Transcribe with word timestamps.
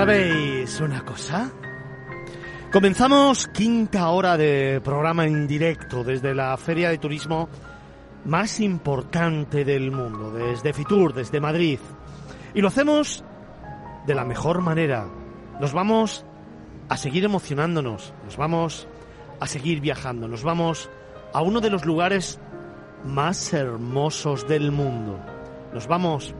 ¿Sabéis 0.00 0.80
una 0.80 1.04
cosa? 1.04 1.52
Comenzamos 2.72 3.46
quinta 3.48 4.08
hora 4.08 4.38
de 4.38 4.80
programa 4.82 5.26
en 5.26 5.46
directo 5.46 6.02
desde 6.02 6.34
la 6.34 6.56
feria 6.56 6.88
de 6.88 6.96
turismo 6.96 7.50
más 8.24 8.60
importante 8.60 9.62
del 9.62 9.90
mundo, 9.90 10.30
desde 10.30 10.72
Fitur, 10.72 11.12
desde 11.12 11.38
Madrid. 11.38 11.78
Y 12.54 12.62
lo 12.62 12.68
hacemos 12.68 13.22
de 14.06 14.14
la 14.14 14.24
mejor 14.24 14.62
manera. 14.62 15.06
Nos 15.60 15.74
vamos 15.74 16.24
a 16.88 16.96
seguir 16.96 17.26
emocionándonos, 17.26 18.14
nos 18.24 18.38
vamos 18.38 18.88
a 19.38 19.46
seguir 19.46 19.82
viajando, 19.82 20.28
nos 20.28 20.42
vamos 20.42 20.88
a 21.34 21.42
uno 21.42 21.60
de 21.60 21.68
los 21.68 21.84
lugares 21.84 22.40
más 23.04 23.52
hermosos 23.52 24.48
del 24.48 24.72
mundo. 24.72 25.20
Nos 25.74 25.86
vamos 25.86 26.34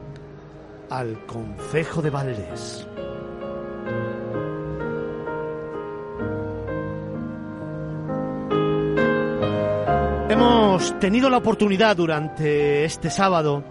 al 0.89 1.23
Concejo 1.27 2.01
de 2.01 2.09
Valdés. 2.09 2.87
Hemos 10.81 10.99
tenido 10.99 11.29
la 11.29 11.37
oportunidad 11.37 11.95
durante 11.95 12.85
este 12.85 13.11
sábado 13.11 13.63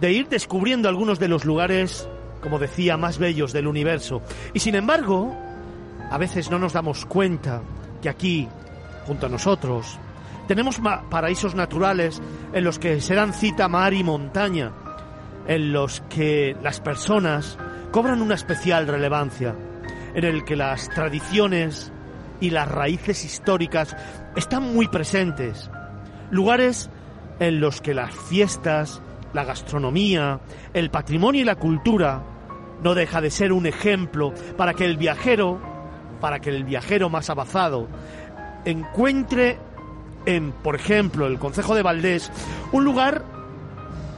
de 0.00 0.12
ir 0.12 0.28
descubriendo 0.28 0.88
algunos 0.88 1.20
de 1.20 1.28
los 1.28 1.44
lugares, 1.44 2.08
como 2.42 2.58
decía, 2.58 2.96
más 2.96 3.18
bellos 3.18 3.52
del 3.52 3.68
universo. 3.68 4.20
Y 4.52 4.58
sin 4.58 4.74
embargo, 4.74 5.32
a 6.10 6.18
veces 6.18 6.50
no 6.50 6.58
nos 6.58 6.72
damos 6.72 7.06
cuenta 7.06 7.62
que 8.02 8.08
aquí, 8.08 8.48
junto 9.06 9.26
a 9.26 9.28
nosotros, 9.28 9.96
tenemos 10.48 10.80
paraísos 11.08 11.54
naturales 11.54 12.20
en 12.52 12.64
los 12.64 12.80
que 12.80 13.00
se 13.00 13.14
dan 13.14 13.32
cita 13.32 13.68
mar 13.68 13.94
y 13.94 14.02
montaña, 14.02 14.72
en 15.46 15.72
los 15.72 16.00
que 16.08 16.56
las 16.64 16.80
personas 16.80 17.58
cobran 17.92 18.20
una 18.20 18.34
especial 18.34 18.88
relevancia, 18.88 19.54
en 20.14 20.24
el 20.24 20.44
que 20.44 20.56
las 20.56 20.88
tradiciones 20.88 21.92
y 22.40 22.50
las 22.50 22.66
raíces 22.66 23.24
históricas 23.24 23.96
están 24.34 24.74
muy 24.74 24.88
presentes 24.88 25.70
lugares 26.30 26.90
en 27.38 27.60
los 27.60 27.80
que 27.80 27.94
las 27.94 28.14
fiestas, 28.14 29.02
la 29.32 29.44
gastronomía, 29.44 30.40
el 30.74 30.90
patrimonio 30.90 31.42
y 31.42 31.44
la 31.44 31.56
cultura 31.56 32.22
no 32.82 32.94
deja 32.94 33.20
de 33.20 33.30
ser 33.30 33.52
un 33.52 33.66
ejemplo 33.66 34.32
para 34.56 34.74
que 34.74 34.84
el 34.84 34.96
viajero, 34.96 35.60
para 36.20 36.40
que 36.40 36.50
el 36.50 36.64
viajero 36.64 37.08
más 37.08 37.30
avanzado 37.30 37.88
encuentre 38.64 39.58
en, 40.26 40.52
por 40.52 40.76
ejemplo, 40.76 41.26
el 41.26 41.38
Concejo 41.38 41.74
de 41.74 41.82
Valdés, 41.82 42.30
un 42.72 42.84
lugar 42.84 43.24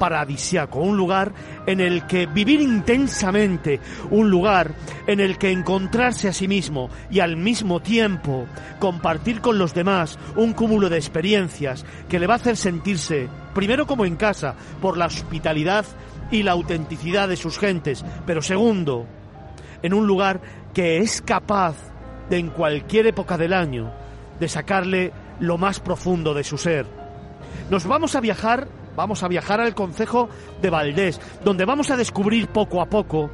paradisiaco, 0.02 0.80
un 0.80 0.96
lugar 0.96 1.32
en 1.64 1.78
el 1.78 2.08
que 2.08 2.26
vivir 2.26 2.60
intensamente, 2.60 3.78
un 4.10 4.30
lugar 4.30 4.74
en 5.06 5.20
el 5.20 5.38
que 5.38 5.52
encontrarse 5.52 6.26
a 6.26 6.32
sí 6.32 6.48
mismo 6.48 6.90
y 7.08 7.20
al 7.20 7.36
mismo 7.36 7.78
tiempo 7.78 8.46
compartir 8.80 9.40
con 9.40 9.58
los 9.58 9.74
demás 9.74 10.18
un 10.34 10.54
cúmulo 10.54 10.88
de 10.88 10.96
experiencias 10.96 11.86
que 12.08 12.18
le 12.18 12.26
va 12.26 12.34
a 12.34 12.38
hacer 12.38 12.56
sentirse, 12.56 13.28
primero 13.54 13.86
como 13.86 14.04
en 14.04 14.16
casa, 14.16 14.56
por 14.80 14.96
la 14.98 15.06
hospitalidad 15.06 15.84
y 16.32 16.42
la 16.42 16.50
autenticidad 16.50 17.28
de 17.28 17.36
sus 17.36 17.56
gentes, 17.56 18.04
pero 18.26 18.42
segundo, 18.42 19.06
en 19.84 19.94
un 19.94 20.08
lugar 20.08 20.40
que 20.74 20.98
es 20.98 21.22
capaz 21.22 21.76
de 22.28 22.38
en 22.38 22.48
cualquier 22.48 23.06
época 23.06 23.38
del 23.38 23.52
año 23.52 23.92
de 24.40 24.48
sacarle 24.48 25.12
lo 25.38 25.58
más 25.58 25.78
profundo 25.78 26.34
de 26.34 26.42
su 26.42 26.58
ser. 26.58 26.86
Nos 27.70 27.86
vamos 27.86 28.16
a 28.16 28.20
viajar 28.20 28.81
Vamos 28.96 29.22
a 29.22 29.28
viajar 29.28 29.60
al 29.60 29.74
Concejo 29.74 30.28
de 30.60 30.70
Valdés, 30.70 31.20
donde 31.44 31.64
vamos 31.64 31.90
a 31.90 31.96
descubrir 31.96 32.48
poco 32.48 32.80
a 32.80 32.86
poco 32.86 33.30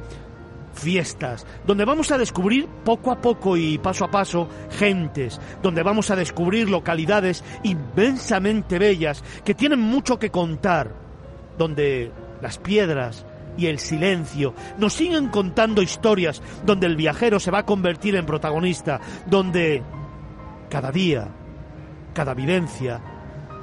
fiestas, 0.73 1.45
donde 1.65 1.85
vamos 1.85 2.11
a 2.11 2.17
descubrir 2.17 2.67
poco 2.85 3.11
a 3.11 3.19
poco 3.19 3.57
y 3.57 3.77
paso 3.77 4.05
a 4.05 4.11
paso 4.11 4.47
gentes, 4.71 5.39
donde 5.61 5.83
vamos 5.83 6.09
a 6.09 6.15
descubrir 6.15 6.69
localidades 6.69 7.43
inmensamente 7.63 8.79
bellas 8.79 9.23
que 9.43 9.53
tienen 9.53 9.79
mucho 9.79 10.17
que 10.17 10.31
contar, 10.31 10.93
donde 11.57 12.11
las 12.41 12.57
piedras 12.57 13.25
y 13.57 13.67
el 13.67 13.79
silencio 13.79 14.53
nos 14.77 14.93
siguen 14.93 15.27
contando 15.27 15.81
historias, 15.81 16.41
donde 16.65 16.87
el 16.87 16.95
viajero 16.95 17.39
se 17.39 17.51
va 17.51 17.59
a 17.59 17.65
convertir 17.65 18.15
en 18.15 18.25
protagonista, 18.25 19.01
donde 19.25 19.83
cada 20.69 20.91
día, 20.91 21.27
cada 22.13 22.33
vivencia, 22.33 23.01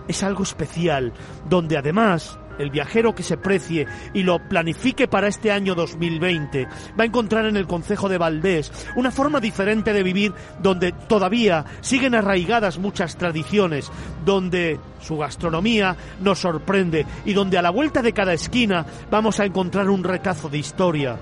es 0.08 0.22
algo 0.22 0.42
especial, 0.42 1.12
donde 1.48 1.76
además 1.76 2.38
el 2.58 2.70
viajero 2.70 3.14
que 3.14 3.22
se 3.22 3.36
precie 3.36 3.86
y 4.14 4.22
lo 4.22 4.38
planifique 4.48 5.08
para 5.08 5.28
este 5.28 5.52
año 5.52 5.74
2020 5.74 6.66
va 6.98 7.02
a 7.02 7.06
encontrar 7.06 7.46
en 7.46 7.56
el 7.56 7.66
Concejo 7.66 8.08
de 8.08 8.18
Valdés 8.18 8.72
una 8.96 9.10
forma 9.10 9.40
diferente 9.40 9.92
de 9.92 10.02
vivir 10.02 10.32
donde 10.60 10.92
todavía 10.92 11.64
siguen 11.80 12.14
arraigadas 12.14 12.78
muchas 12.78 13.16
tradiciones, 13.16 13.90
donde 14.24 14.80
su 15.00 15.18
gastronomía 15.18 15.96
nos 16.20 16.38
sorprende 16.38 17.06
y 17.24 17.32
donde 17.32 17.58
a 17.58 17.62
la 17.62 17.70
vuelta 17.70 18.02
de 18.02 18.12
cada 18.12 18.32
esquina 18.32 18.86
vamos 19.10 19.40
a 19.40 19.44
encontrar 19.44 19.88
un 19.90 20.04
retazo 20.04 20.48
de 20.48 20.58
historia. 20.58 21.18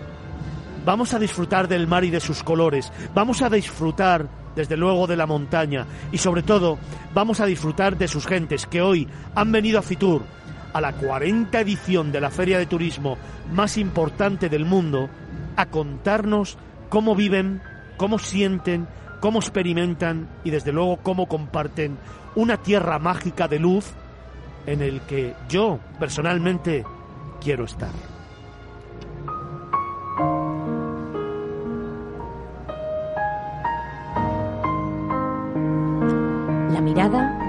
Vamos 0.84 1.14
a 1.14 1.18
disfrutar 1.18 1.66
del 1.66 1.86
mar 1.86 2.04
y 2.04 2.10
de 2.10 2.20
sus 2.20 2.42
colores, 2.42 2.92
vamos 3.14 3.40
a 3.40 3.48
disfrutar 3.48 4.43
desde 4.54 4.76
luego 4.76 5.06
de 5.06 5.16
la 5.16 5.26
montaña 5.26 5.86
y 6.12 6.18
sobre 6.18 6.42
todo 6.42 6.78
vamos 7.12 7.40
a 7.40 7.46
disfrutar 7.46 7.96
de 7.96 8.08
sus 8.08 8.26
gentes 8.26 8.66
que 8.66 8.82
hoy 8.82 9.08
han 9.34 9.52
venido 9.52 9.78
a 9.78 9.82
Fitur, 9.82 10.22
a 10.72 10.80
la 10.80 10.92
40 10.92 11.60
edición 11.60 12.12
de 12.12 12.20
la 12.20 12.30
feria 12.30 12.58
de 12.58 12.66
turismo 12.66 13.16
más 13.52 13.76
importante 13.76 14.48
del 14.48 14.64
mundo, 14.64 15.08
a 15.56 15.66
contarnos 15.66 16.58
cómo 16.88 17.14
viven, 17.14 17.62
cómo 17.96 18.18
sienten, 18.18 18.88
cómo 19.20 19.38
experimentan 19.38 20.28
y 20.44 20.50
desde 20.50 20.72
luego 20.72 20.98
cómo 20.98 21.26
comparten 21.26 21.96
una 22.34 22.56
tierra 22.56 22.98
mágica 22.98 23.48
de 23.48 23.58
luz 23.58 23.92
en 24.66 24.82
el 24.82 25.00
que 25.02 25.34
yo 25.48 25.78
personalmente 25.98 26.84
quiero 27.40 27.64
estar. 27.64 28.13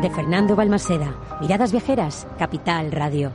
Fernando 0.09 0.55
Balmaseda. 0.55 1.15
Miradas 1.41 1.71
Viajeras, 1.71 2.27
Capital 2.37 2.91
Radio. 2.91 3.31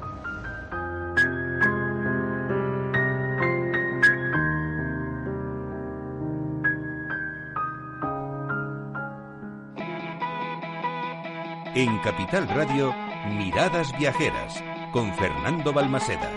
En 11.75 11.99
Capital 12.01 12.49
Radio, 12.49 12.93
Miradas 13.29 13.97
Viajeras, 13.99 14.63
con 14.93 15.15
Fernando 15.15 15.73
Balmaseda. 15.73 16.31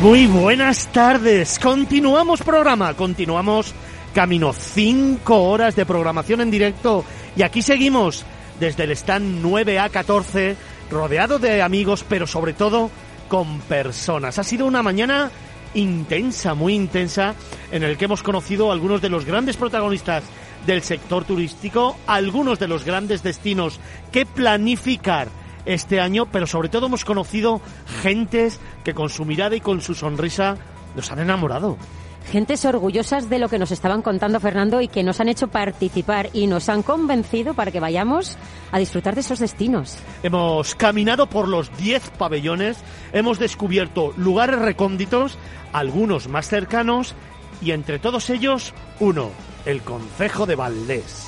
Muy 0.00 0.26
buenas 0.26 0.86
tardes. 0.92 1.58
Continuamos 1.58 2.42
programa, 2.42 2.94
continuamos 2.94 3.74
camino 4.14 4.52
5 4.52 5.42
horas 5.42 5.74
de 5.74 5.84
programación 5.84 6.40
en 6.40 6.52
directo 6.52 7.04
y 7.34 7.42
aquí 7.42 7.62
seguimos 7.62 8.24
desde 8.60 8.84
el 8.84 8.92
stand 8.92 9.44
9A14 9.44 10.54
rodeado 10.88 11.40
de 11.40 11.62
amigos, 11.62 12.04
pero 12.08 12.28
sobre 12.28 12.52
todo 12.52 12.92
con 13.26 13.58
personas. 13.62 14.38
Ha 14.38 14.44
sido 14.44 14.66
una 14.66 14.84
mañana 14.84 15.32
intensa, 15.74 16.54
muy 16.54 16.74
intensa, 16.74 17.34
en 17.72 17.82
el 17.82 17.98
que 17.98 18.04
hemos 18.04 18.22
conocido 18.22 18.70
algunos 18.70 19.02
de 19.02 19.08
los 19.08 19.24
grandes 19.24 19.56
protagonistas 19.56 20.22
del 20.64 20.82
sector 20.82 21.24
turístico, 21.24 21.96
algunos 22.06 22.60
de 22.60 22.68
los 22.68 22.84
grandes 22.84 23.24
destinos 23.24 23.80
que 24.12 24.26
planificar 24.26 25.26
este 25.68 26.00
año, 26.00 26.26
pero 26.26 26.46
sobre 26.46 26.68
todo 26.68 26.86
hemos 26.86 27.04
conocido 27.04 27.60
gentes 28.02 28.58
que 28.84 28.94
con 28.94 29.10
su 29.10 29.24
mirada 29.24 29.54
y 29.54 29.60
con 29.60 29.80
su 29.80 29.94
sonrisa 29.94 30.56
nos 30.96 31.12
han 31.12 31.20
enamorado. 31.20 31.76
Gentes 32.30 32.64
orgullosas 32.66 33.30
de 33.30 33.38
lo 33.38 33.48
que 33.48 33.58
nos 33.58 33.70
estaban 33.70 34.02
contando 34.02 34.38
Fernando 34.38 34.82
y 34.82 34.88
que 34.88 35.02
nos 35.02 35.20
han 35.20 35.28
hecho 35.28 35.48
participar 35.48 36.28
y 36.34 36.46
nos 36.46 36.68
han 36.68 36.82
convencido 36.82 37.54
para 37.54 37.70
que 37.70 37.80
vayamos 37.80 38.36
a 38.70 38.78
disfrutar 38.78 39.14
de 39.14 39.22
esos 39.22 39.38
destinos. 39.38 39.96
Hemos 40.22 40.74
caminado 40.74 41.26
por 41.26 41.48
los 41.48 41.74
10 41.78 42.10
pabellones, 42.18 42.78
hemos 43.12 43.38
descubierto 43.38 44.12
lugares 44.16 44.58
recónditos, 44.58 45.38
algunos 45.72 46.28
más 46.28 46.48
cercanos 46.48 47.14
y 47.62 47.70
entre 47.70 47.98
todos 47.98 48.28
ellos 48.30 48.74
uno, 49.00 49.30
el 49.64 49.82
Concejo 49.82 50.44
de 50.44 50.56
Valdés. 50.56 51.27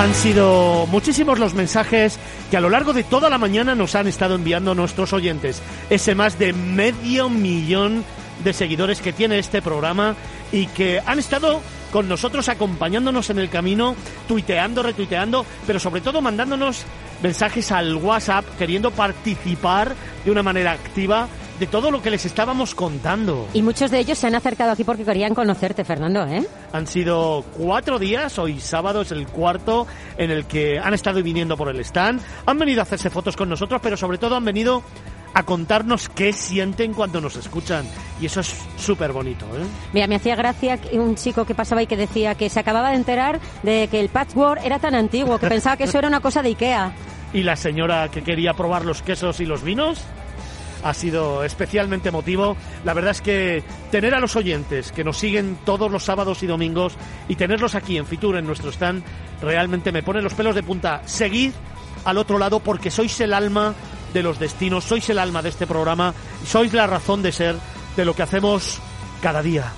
Han 0.00 0.14
sido 0.14 0.86
muchísimos 0.86 1.38
los 1.38 1.52
mensajes 1.52 2.18
que 2.50 2.56
a 2.56 2.60
lo 2.62 2.70
largo 2.70 2.94
de 2.94 3.04
toda 3.04 3.28
la 3.28 3.36
mañana 3.36 3.74
nos 3.74 3.94
han 3.94 4.06
estado 4.06 4.34
enviando 4.34 4.74
nuestros 4.74 5.12
oyentes. 5.12 5.60
Ese 5.90 6.14
más 6.14 6.38
de 6.38 6.54
medio 6.54 7.28
millón 7.28 8.02
de 8.42 8.54
seguidores 8.54 9.02
que 9.02 9.12
tiene 9.12 9.38
este 9.38 9.60
programa 9.60 10.16
y 10.52 10.68
que 10.68 11.02
han 11.04 11.18
estado 11.18 11.60
con 11.92 12.08
nosotros 12.08 12.48
acompañándonos 12.48 13.28
en 13.28 13.40
el 13.40 13.50
camino, 13.50 13.94
tuiteando, 14.26 14.82
retuiteando, 14.82 15.44
pero 15.66 15.78
sobre 15.78 16.00
todo 16.00 16.22
mandándonos 16.22 16.86
mensajes 17.22 17.70
al 17.70 17.94
WhatsApp 17.96 18.46
queriendo 18.58 18.92
participar 18.92 19.94
de 20.24 20.30
una 20.30 20.42
manera 20.42 20.72
activa 20.72 21.28
de 21.60 21.66
todo 21.66 21.90
lo 21.90 22.00
que 22.00 22.10
les 22.10 22.24
estábamos 22.24 22.74
contando. 22.74 23.46
Y 23.52 23.60
muchos 23.60 23.90
de 23.90 23.98
ellos 23.98 24.16
se 24.16 24.26
han 24.26 24.34
acercado 24.34 24.72
aquí 24.72 24.82
porque 24.82 25.04
querían 25.04 25.34
conocerte, 25.34 25.84
Fernando, 25.84 26.26
¿eh? 26.26 26.46
Han 26.72 26.86
sido 26.86 27.44
cuatro 27.54 27.98
días, 27.98 28.38
hoy 28.38 28.58
sábado 28.60 29.02
es 29.02 29.12
el 29.12 29.26
cuarto, 29.26 29.86
en 30.16 30.30
el 30.30 30.46
que 30.46 30.78
han 30.78 30.94
estado 30.94 31.22
viniendo 31.22 31.58
por 31.58 31.68
el 31.68 31.78
stand, 31.80 32.22
han 32.46 32.58
venido 32.58 32.80
a 32.80 32.84
hacerse 32.84 33.10
fotos 33.10 33.36
con 33.36 33.50
nosotros, 33.50 33.78
pero 33.82 33.98
sobre 33.98 34.16
todo 34.16 34.36
han 34.36 34.44
venido 34.44 34.82
a 35.34 35.42
contarnos 35.42 36.08
qué 36.08 36.32
sienten 36.32 36.94
cuando 36.94 37.20
nos 37.20 37.36
escuchan. 37.36 37.84
Y 38.22 38.26
eso 38.26 38.40
es 38.40 38.56
súper 38.78 39.12
bonito, 39.12 39.44
¿eh? 39.44 39.66
Mira, 39.92 40.06
me 40.06 40.14
hacía 40.14 40.36
gracia 40.36 40.78
un 40.92 41.14
chico 41.16 41.44
que 41.44 41.54
pasaba 41.54 41.82
y 41.82 41.86
que 41.86 41.98
decía 41.98 42.36
que 42.36 42.48
se 42.48 42.58
acababa 42.58 42.88
de 42.88 42.96
enterar 42.96 43.38
de 43.62 43.86
que 43.90 44.00
el 44.00 44.08
patchwork 44.08 44.64
era 44.64 44.78
tan 44.78 44.94
antiguo, 44.94 45.38
que 45.38 45.46
pensaba 45.46 45.76
que 45.76 45.84
eso 45.84 45.98
era 45.98 46.08
una 46.08 46.20
cosa 46.20 46.42
de 46.42 46.48
Ikea. 46.48 46.92
Y 47.32 47.44
la 47.44 47.54
señora 47.54 48.08
que 48.10 48.22
quería 48.22 48.54
probar 48.54 48.84
los 48.84 49.02
quesos 49.02 49.38
y 49.38 49.46
los 49.46 49.62
vinos 49.62 50.04
ha 50.82 50.94
sido 50.94 51.44
especialmente 51.44 52.08
emotivo. 52.08 52.56
La 52.84 52.94
verdad 52.94 53.12
es 53.12 53.20
que 53.20 53.62
tener 53.90 54.14
a 54.14 54.20
los 54.20 54.36
oyentes 54.36 54.92
que 54.92 55.04
nos 55.04 55.18
siguen 55.18 55.58
todos 55.64 55.90
los 55.90 56.04
sábados 56.04 56.42
y 56.42 56.46
domingos 56.46 56.94
y 57.28 57.36
tenerlos 57.36 57.74
aquí 57.74 57.96
en 57.96 58.06
Fitur, 58.06 58.36
en 58.36 58.46
nuestro 58.46 58.70
stand, 58.70 59.02
realmente 59.42 59.92
me 59.92 60.02
pone 60.02 60.22
los 60.22 60.34
pelos 60.34 60.54
de 60.54 60.62
punta. 60.62 61.02
Seguid 61.06 61.52
al 62.04 62.18
otro 62.18 62.38
lado 62.38 62.60
porque 62.60 62.90
sois 62.90 63.20
el 63.20 63.32
alma 63.32 63.74
de 64.12 64.22
los 64.22 64.38
destinos, 64.38 64.84
sois 64.84 65.08
el 65.10 65.18
alma 65.18 65.42
de 65.42 65.50
este 65.50 65.66
programa 65.66 66.14
sois 66.44 66.72
la 66.72 66.86
razón 66.86 67.22
de 67.22 67.32
ser 67.32 67.56
de 67.96 68.04
lo 68.04 68.14
que 68.14 68.22
hacemos 68.22 68.80
cada 69.20 69.42
día. 69.42 69.72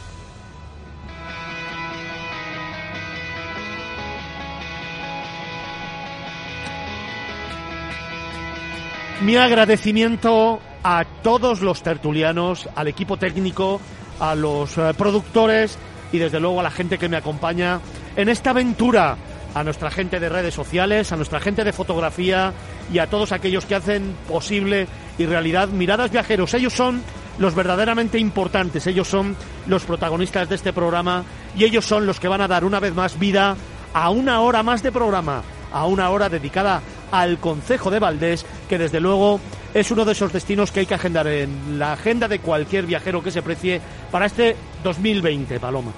Mi 9.20 9.36
agradecimiento 9.36 10.60
a 10.82 11.04
todos 11.22 11.60
los 11.60 11.82
tertulianos, 11.82 12.68
al 12.74 12.88
equipo 12.88 13.16
técnico, 13.16 13.80
a 14.20 14.34
los 14.34 14.76
eh, 14.78 14.92
productores 14.96 15.78
y 16.12 16.18
desde 16.18 16.40
luego 16.40 16.60
a 16.60 16.62
la 16.62 16.70
gente 16.70 16.98
que 16.98 17.08
me 17.08 17.16
acompaña 17.16 17.80
en 18.16 18.28
esta 18.28 18.50
aventura, 18.50 19.16
a 19.54 19.64
nuestra 19.64 19.90
gente 19.90 20.18
de 20.18 20.28
redes 20.28 20.54
sociales, 20.54 21.12
a 21.12 21.16
nuestra 21.16 21.40
gente 21.40 21.64
de 21.64 21.72
fotografía 21.72 22.52
y 22.92 22.98
a 22.98 23.06
todos 23.06 23.32
aquellos 23.32 23.66
que 23.66 23.74
hacen 23.74 24.14
posible 24.28 24.86
y 25.18 25.26
realidad 25.26 25.68
Miradas 25.68 26.10
Viajeros. 26.10 26.54
Ellos 26.54 26.72
son 26.72 27.02
los 27.38 27.54
verdaderamente 27.54 28.18
importantes, 28.18 28.86
ellos 28.86 29.08
son 29.08 29.36
los 29.66 29.84
protagonistas 29.84 30.48
de 30.48 30.54
este 30.54 30.72
programa 30.72 31.24
y 31.56 31.64
ellos 31.64 31.84
son 31.84 32.06
los 32.06 32.20
que 32.20 32.28
van 32.28 32.40
a 32.40 32.48
dar 32.48 32.64
una 32.64 32.80
vez 32.80 32.94
más 32.94 33.18
vida 33.18 33.56
a 33.94 34.10
una 34.10 34.40
hora 34.40 34.62
más 34.62 34.82
de 34.82 34.92
programa, 34.92 35.42
a 35.72 35.86
una 35.86 36.10
hora 36.10 36.28
dedicada 36.28 36.82
al 37.12 37.38
Concejo 37.38 37.90
de 37.90 38.00
Valdés, 38.00 38.44
que 38.68 38.78
desde 38.78 38.98
luego 38.98 39.38
es 39.74 39.90
uno 39.90 40.04
de 40.04 40.12
esos 40.12 40.32
destinos 40.32 40.72
que 40.72 40.80
hay 40.80 40.86
que 40.86 40.94
agendar 40.94 41.26
en 41.28 41.78
la 41.78 41.92
agenda 41.92 42.26
de 42.26 42.40
cualquier 42.40 42.86
viajero 42.86 43.22
que 43.22 43.30
se 43.30 43.42
precie 43.42 43.80
para 44.10 44.26
este 44.26 44.56
2020, 44.82 45.60
Paloma. 45.60 45.92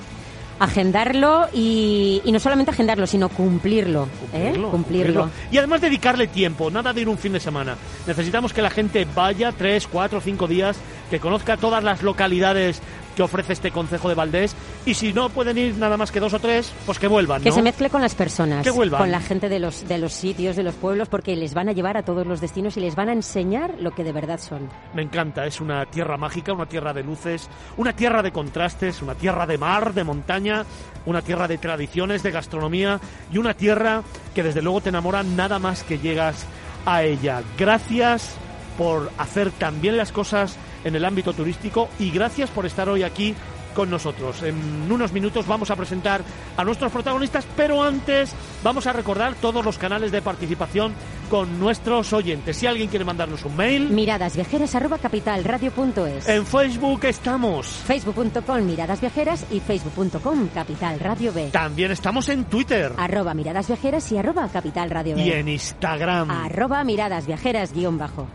Agendarlo 0.56 1.48
y, 1.52 2.22
y 2.24 2.30
no 2.30 2.38
solamente 2.38 2.70
agendarlo, 2.70 3.08
sino 3.08 3.28
cumplirlo. 3.28 4.06
¿eh? 4.32 4.52
Cumplirlo, 4.52 4.70
Cumplirlo. 4.70 5.30
Y 5.50 5.58
además 5.58 5.80
dedicarle 5.80 6.28
tiempo, 6.28 6.70
nada 6.70 6.92
de 6.92 7.00
ir 7.00 7.08
un 7.08 7.18
fin 7.18 7.32
de 7.32 7.40
semana. 7.40 7.76
Necesitamos 8.06 8.52
que 8.52 8.62
la 8.62 8.70
gente 8.70 9.06
vaya 9.14 9.50
tres, 9.50 9.88
cuatro, 9.88 10.20
cinco 10.20 10.46
días, 10.46 10.76
que 11.10 11.18
conozca 11.18 11.56
todas 11.56 11.82
las 11.82 12.02
localidades 12.02 12.80
que 13.14 13.22
ofrece 13.22 13.52
este 13.52 13.70
Concejo 13.70 14.08
de 14.08 14.14
Valdés 14.14 14.54
y 14.86 14.94
si 14.94 15.12
no 15.12 15.28
pueden 15.30 15.56
ir 15.58 15.76
nada 15.76 15.96
más 15.96 16.10
que 16.10 16.20
dos 16.20 16.34
o 16.34 16.38
tres, 16.38 16.72
pues 16.86 16.98
que 16.98 17.06
vuelvan, 17.08 17.42
Que 17.42 17.52
se 17.52 17.62
mezcle 17.62 17.90
con 17.90 18.00
las 18.02 18.14
personas, 18.14 18.64
Que 18.64 18.70
vuelvan. 18.70 19.00
con 19.00 19.10
la 19.10 19.20
gente 19.20 19.48
de 19.48 19.58
los, 19.58 19.86
de 19.86 19.98
los 19.98 20.12
sitios, 20.12 20.56
de 20.56 20.62
los 20.62 20.74
pueblos, 20.74 21.08
porque 21.08 21.36
les 21.36 21.54
van 21.54 21.68
a 21.68 21.72
llevar 21.72 21.96
a 21.96 22.02
todos 22.02 22.26
los 22.26 22.40
destinos 22.40 22.76
y 22.76 22.80
les 22.80 22.94
van 22.96 23.08
a 23.08 23.12
enseñar 23.12 23.74
lo 23.80 23.92
que 23.92 24.04
de 24.04 24.12
verdad 24.12 24.40
son. 24.40 24.68
Me 24.94 25.02
encanta, 25.02 25.46
es 25.46 25.60
una 25.60 25.86
tierra 25.86 26.16
mágica, 26.16 26.52
una 26.52 26.66
tierra 26.66 26.92
de 26.92 27.02
luces, 27.02 27.48
una 27.76 27.92
tierra 27.94 28.22
de 28.22 28.32
contrastes, 28.32 29.02
una 29.02 29.14
tierra 29.14 29.46
de 29.46 29.58
mar, 29.58 29.94
de 29.94 30.04
montaña, 30.04 30.64
una 31.06 31.22
tierra 31.22 31.48
de 31.48 31.58
tradiciones, 31.58 32.22
de 32.22 32.30
gastronomía 32.30 33.00
y 33.32 33.38
una 33.38 33.54
tierra 33.54 34.02
que 34.34 34.42
desde 34.42 34.62
luego 34.62 34.80
te 34.80 34.88
enamora 34.88 35.22
nada 35.22 35.58
más 35.58 35.82
que 35.82 35.98
llegas 35.98 36.46
a 36.86 37.02
ella. 37.02 37.42
Gracias 37.58 38.34
por 38.76 39.10
hacer 39.18 39.50
también 39.52 39.96
las 39.96 40.12
cosas 40.12 40.56
en 40.84 40.94
el 40.94 41.04
ámbito 41.04 41.32
turístico 41.32 41.88
y 41.98 42.10
gracias 42.10 42.50
por 42.50 42.66
estar 42.66 42.88
hoy 42.88 43.02
aquí 43.02 43.34
con 43.74 43.90
nosotros. 43.90 44.42
En 44.42 44.90
unos 44.90 45.12
minutos 45.12 45.46
vamos 45.46 45.70
a 45.70 45.76
presentar 45.76 46.22
a 46.56 46.64
nuestros 46.64 46.92
protagonistas, 46.92 47.46
pero 47.56 47.82
antes 47.82 48.32
vamos 48.62 48.86
a 48.86 48.92
recordar 48.92 49.34
todos 49.34 49.64
los 49.64 49.76
canales 49.76 50.12
de 50.12 50.22
participación 50.22 50.94
con 51.28 51.58
nuestros 51.58 52.12
oyentes. 52.12 52.56
Si 52.56 52.66
alguien 52.66 52.88
quiere 52.88 53.04
mandarnos 53.04 53.44
un 53.44 53.56
mail, 53.56 53.90
Miradas 53.90 54.36
viajeras 54.36 54.74
arroba 54.74 54.98
capitalradio.es. 54.98 56.28
en 56.28 56.46
Facebook 56.46 57.04
estamos. 57.04 57.66
Facebook.com 57.66 58.62
Miradas 58.62 59.00
Viajeras 59.00 59.44
y 59.50 59.60
Facebook.com 59.60 60.48
Capital 60.54 61.00
Radio 61.00 61.32
B. 61.32 61.50
También 61.50 61.90
estamos 61.90 62.28
en 62.28 62.44
Twitter 62.44 62.92
Arroba 62.96 63.34
Miradas 63.34 63.66
Viajeras 63.66 64.10
y 64.12 64.18
arroba 64.18 64.48
Capital 64.48 64.90
Radio 64.90 65.16
B. 65.16 65.22
y 65.22 65.32
en 65.32 65.48
Instagram. 65.48 66.30
Arroba 66.30 66.84
guion 66.84 67.98
bajo. 67.98 68.28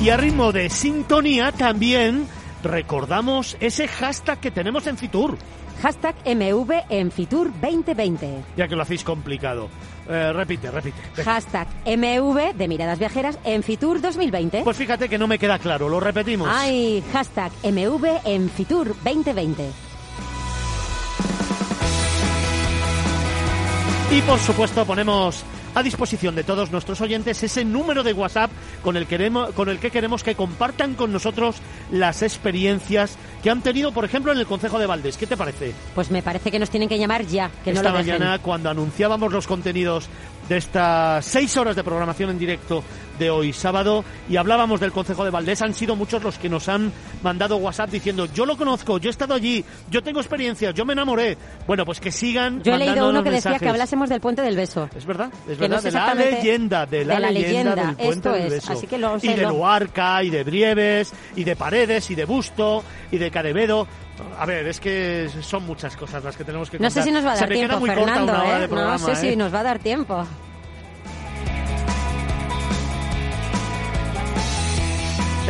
Y 0.00 0.10
a 0.10 0.16
ritmo 0.16 0.52
de 0.52 0.70
sintonía 0.70 1.50
también 1.52 2.26
recordamos 2.62 3.56
ese 3.60 3.88
hashtag 3.88 4.38
que 4.38 4.50
tenemos 4.50 4.86
en 4.86 4.96
Fitur, 4.96 5.36
Hashtag 5.82 6.16
MV 6.24 6.72
en 6.88 7.10
Fitur 7.12 7.52
2020. 7.60 8.44
ya 8.56 8.66
que 8.66 8.74
lo 8.74 8.82
hacéis 8.82 9.04
complicado. 9.04 9.68
Eh, 10.08 10.32
repite, 10.32 10.70
repite. 10.70 11.22
Hashtag 11.22 11.68
MV 11.86 12.54
de 12.56 12.68
Miradas 12.68 12.98
Viajeras 12.98 13.38
en 13.44 13.62
Fitur 13.62 14.00
2020. 14.00 14.62
Pues 14.64 14.76
fíjate 14.76 15.08
que 15.08 15.18
no 15.18 15.26
me 15.28 15.38
queda 15.38 15.58
claro, 15.58 15.88
lo 15.88 16.00
repetimos. 16.00 16.48
Ay, 16.50 17.02
hashtag 17.12 17.52
MV 17.62 18.04
en 18.24 18.50
Fitur 18.50 18.88
2020. 19.04 19.70
Y 24.10 24.22
por 24.22 24.38
supuesto 24.38 24.84
ponemos 24.86 25.44
a 25.78 25.82
disposición 25.82 26.34
de 26.34 26.42
todos 26.42 26.72
nuestros 26.72 27.00
oyentes 27.00 27.40
ese 27.42 27.64
número 27.64 28.02
de 28.02 28.12
WhatsApp 28.12 28.50
con 28.82 28.96
el, 28.96 29.06
queremos, 29.06 29.52
con 29.52 29.68
el 29.68 29.78
que 29.78 29.92
queremos 29.92 30.24
que 30.24 30.34
compartan 30.34 30.94
con 30.94 31.12
nosotros 31.12 31.56
las 31.92 32.22
experiencias 32.22 33.16
que 33.42 33.50
han 33.50 33.62
tenido, 33.62 33.92
por 33.92 34.04
ejemplo, 34.04 34.32
en 34.32 34.38
el 34.38 34.46
Concejo 34.46 34.80
de 34.80 34.86
Valdés. 34.86 35.16
¿Qué 35.16 35.28
te 35.28 35.36
parece? 35.36 35.72
Pues 35.94 36.10
me 36.10 36.20
parece 36.20 36.50
que 36.50 36.58
nos 36.58 36.70
tienen 36.70 36.88
que 36.88 36.98
llamar 36.98 37.24
ya, 37.26 37.50
que 37.62 37.70
Esta 37.70 37.82
no 37.84 37.90
lo 37.90 37.98
dejen. 37.98 38.18
mañana, 38.18 38.38
cuando 38.40 38.70
anunciábamos 38.70 39.32
los 39.32 39.46
contenidos 39.46 40.08
de 40.48 40.56
estas 40.56 41.24
seis 41.24 41.56
horas 41.56 41.76
de 41.76 41.84
programación 41.84 42.30
en 42.30 42.38
directo 42.38 42.82
de 43.18 43.30
hoy 43.30 43.52
sábado 43.52 44.04
y 44.28 44.36
hablábamos 44.36 44.80
del 44.80 44.92
Concejo 44.92 45.24
de 45.24 45.30
Valdés, 45.30 45.60
han 45.60 45.74
sido 45.74 45.96
muchos 45.96 46.22
los 46.22 46.38
que 46.38 46.48
nos 46.48 46.68
han 46.68 46.92
mandado 47.22 47.56
WhatsApp 47.56 47.90
diciendo 47.90 48.26
yo 48.32 48.46
lo 48.46 48.56
conozco, 48.56 48.98
yo 48.98 49.08
he 49.08 49.10
estado 49.10 49.34
allí, 49.34 49.64
yo 49.90 50.02
tengo 50.02 50.20
experiencias, 50.20 50.72
yo 50.74 50.84
me 50.84 50.92
enamoré. 50.92 51.36
Bueno, 51.66 51.84
pues 51.84 52.00
que 52.00 52.12
sigan 52.12 52.62
Yo 52.62 52.74
he 52.74 52.78
leído 52.78 53.10
uno 53.10 53.22
que 53.22 53.30
decía 53.30 53.50
que 53.50 53.54
mensajes. 53.54 53.68
hablásemos 53.70 54.08
del 54.08 54.20
Puente 54.20 54.42
del 54.42 54.56
Beso. 54.56 54.88
Es 54.96 55.04
verdad, 55.04 55.30
es 55.48 55.58
no 55.58 55.68
verdad, 55.68 55.80
sé 55.80 55.90
de 55.90 55.92
la 55.94 56.14
leyenda, 56.14 56.86
de 56.86 57.04
la, 57.04 57.14
de 57.14 57.20
la 57.20 57.30
leyenda, 57.30 57.74
leyenda, 57.74 57.86
del 57.86 57.96
puente 57.96 58.28
del 58.28 58.44
es, 58.44 58.50
beso. 58.50 58.72
así 58.72 58.86
que 58.86 58.98
lo 58.98 59.18
y 59.20 59.28
de 59.28 59.42
Luarca, 59.42 60.22
y 60.22 60.30
de 60.30 60.44
Brieves, 60.44 61.12
y 61.36 61.44
de 61.44 61.56
Paredes, 61.56 62.10
y 62.10 62.14
de 62.14 62.24
Busto, 62.24 62.84
y 63.10 63.18
de 63.18 63.30
Cadevedo. 63.30 63.86
A 64.38 64.46
ver, 64.46 64.66
es 64.66 64.80
que 64.80 65.28
son 65.40 65.64
muchas 65.66 65.96
cosas 65.96 66.22
las 66.24 66.36
que 66.36 66.44
tenemos 66.44 66.68
que 66.70 66.78
No 66.78 66.84
contar. 66.86 67.02
sé 67.02 67.08
si 67.08 67.14
nos 67.14 67.24
va 67.24 67.32
a 67.32 67.36
dar 67.36 67.48
tiempo, 67.48 67.80
Fernando, 67.80 68.42
¿eh? 68.44 68.60
de 68.60 68.68
programa, 68.68 68.98
no 68.98 69.00
sé 69.06 69.12
¿eh? 69.12 69.16
si 69.30 69.36
nos 69.36 69.54
va 69.54 69.60
a 69.60 69.64
dar 69.64 69.78
tiempo. 69.78 70.26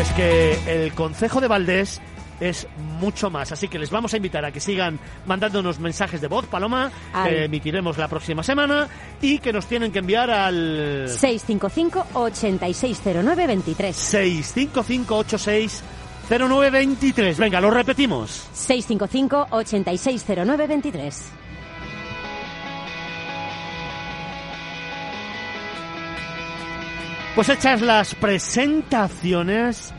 Es 0.01 0.09
que 0.13 0.85
el 0.85 0.93
Concejo 0.95 1.41
de 1.41 1.49
Valdés 1.49 2.01
es 2.41 2.69
mucho 3.01 3.31
más, 3.31 3.51
así 3.51 3.67
que 3.67 3.81
les 3.81 3.91
vamos 3.91 4.15
a 4.15 4.17
invitar 4.17 4.45
a 4.45 4.53
que 4.53 4.61
sigan 4.61 5.01
mandándonos 5.27 5.81
mensajes 5.81 6.21
de 6.21 6.29
voz, 6.29 6.47
Paloma, 6.47 6.89
Al- 7.13 7.29
que 7.29 7.45
emitiremos 7.47 7.99
la 7.99 8.07
próxima 8.07 8.45
semana 8.45 8.87
y 9.21 9.41
que 9.41 9.53
nos 9.53 9.67
tienen 9.67 9.91
que 9.91 9.99
enviar 9.99 10.31
al 10.31 11.09
655-8609-23. 11.09 13.93
655860923. 16.29 17.37
Venga, 17.37 17.61
lo 17.61 17.71
repetimos. 17.71 18.49
655-8609-23. 18.55 21.15
Pues 27.35 27.49
hechas 27.51 27.83
las 27.83 28.15
presentaciones, 28.17 29.95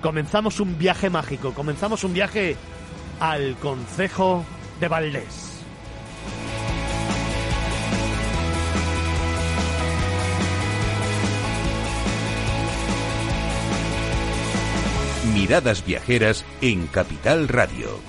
comenzamos 0.00 0.58
un 0.58 0.78
viaje 0.78 1.10
mágico, 1.10 1.52
comenzamos 1.52 2.02
un 2.02 2.14
viaje 2.14 2.56
al 3.20 3.56
Concejo 3.56 4.42
de 4.80 4.88
Valdés. 4.88 5.51
Miradas 15.32 15.84
Viajeras 15.84 16.44
en 16.60 16.86
Capital 16.88 17.48
Radio. 17.48 18.00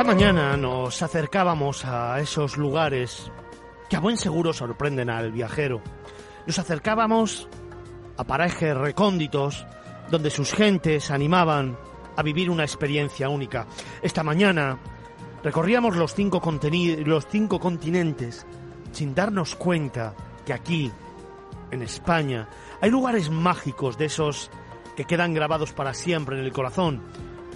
Esta 0.00 0.04
mañana 0.04 0.56
nos 0.56 0.79
acercábamos 1.02 1.84
a 1.84 2.20
esos 2.20 2.56
lugares 2.56 3.30
que 3.88 3.96
a 3.96 4.00
buen 4.00 4.16
seguro 4.16 4.52
sorprenden 4.52 5.10
al 5.10 5.32
viajero. 5.32 5.80
Nos 6.46 6.58
acercábamos 6.58 7.48
a 8.16 8.24
parajes 8.24 8.76
recónditos 8.76 9.66
donde 10.10 10.30
sus 10.30 10.52
gentes 10.52 11.10
animaban 11.10 11.76
a 12.16 12.22
vivir 12.22 12.50
una 12.50 12.64
experiencia 12.64 13.28
única. 13.28 13.66
Esta 14.02 14.22
mañana 14.22 14.78
recorríamos 15.42 15.96
los 15.96 16.14
cinco, 16.14 16.40
conteni- 16.40 17.04
los 17.04 17.26
cinco 17.26 17.58
continentes 17.60 18.46
sin 18.92 19.14
darnos 19.14 19.54
cuenta 19.56 20.14
que 20.44 20.52
aquí, 20.52 20.90
en 21.70 21.82
España, 21.82 22.48
hay 22.80 22.90
lugares 22.90 23.30
mágicos 23.30 23.96
de 23.96 24.06
esos 24.06 24.50
que 24.96 25.04
quedan 25.04 25.32
grabados 25.32 25.72
para 25.72 25.94
siempre 25.94 26.38
en 26.38 26.44
el 26.44 26.52
corazón. 26.52 27.02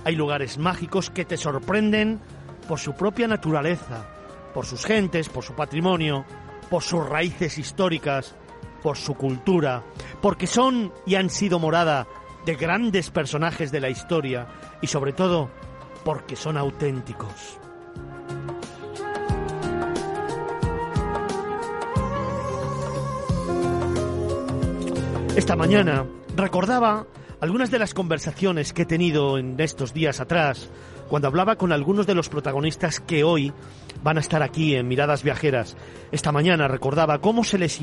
Hay 0.04 0.14
lugares 0.14 0.58
mágicos 0.58 1.10
que 1.10 1.24
te 1.24 1.36
sorprenden 1.36 2.20
por 2.68 2.78
su 2.78 2.94
propia 2.94 3.28
naturaleza, 3.28 4.06
por 4.52 4.66
sus 4.66 4.84
gentes, 4.84 5.28
por 5.28 5.44
su 5.44 5.54
patrimonio, 5.54 6.24
por 6.70 6.82
sus 6.82 7.06
raíces 7.06 7.58
históricas, 7.58 8.34
por 8.82 8.96
su 8.96 9.14
cultura, 9.14 9.82
porque 10.20 10.46
son 10.46 10.92
y 11.06 11.14
han 11.14 11.30
sido 11.30 11.58
morada 11.58 12.06
de 12.44 12.54
grandes 12.54 13.10
personajes 13.10 13.72
de 13.72 13.80
la 13.80 13.90
historia 13.90 14.46
y 14.82 14.86
sobre 14.86 15.12
todo 15.12 15.50
porque 16.04 16.36
son 16.36 16.56
auténticos. 16.56 17.58
Esta 25.36 25.56
mañana 25.56 26.06
recordaba 26.36 27.06
algunas 27.40 27.70
de 27.70 27.78
las 27.78 27.92
conversaciones 27.92 28.72
que 28.72 28.82
he 28.82 28.86
tenido 28.86 29.36
en 29.36 29.58
estos 29.58 29.92
días 29.92 30.20
atrás 30.20 30.68
cuando 31.14 31.28
hablaba 31.28 31.54
con 31.54 31.70
algunos 31.70 32.08
de 32.08 32.16
los 32.16 32.28
protagonistas 32.28 32.98
que 32.98 33.22
hoy 33.22 33.52
van 34.02 34.16
a 34.16 34.20
estar 34.20 34.42
aquí 34.42 34.74
en 34.74 34.88
Miradas 34.88 35.22
Viajeras. 35.22 35.76
Esta 36.10 36.32
mañana 36.32 36.66
recordaba 36.66 37.20
cómo 37.20 37.44
se 37.44 37.56
les, 37.56 37.80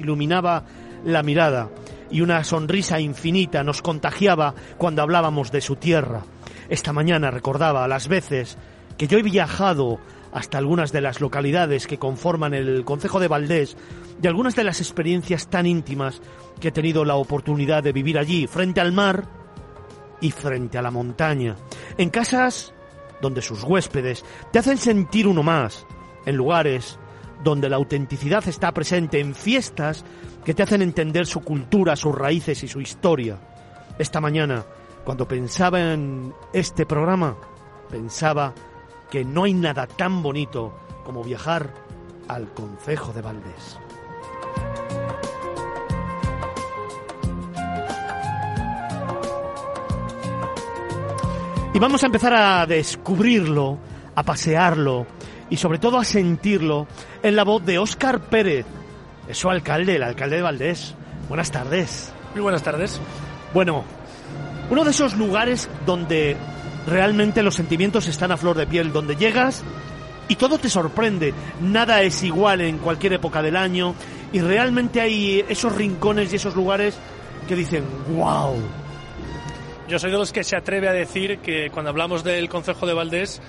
iluminaba 0.00 0.64
la 1.04 1.22
mirada 1.22 1.70
y 2.10 2.20
una 2.20 2.42
sonrisa 2.42 2.98
infinita 2.98 3.62
nos 3.62 3.80
contagiaba 3.80 4.56
cuando 4.76 5.02
hablábamos 5.02 5.52
de 5.52 5.60
su 5.60 5.76
tierra. 5.76 6.24
Esta 6.68 6.92
mañana 6.92 7.30
recordaba 7.30 7.86
las 7.86 8.08
veces 8.08 8.58
que 8.98 9.06
yo 9.06 9.18
he 9.18 9.22
viajado 9.22 10.00
hasta 10.32 10.58
algunas 10.58 10.90
de 10.90 11.00
las 11.00 11.20
localidades 11.20 11.86
que 11.86 11.98
conforman 11.98 12.54
el 12.54 12.84
Concejo 12.84 13.20
de 13.20 13.28
Valdés 13.28 13.76
y 14.20 14.26
algunas 14.26 14.56
de 14.56 14.64
las 14.64 14.80
experiencias 14.80 15.46
tan 15.46 15.66
íntimas 15.66 16.20
que 16.58 16.68
he 16.68 16.72
tenido 16.72 17.04
la 17.04 17.14
oportunidad 17.14 17.84
de 17.84 17.92
vivir 17.92 18.18
allí, 18.18 18.48
frente 18.48 18.80
al 18.80 18.90
mar 18.90 19.41
y 20.22 20.30
frente 20.30 20.78
a 20.78 20.82
la 20.82 20.90
montaña, 20.90 21.56
en 21.98 22.08
casas 22.08 22.72
donde 23.20 23.42
sus 23.42 23.62
huéspedes 23.62 24.24
te 24.50 24.58
hacen 24.58 24.78
sentir 24.78 25.28
uno 25.28 25.42
más, 25.42 25.86
en 26.24 26.36
lugares 26.36 26.98
donde 27.44 27.68
la 27.68 27.76
autenticidad 27.76 28.46
está 28.48 28.72
presente, 28.72 29.20
en 29.20 29.34
fiestas 29.34 30.04
que 30.44 30.54
te 30.54 30.62
hacen 30.62 30.80
entender 30.80 31.26
su 31.26 31.40
cultura, 31.40 31.96
sus 31.96 32.14
raíces 32.14 32.62
y 32.62 32.68
su 32.68 32.80
historia. 32.80 33.38
Esta 33.98 34.20
mañana, 34.20 34.64
cuando 35.04 35.26
pensaba 35.28 35.92
en 35.92 36.32
este 36.52 36.86
programa, 36.86 37.36
pensaba 37.90 38.54
que 39.10 39.24
no 39.24 39.44
hay 39.44 39.54
nada 39.54 39.86
tan 39.86 40.22
bonito 40.22 40.72
como 41.04 41.22
viajar 41.22 41.74
al 42.28 42.52
Concejo 42.54 43.12
de 43.12 43.22
Valdés. 43.22 43.78
Y 51.74 51.78
vamos 51.78 52.02
a 52.02 52.06
empezar 52.06 52.34
a 52.34 52.66
descubrirlo, 52.66 53.78
a 54.14 54.22
pasearlo 54.22 55.06
y 55.48 55.56
sobre 55.56 55.78
todo 55.78 55.98
a 55.98 56.04
sentirlo 56.04 56.86
en 57.22 57.34
la 57.34 57.44
voz 57.44 57.64
de 57.64 57.78
Óscar 57.78 58.20
Pérez, 58.20 58.66
es 59.26 59.38
su 59.38 59.48
alcalde, 59.48 59.96
el 59.96 60.02
alcalde 60.02 60.36
de 60.36 60.42
Valdés. 60.42 60.94
Buenas 61.28 61.50
tardes. 61.50 62.12
Muy 62.34 62.42
buenas 62.42 62.62
tardes. 62.62 63.00
Bueno, 63.54 63.84
uno 64.70 64.84
de 64.84 64.90
esos 64.90 65.16
lugares 65.16 65.70
donde 65.86 66.36
realmente 66.86 67.42
los 67.42 67.54
sentimientos 67.54 68.06
están 68.06 68.32
a 68.32 68.36
flor 68.36 68.56
de 68.58 68.66
piel, 68.66 68.92
donde 68.92 69.16
llegas 69.16 69.62
y 70.28 70.36
todo 70.36 70.58
te 70.58 70.68
sorprende, 70.68 71.32
nada 71.60 72.02
es 72.02 72.22
igual 72.22 72.60
en 72.60 72.78
cualquier 72.78 73.14
época 73.14 73.40
del 73.42 73.56
año 73.56 73.94
y 74.32 74.40
realmente 74.40 75.00
hay 75.00 75.44
esos 75.48 75.74
rincones 75.74 76.32
y 76.32 76.36
esos 76.36 76.54
lugares 76.54 76.96
que 77.48 77.56
dicen, 77.56 77.84
wow. 78.14 78.56
Yo 79.88 79.98
soy 79.98 80.12
de 80.12 80.18
los 80.18 80.32
que 80.32 80.44
se 80.44 80.56
atreve 80.56 80.88
a 80.88 80.92
decir 80.92 81.38
que 81.38 81.68
cuando 81.70 81.90
hablamos 81.90 82.22
del 82.22 82.48
Concejo 82.48 82.86
de 82.86 82.94
Valdés 82.94 83.42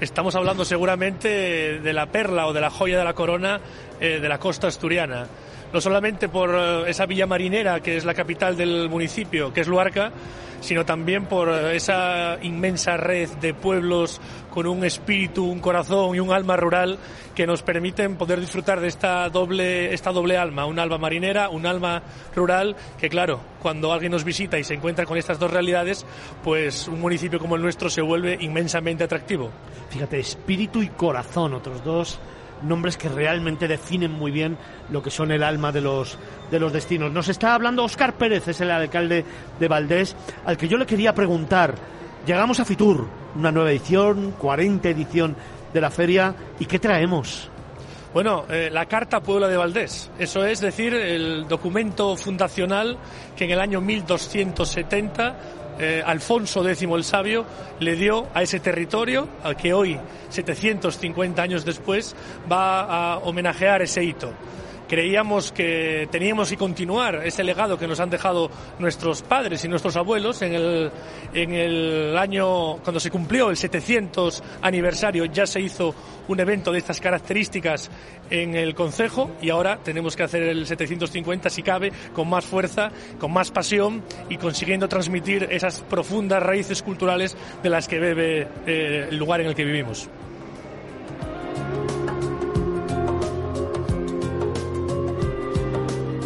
estamos 0.00 0.34
hablando 0.34 0.64
seguramente 0.64 1.78
de 1.78 1.92
la 1.92 2.06
perla 2.06 2.46
o 2.46 2.52
de 2.52 2.60
la 2.60 2.70
joya 2.70 2.98
de 2.98 3.04
la 3.04 3.12
corona 3.12 3.60
eh, 4.00 4.18
de 4.18 4.28
la 4.28 4.38
costa 4.38 4.66
asturiana. 4.66 5.26
No 5.72 5.80
solamente 5.80 6.28
por 6.28 6.54
eh, 6.54 6.90
esa 6.90 7.04
villa 7.04 7.26
marinera 7.26 7.80
que 7.80 7.96
es 7.96 8.04
la 8.04 8.14
capital 8.14 8.56
del 8.56 8.88
municipio, 8.88 9.52
que 9.52 9.60
es 9.60 9.68
Luarca, 9.68 10.10
sino 10.60 10.86
también 10.86 11.26
por 11.26 11.50
eh, 11.50 11.76
esa 11.76 12.38
inmensa 12.42 12.96
red 12.96 13.28
de 13.40 13.52
pueblos 13.52 14.20
con 14.54 14.68
un 14.68 14.84
espíritu, 14.84 15.44
un 15.44 15.58
corazón 15.58 16.14
y 16.14 16.20
un 16.20 16.32
alma 16.32 16.56
rural 16.56 16.96
que 17.34 17.44
nos 17.44 17.62
permiten 17.62 18.14
poder 18.14 18.38
disfrutar 18.38 18.78
de 18.80 18.86
esta 18.86 19.28
doble, 19.28 19.92
esta 19.92 20.12
doble 20.12 20.38
alma, 20.38 20.64
un 20.64 20.78
alma 20.78 20.96
marinera, 20.96 21.48
un 21.48 21.66
alma 21.66 22.04
rural, 22.36 22.76
que 22.96 23.08
claro, 23.08 23.40
cuando 23.60 23.92
alguien 23.92 24.12
nos 24.12 24.22
visita 24.22 24.56
y 24.56 24.62
se 24.62 24.74
encuentra 24.74 25.06
con 25.06 25.18
estas 25.18 25.40
dos 25.40 25.50
realidades, 25.50 26.06
pues 26.44 26.86
un 26.86 27.00
municipio 27.00 27.40
como 27.40 27.56
el 27.56 27.62
nuestro 27.62 27.90
se 27.90 28.00
vuelve 28.00 28.38
inmensamente 28.40 29.02
atractivo. 29.02 29.50
Fíjate, 29.90 30.20
espíritu 30.20 30.82
y 30.82 30.88
corazón, 30.88 31.52
otros 31.52 31.82
dos 31.82 32.20
nombres 32.62 32.96
que 32.96 33.08
realmente 33.08 33.66
definen 33.66 34.12
muy 34.12 34.30
bien 34.30 34.56
lo 34.88 35.02
que 35.02 35.10
son 35.10 35.32
el 35.32 35.42
alma 35.42 35.72
de 35.72 35.80
los, 35.80 36.16
de 36.52 36.60
los 36.60 36.72
destinos. 36.72 37.10
Nos 37.10 37.28
está 37.28 37.54
hablando 37.54 37.82
Óscar 37.82 38.14
Pérez, 38.14 38.46
es 38.46 38.60
el 38.60 38.70
alcalde 38.70 39.24
de 39.58 39.68
Valdés, 39.68 40.14
al 40.44 40.56
que 40.56 40.68
yo 40.68 40.78
le 40.78 40.86
quería 40.86 41.12
preguntar. 41.12 41.74
Llegamos 42.26 42.58
a 42.58 42.64
Fitur, 42.64 43.06
una 43.36 43.52
nueva 43.52 43.70
edición, 43.70 44.34
40 44.38 44.88
edición 44.88 45.36
de 45.74 45.80
la 45.80 45.90
feria, 45.90 46.34
¿y 46.58 46.64
qué 46.64 46.78
traemos? 46.78 47.50
Bueno, 48.14 48.46
eh, 48.48 48.70
la 48.72 48.86
Carta 48.86 49.20
Puebla 49.20 49.46
de 49.46 49.58
Valdés, 49.58 50.10
eso 50.18 50.46
es 50.46 50.60
decir, 50.60 50.94
el 50.94 51.46
documento 51.46 52.16
fundacional 52.16 52.96
que 53.36 53.44
en 53.44 53.50
el 53.50 53.60
año 53.60 53.82
1270 53.82 55.36
eh, 55.78 56.02
Alfonso 56.06 56.66
X 56.66 56.82
el 56.82 57.04
Sabio 57.04 57.44
le 57.80 57.94
dio 57.94 58.28
a 58.32 58.42
ese 58.42 58.58
territorio, 58.58 59.28
al 59.42 59.56
que 59.56 59.74
hoy, 59.74 60.00
750 60.30 61.42
años 61.42 61.64
después, 61.66 62.16
va 62.50 63.12
a 63.12 63.18
homenajear 63.18 63.82
ese 63.82 64.02
hito. 64.02 64.32
Creíamos 64.88 65.52
que 65.52 66.08
teníamos 66.10 66.50
que 66.50 66.56
continuar 66.56 67.22
ese 67.24 67.42
legado 67.42 67.78
que 67.78 67.86
nos 67.86 68.00
han 68.00 68.10
dejado 68.10 68.50
nuestros 68.78 69.22
padres 69.22 69.64
y 69.64 69.68
nuestros 69.68 69.96
abuelos 69.96 70.42
en 70.42 70.54
el, 70.54 70.90
en 71.32 71.52
el 71.54 72.18
año, 72.18 72.76
cuando 72.82 73.00
se 73.00 73.10
cumplió 73.10 73.50
el 73.50 73.56
700 73.56 74.42
aniversario, 74.62 75.24
ya 75.24 75.46
se 75.46 75.60
hizo 75.60 75.94
un 76.28 76.40
evento 76.40 76.72
de 76.72 76.78
estas 76.78 77.00
características 77.00 77.90
en 78.30 78.54
el 78.54 78.74
Concejo 78.74 79.30
y 79.40 79.50
ahora 79.50 79.78
tenemos 79.82 80.16
que 80.16 80.22
hacer 80.22 80.42
el 80.42 80.66
750 80.66 81.50
si 81.50 81.62
cabe 81.62 81.92
con 82.12 82.28
más 82.28 82.44
fuerza, 82.44 82.90
con 83.18 83.32
más 83.32 83.50
pasión 83.50 84.02
y 84.28 84.36
consiguiendo 84.36 84.88
transmitir 84.88 85.48
esas 85.50 85.80
profundas 85.80 86.42
raíces 86.42 86.82
culturales 86.82 87.36
de 87.62 87.70
las 87.70 87.88
que 87.88 87.98
bebe 87.98 88.48
eh, 88.66 89.08
el 89.10 89.16
lugar 89.16 89.40
en 89.40 89.48
el 89.48 89.54
que 89.54 89.64
vivimos. 89.64 90.08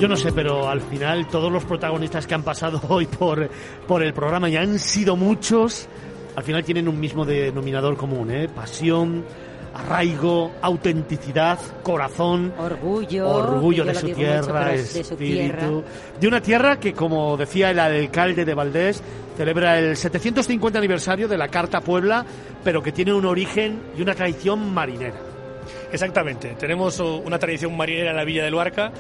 Yo 0.00 0.06
no 0.06 0.16
sé, 0.16 0.32
pero 0.32 0.68
al 0.68 0.80
final 0.80 1.26
todos 1.26 1.50
los 1.50 1.64
protagonistas 1.64 2.26
que 2.26 2.34
han 2.34 2.42
pasado 2.44 2.80
hoy 2.88 3.06
por, 3.06 3.48
por 3.86 4.02
el 4.02 4.12
programa 4.12 4.48
y 4.48 4.56
han 4.56 4.78
sido 4.78 5.16
muchos, 5.16 5.88
al 6.36 6.44
final 6.44 6.64
tienen 6.64 6.86
un 6.88 7.00
mismo 7.00 7.24
denominador 7.24 7.96
común, 7.96 8.30
¿eh? 8.30 8.48
Pasión, 8.48 9.24
arraigo, 9.74 10.52
autenticidad, 10.62 11.58
corazón, 11.82 12.52
Orgullo. 12.58 13.28
orgullo 13.28 13.84
de 13.84 13.94
su 13.94 14.08
tierra, 14.10 14.40
mucho, 14.40 14.52
pero 14.52 14.70
es 14.70 14.94
de 14.94 15.04
su 15.04 15.16
tierra. 15.16 15.58
espíritu. 15.58 15.84
De 16.20 16.28
una 16.28 16.40
tierra 16.40 16.78
que, 16.78 16.92
como 16.92 17.36
decía 17.36 17.70
el 17.72 17.80
alcalde 17.80 18.44
de 18.44 18.54
Valdés, 18.54 19.02
celebra 19.36 19.78
el 19.80 19.96
750 19.96 20.78
aniversario 20.78 21.26
de 21.26 21.38
la 21.38 21.48
Carta 21.48 21.80
Puebla, 21.80 22.24
pero 22.62 22.82
que 22.82 22.92
tiene 22.92 23.12
un 23.12 23.24
origen 23.24 23.80
y 23.96 24.02
una 24.02 24.14
tradición 24.14 24.72
marinera. 24.72 25.16
Exactamente, 25.92 26.54
tenemos 26.58 26.98
una 27.00 27.38
tradición 27.38 27.76
marinera 27.76 28.10
en 28.10 28.16
la 28.16 28.24
Villa 28.24 28.42
del 28.44 28.52
Luarca. 28.52 28.92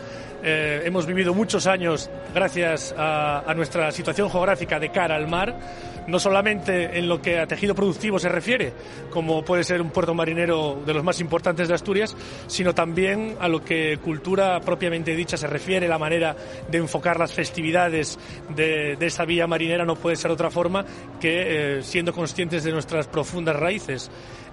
Eh, 0.42 0.82
hemos 0.84 1.04
vivido 1.06 1.34
muchos 1.34 1.66
años 1.66 2.08
gracias 2.32 2.94
a, 2.96 3.52
nuestra 3.56 3.90
situación 3.90 4.30
geográfica 4.30 4.78
de 4.78 4.90
cara 4.90 5.16
al 5.16 5.26
mar, 5.26 5.58
no 6.06 6.20
solamente 6.20 6.98
en 6.98 7.08
lo 7.08 7.20
que 7.20 7.40
a 7.40 7.46
tejido 7.46 7.74
productivo 7.74 8.18
se 8.18 8.28
refiere, 8.28 8.72
como 9.10 9.44
puede 9.44 9.64
ser 9.64 9.82
un 9.82 9.90
puerto 9.90 10.14
marinero 10.14 10.80
de 10.86 10.94
los 10.94 11.02
más 11.02 11.20
importantes 11.20 11.66
de 11.66 11.74
Asturias, 11.74 12.16
sino 12.46 12.74
también 12.74 13.36
a 13.40 13.48
lo 13.48 13.64
que 13.64 13.98
cultura 13.98 14.60
propiamente 14.60 15.16
dicha 15.16 15.36
se 15.36 15.48
refiere, 15.48 15.88
la 15.88 15.98
manera 15.98 16.36
de 16.70 16.78
enfocar 16.78 17.18
las 17.18 17.32
festividades 17.32 18.18
de, 18.54 18.96
de 18.96 19.06
esta 19.06 19.24
vía 19.24 19.46
marinera 19.46 19.84
no 19.84 19.96
puede 19.96 20.16
ser 20.16 20.30
otra 20.30 20.50
forma 20.50 20.84
que 21.20 21.78
eh, 21.78 21.82
siendo 21.82 22.12
conscientes 22.12 22.62
de 22.62 22.72
nuestras 22.72 23.08
profundas 23.08 23.56
raíces. 23.56 24.10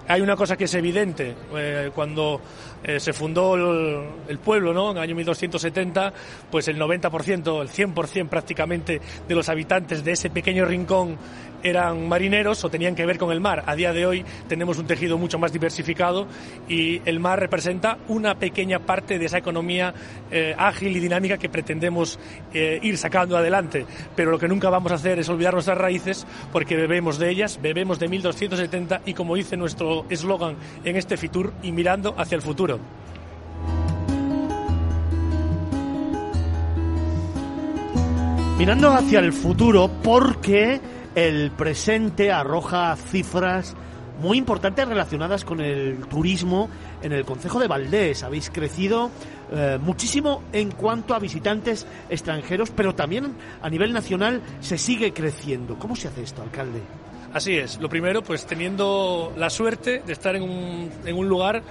Hay 0.07 0.21
una 0.21 0.35
cosa 0.35 0.55
que 0.55 0.65
es 0.65 0.73
evidente, 0.75 1.35
eh, 1.55 1.89
cuando 1.93 2.39
eh, 2.87 2.99
se 2.99 3.13
fundó 3.13 3.55
el, 3.55 4.05
el, 4.27 4.37
pueblo, 4.37 4.71
¿no? 4.71 4.91
En 4.91 4.97
el 4.97 5.03
año 5.03 5.15
1270, 5.15 6.13
pues 6.51 6.67
el 6.67 6.77
90%, 6.79 7.61
el 7.61 7.69
100% 7.69 8.29
prácticamente 8.29 9.01
de 9.27 9.35
los 9.35 9.49
habitantes 9.49 10.03
de 10.03 10.11
ese 10.11 10.29
pequeño 10.29 10.65
rincón 10.65 11.17
eran 11.65 12.07
marineros 12.07 12.63
o 12.63 12.69
tenían 12.69 12.93
que 12.93 13.05
ver 13.07 13.17
con 13.17 13.31
el 13.31 13.41
mar. 13.41 13.63
A 13.65 13.75
día 13.75 13.91
de 13.91 14.05
hoy 14.05 14.23
tenemos 14.47 14.77
un 14.77 14.85
tejido 14.85 15.17
mucho 15.17 15.39
más 15.39 15.51
diversificado 15.51 16.27
y 16.69 17.01
el 17.05 17.19
mar 17.19 17.39
representa 17.39 17.97
una 18.07 18.35
pequeña 18.35 18.79
parte 18.79 19.17
de 19.17 19.25
esa 19.25 19.39
economía 19.39 19.91
eh, 20.29 20.55
ágil 20.57 20.95
y 20.95 20.99
dinámica 20.99 21.39
que 21.39 21.49
pretendemos 21.49 22.19
eh, 22.53 22.79
ir 22.83 22.99
sacando 22.99 23.35
adelante. 23.35 23.87
Pero 24.15 24.29
lo 24.29 24.37
que 24.37 24.47
nunca 24.47 24.69
vamos 24.69 24.91
a 24.91 24.95
hacer 24.95 25.17
es 25.17 25.27
olvidar 25.27 25.53
nuestras 25.53 25.77
raíces 25.77 26.27
porque 26.51 26.75
bebemos 26.75 27.17
de 27.17 27.31
ellas, 27.31 27.59
bebemos 27.59 27.97
de 27.97 28.09
1270 28.09 29.01
y 29.07 29.15
como 29.15 29.35
dice 29.35 29.57
nuestro 29.57 30.05
eslogan 30.09 30.57
en 30.83 30.95
este 30.95 31.17
Fitur, 31.17 31.51
y 31.63 31.71
mirando 31.71 32.13
hacia 32.15 32.35
el 32.35 32.43
futuro. 32.43 32.79
Mirando 38.59 38.91
hacia 38.91 39.19
el 39.19 39.33
futuro 39.33 39.89
porque 40.03 40.79
el 41.15 41.51
presente 41.51 42.31
arroja 42.31 42.95
cifras 42.95 43.75
muy 44.21 44.37
importantes 44.37 44.87
relacionadas 44.87 45.43
con 45.43 45.59
el 45.59 45.99
turismo 46.07 46.69
en 47.01 47.11
el 47.11 47.25
Concejo 47.25 47.59
de 47.59 47.67
Valdés. 47.67 48.23
Habéis 48.23 48.49
crecido 48.49 49.09
eh, 49.51 49.77
muchísimo 49.81 50.43
en 50.53 50.71
cuanto 50.71 51.13
a 51.13 51.19
visitantes 51.19 51.85
extranjeros, 52.09 52.71
pero 52.71 52.95
también 52.95 53.33
a 53.61 53.69
nivel 53.69 53.93
nacional 53.93 54.41
se 54.59 54.77
sigue 54.77 55.13
creciendo. 55.13 55.77
¿Cómo 55.77 55.95
se 55.95 56.07
hace 56.07 56.23
esto, 56.23 56.41
alcalde? 56.41 56.81
Así 57.35 57.57
es. 57.57 57.81
Lo 57.81 57.89
primero, 57.89 58.23
pues 58.23 58.45
teniendo 58.45 59.33
la 59.35 59.49
suerte 59.49 60.01
de 60.05 60.13
estar 60.13 60.37
en 60.37 60.43
un, 60.43 60.89
en 61.05 61.17
un 61.17 61.27
lugar 61.27 61.63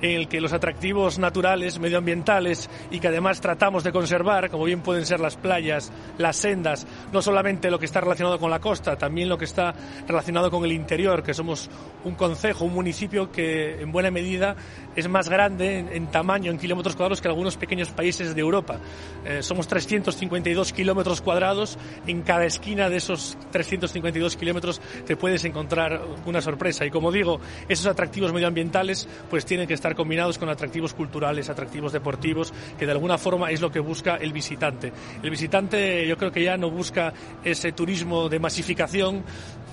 en 0.00 0.10
el 0.10 0.26
que 0.26 0.40
los 0.40 0.52
atractivos 0.52 1.20
naturales, 1.20 1.78
medioambientales 1.78 2.68
y 2.90 2.98
que 2.98 3.06
además 3.06 3.40
tratamos 3.40 3.84
de 3.84 3.92
conservar, 3.92 4.50
como 4.50 4.64
bien 4.64 4.80
pueden 4.80 5.06
ser 5.06 5.20
las 5.20 5.36
playas, 5.36 5.92
las 6.18 6.36
sendas, 6.36 6.88
no 7.12 7.22
solamente 7.22 7.70
lo 7.70 7.78
que 7.78 7.86
está 7.86 8.00
relacionado 8.00 8.40
con 8.40 8.50
la 8.50 8.58
costa, 8.58 8.96
también 8.96 9.28
lo 9.28 9.38
que 9.38 9.44
está 9.44 9.72
relacionado 10.08 10.50
con 10.50 10.64
el 10.64 10.72
interior, 10.72 11.22
que 11.22 11.34
somos 11.34 11.70
un 12.02 12.16
concejo, 12.16 12.64
un 12.64 12.74
municipio 12.74 13.30
que 13.30 13.80
en 13.80 13.92
buena 13.92 14.10
medida 14.10 14.56
es 14.96 15.08
más 15.08 15.28
grande 15.28 15.86
en, 15.92 16.06
tamaño, 16.08 16.50
en 16.50 16.58
kilómetros 16.58 16.96
cuadrados, 16.96 17.20
que 17.20 17.28
algunos 17.28 17.56
pequeños 17.56 17.90
países 17.90 18.34
de 18.34 18.40
Europa. 18.40 18.78
Eh, 19.24 19.42
somos 19.42 19.68
352 19.68 20.72
kilómetros 20.72 21.20
cuadrados. 21.20 21.78
En 22.08 22.22
cada 22.22 22.44
esquina 22.44 22.90
de 22.90 22.96
esos 22.96 23.38
352 23.52 24.36
kilómetros 24.36 24.80
puedes 25.16 25.44
encontrar 25.44 26.00
una 26.26 26.40
sorpresa. 26.40 26.84
Y 26.84 26.90
como 26.90 27.12
digo, 27.12 27.40
esos 27.68 27.86
atractivos 27.86 28.32
medioambientales 28.32 29.08
pues 29.30 29.44
tienen 29.44 29.66
que 29.66 29.74
estar 29.74 29.94
combinados 29.94 30.38
con 30.38 30.48
atractivos 30.48 30.94
culturales, 30.94 31.48
atractivos 31.48 31.92
deportivos, 31.92 32.52
que 32.78 32.86
de 32.86 32.92
alguna 32.92 33.18
forma 33.18 33.50
es 33.50 33.60
lo 33.60 33.70
que 33.70 33.80
busca 33.80 34.16
el 34.16 34.32
visitante. 34.32 34.92
El 35.22 35.30
visitante 35.30 36.06
yo 36.06 36.16
creo 36.16 36.32
que 36.32 36.42
ya 36.42 36.56
no 36.56 36.70
busca 36.70 37.12
ese 37.44 37.72
turismo 37.72 38.28
de 38.28 38.38
masificación 38.38 39.24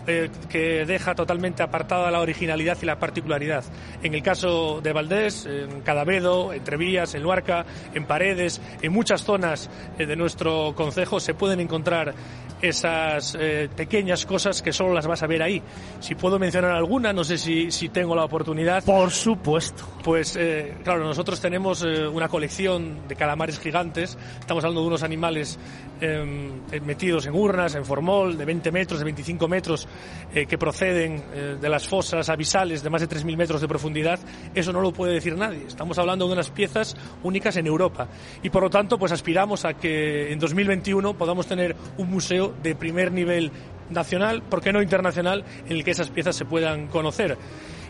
eh, 0.07 0.29
que 0.49 0.85
deja 0.85 1.13
totalmente 1.13 1.61
apartada 1.61 2.09
la 2.09 2.21
originalidad 2.21 2.77
y 2.81 2.85
la 2.85 2.97
particularidad. 2.97 3.63
En 4.01 4.15
el 4.15 4.23
caso 4.23 4.79
de 4.81 4.91
Valdés, 4.91 5.45
en 5.45 5.81
Cadavedo, 5.81 6.51
en 6.51 6.63
Trevías, 6.63 7.13
en 7.13 7.21
Luarca, 7.21 7.65
en 7.93 8.05
Paredes, 8.05 8.61
en 8.81 8.91
muchas 8.91 9.23
zonas 9.23 9.69
eh, 9.99 10.05
de 10.05 10.15
nuestro 10.15 10.73
concejo 10.75 11.19
se 11.19 11.33
pueden 11.33 11.59
encontrar 11.59 12.15
esas 12.61 13.35
eh, 13.39 13.69
pequeñas 13.75 14.25
cosas 14.25 14.61
que 14.61 14.73
solo 14.73 14.93
las 14.93 15.07
vas 15.07 15.23
a 15.23 15.27
ver 15.27 15.41
ahí. 15.41 15.61
Si 15.99 16.15
puedo 16.15 16.39
mencionar 16.39 16.71
alguna, 16.71 17.13
no 17.13 17.23
sé 17.23 17.37
si, 17.37 17.71
si 17.71 17.89
tengo 17.89 18.15
la 18.15 18.25
oportunidad. 18.25 18.83
Por 18.83 19.11
supuesto. 19.11 19.83
Pues 20.03 20.35
eh, 20.35 20.75
claro, 20.83 21.03
nosotros 21.03 21.39
tenemos 21.39 21.83
eh, 21.83 22.07
una 22.07 22.27
colección 22.27 23.07
de 23.07 23.15
calamares 23.15 23.59
gigantes. 23.59 24.17
Estamos 24.39 24.63
hablando 24.63 24.81
de 24.81 24.87
unos 24.87 25.03
animales 25.03 25.57
em, 26.01 26.61
metidos 26.85 27.25
en 27.27 27.35
urnas, 27.35 27.75
en 27.75 27.85
formol, 27.85 28.37
de 28.37 28.45
20 28.45 28.71
metros, 28.71 28.99
de 28.99 29.05
25 29.05 29.47
metros, 29.47 29.87
que 30.33 30.57
proceden 30.57 31.59
de 31.59 31.69
las 31.69 31.87
fosas 31.87 32.29
abisales 32.29 32.83
de 32.83 32.89
más 32.89 33.01
de 33.01 33.09
3.000 33.09 33.35
metros 33.35 33.61
de 33.61 33.67
profundidad. 33.67 34.19
Eso 34.53 34.71
no 34.71 34.81
lo 34.81 34.93
puede 34.93 35.13
decir 35.13 35.35
nadie. 35.35 35.65
Estamos 35.67 35.97
hablando 35.97 36.27
de 36.27 36.33
unas 36.33 36.49
piezas 36.51 36.95
únicas 37.23 37.57
en 37.57 37.67
Europa. 37.67 38.07
Y 38.43 38.49
por 38.49 38.63
lo 38.63 38.69
tanto, 38.69 38.97
pues 38.97 39.11
aspiramos 39.11 39.65
a 39.65 39.73
que 39.73 40.31
en 40.31 40.39
2021 40.39 41.17
podamos 41.17 41.47
tener 41.47 41.75
un 41.97 42.09
museo 42.09 42.48
de 42.61 42.75
primer 42.75 43.11
nivel 43.11 43.51
nacional, 43.89 44.41
¿por 44.43 44.61
qué 44.61 44.71
no 44.71 44.81
internacional?, 44.81 45.43
en 45.67 45.77
el 45.77 45.83
que 45.83 45.91
esas 45.91 46.09
piezas 46.09 46.35
se 46.35 46.45
puedan 46.45 46.87
conocer. 46.87 47.37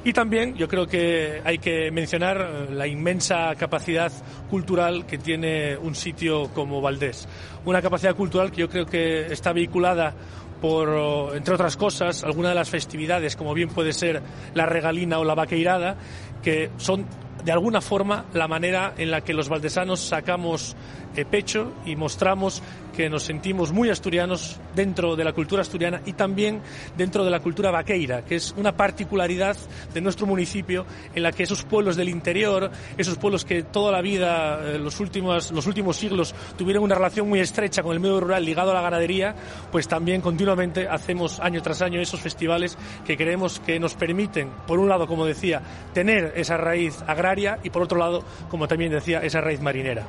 Y 0.03 0.13
también 0.13 0.55
yo 0.55 0.69
creo 0.69 0.87
que 0.87 1.41
hay 1.43 1.57
que 1.57 1.91
mencionar 1.91 2.69
la 2.71 2.87
inmensa 2.87 3.53
capacidad 3.55 4.11
cultural 4.49 5.05
que 5.05 5.17
tiene 5.17 5.75
un 5.75 5.93
sitio 5.93 6.49
como 6.53 6.79
Valdés. 6.79 7.27
Una 7.65 7.81
capacidad 7.81 8.15
cultural 8.15 8.49
que 8.49 8.61
yo 8.61 8.69
creo 8.69 8.85
que 8.85 9.25
está 9.31 9.51
vinculada 9.51 10.13
por, 10.61 11.35
entre 11.35 11.53
otras 11.53 11.75
cosas, 11.75 12.23
alguna 12.23 12.49
de 12.49 12.55
las 12.55 12.69
festividades, 12.69 13.35
como 13.35 13.53
bien 13.53 13.69
puede 13.69 13.91
ser 13.91 14.21
la 14.53 14.65
regalina 14.65 15.19
o 15.19 15.25
la 15.25 15.35
vaqueirada, 15.35 15.97
que 16.41 16.69
son 16.77 17.05
de 17.43 17.51
alguna 17.51 17.81
forma 17.81 18.25
la 18.33 18.47
manera 18.47 18.93
en 18.97 19.11
la 19.11 19.21
que 19.21 19.33
los 19.33 19.49
valdesanos 19.49 19.99
sacamos 19.99 20.75
eh, 21.15 21.25
pecho 21.25 21.73
y 21.85 21.95
mostramos 21.95 22.61
que 22.99 23.09
nos 23.09 23.23
sentimos 23.23 23.71
muy 23.71 23.89
asturianos 23.89 24.59
dentro 24.75 25.15
de 25.15 25.23
la 25.23 25.31
cultura 25.31 25.61
asturiana 25.61 26.01
y 26.05 26.11
también 26.11 26.61
dentro 26.97 27.23
de 27.23 27.31
la 27.31 27.39
cultura 27.39 27.71
vaqueira, 27.71 28.25
que 28.25 28.35
es 28.35 28.53
una 28.57 28.75
particularidad 28.75 29.55
de 29.93 30.01
nuestro 30.01 30.27
municipio 30.27 30.85
en 31.15 31.23
la 31.23 31.31
que 31.31 31.43
esos 31.43 31.63
pueblos 31.63 31.95
del 31.95 32.09
interior, 32.09 32.69
esos 32.97 33.17
pueblos 33.17 33.45
que 33.45 33.63
toda 33.63 33.93
la 33.93 34.01
vida, 34.01 34.59
eh, 34.65 34.77
los, 34.77 34.99
últimos, 34.99 35.49
los 35.53 35.65
últimos 35.65 35.95
siglos, 35.95 36.35
tuvieron 36.57 36.83
una 36.83 36.93
relación 36.93 37.29
muy 37.29 37.39
estrecha 37.39 37.83
con 37.83 37.93
el 37.93 38.01
medio 38.01 38.19
rural 38.19 38.43
ligado 38.43 38.71
a 38.71 38.73
la 38.73 38.81
ganadería, 38.81 39.33
pues 39.71 39.87
también 39.87 40.19
continuamente 40.19 40.85
hacemos 40.89 41.39
año 41.39 41.61
tras 41.61 41.81
año 41.81 42.01
esos 42.01 42.19
festivales 42.19 42.77
que 43.05 43.15
creemos 43.15 43.61
que 43.61 43.79
nos 43.79 43.95
permiten, 43.95 44.49
por 44.67 44.77
un 44.77 44.89
lado, 44.89 45.07
como 45.07 45.25
decía, 45.25 45.61
tener 45.93 46.33
esa 46.35 46.57
raíz 46.57 47.01
agraria 47.07 47.59
y 47.63 47.69
por 47.69 47.81
otro 47.81 47.97
lado, 47.97 48.25
como 48.49 48.67
también 48.67 48.91
decía, 48.91 49.19
esa 49.19 49.39
raíz 49.39 49.61
marinera. 49.61 50.05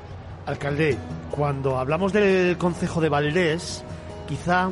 Alcalde, 0.46 0.96
cuando 1.31 1.79
hablamos 1.79 2.12
del 2.12 2.57
concejo 2.57 3.00
de 3.00 3.09
Valdés, 3.09 3.85
quizá 4.26 4.70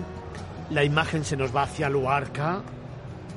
la 0.71 0.85
imagen 0.85 1.25
se 1.25 1.37
nos 1.37 1.55
va 1.55 1.63
hacia 1.63 1.89
Luarca, 1.89 2.63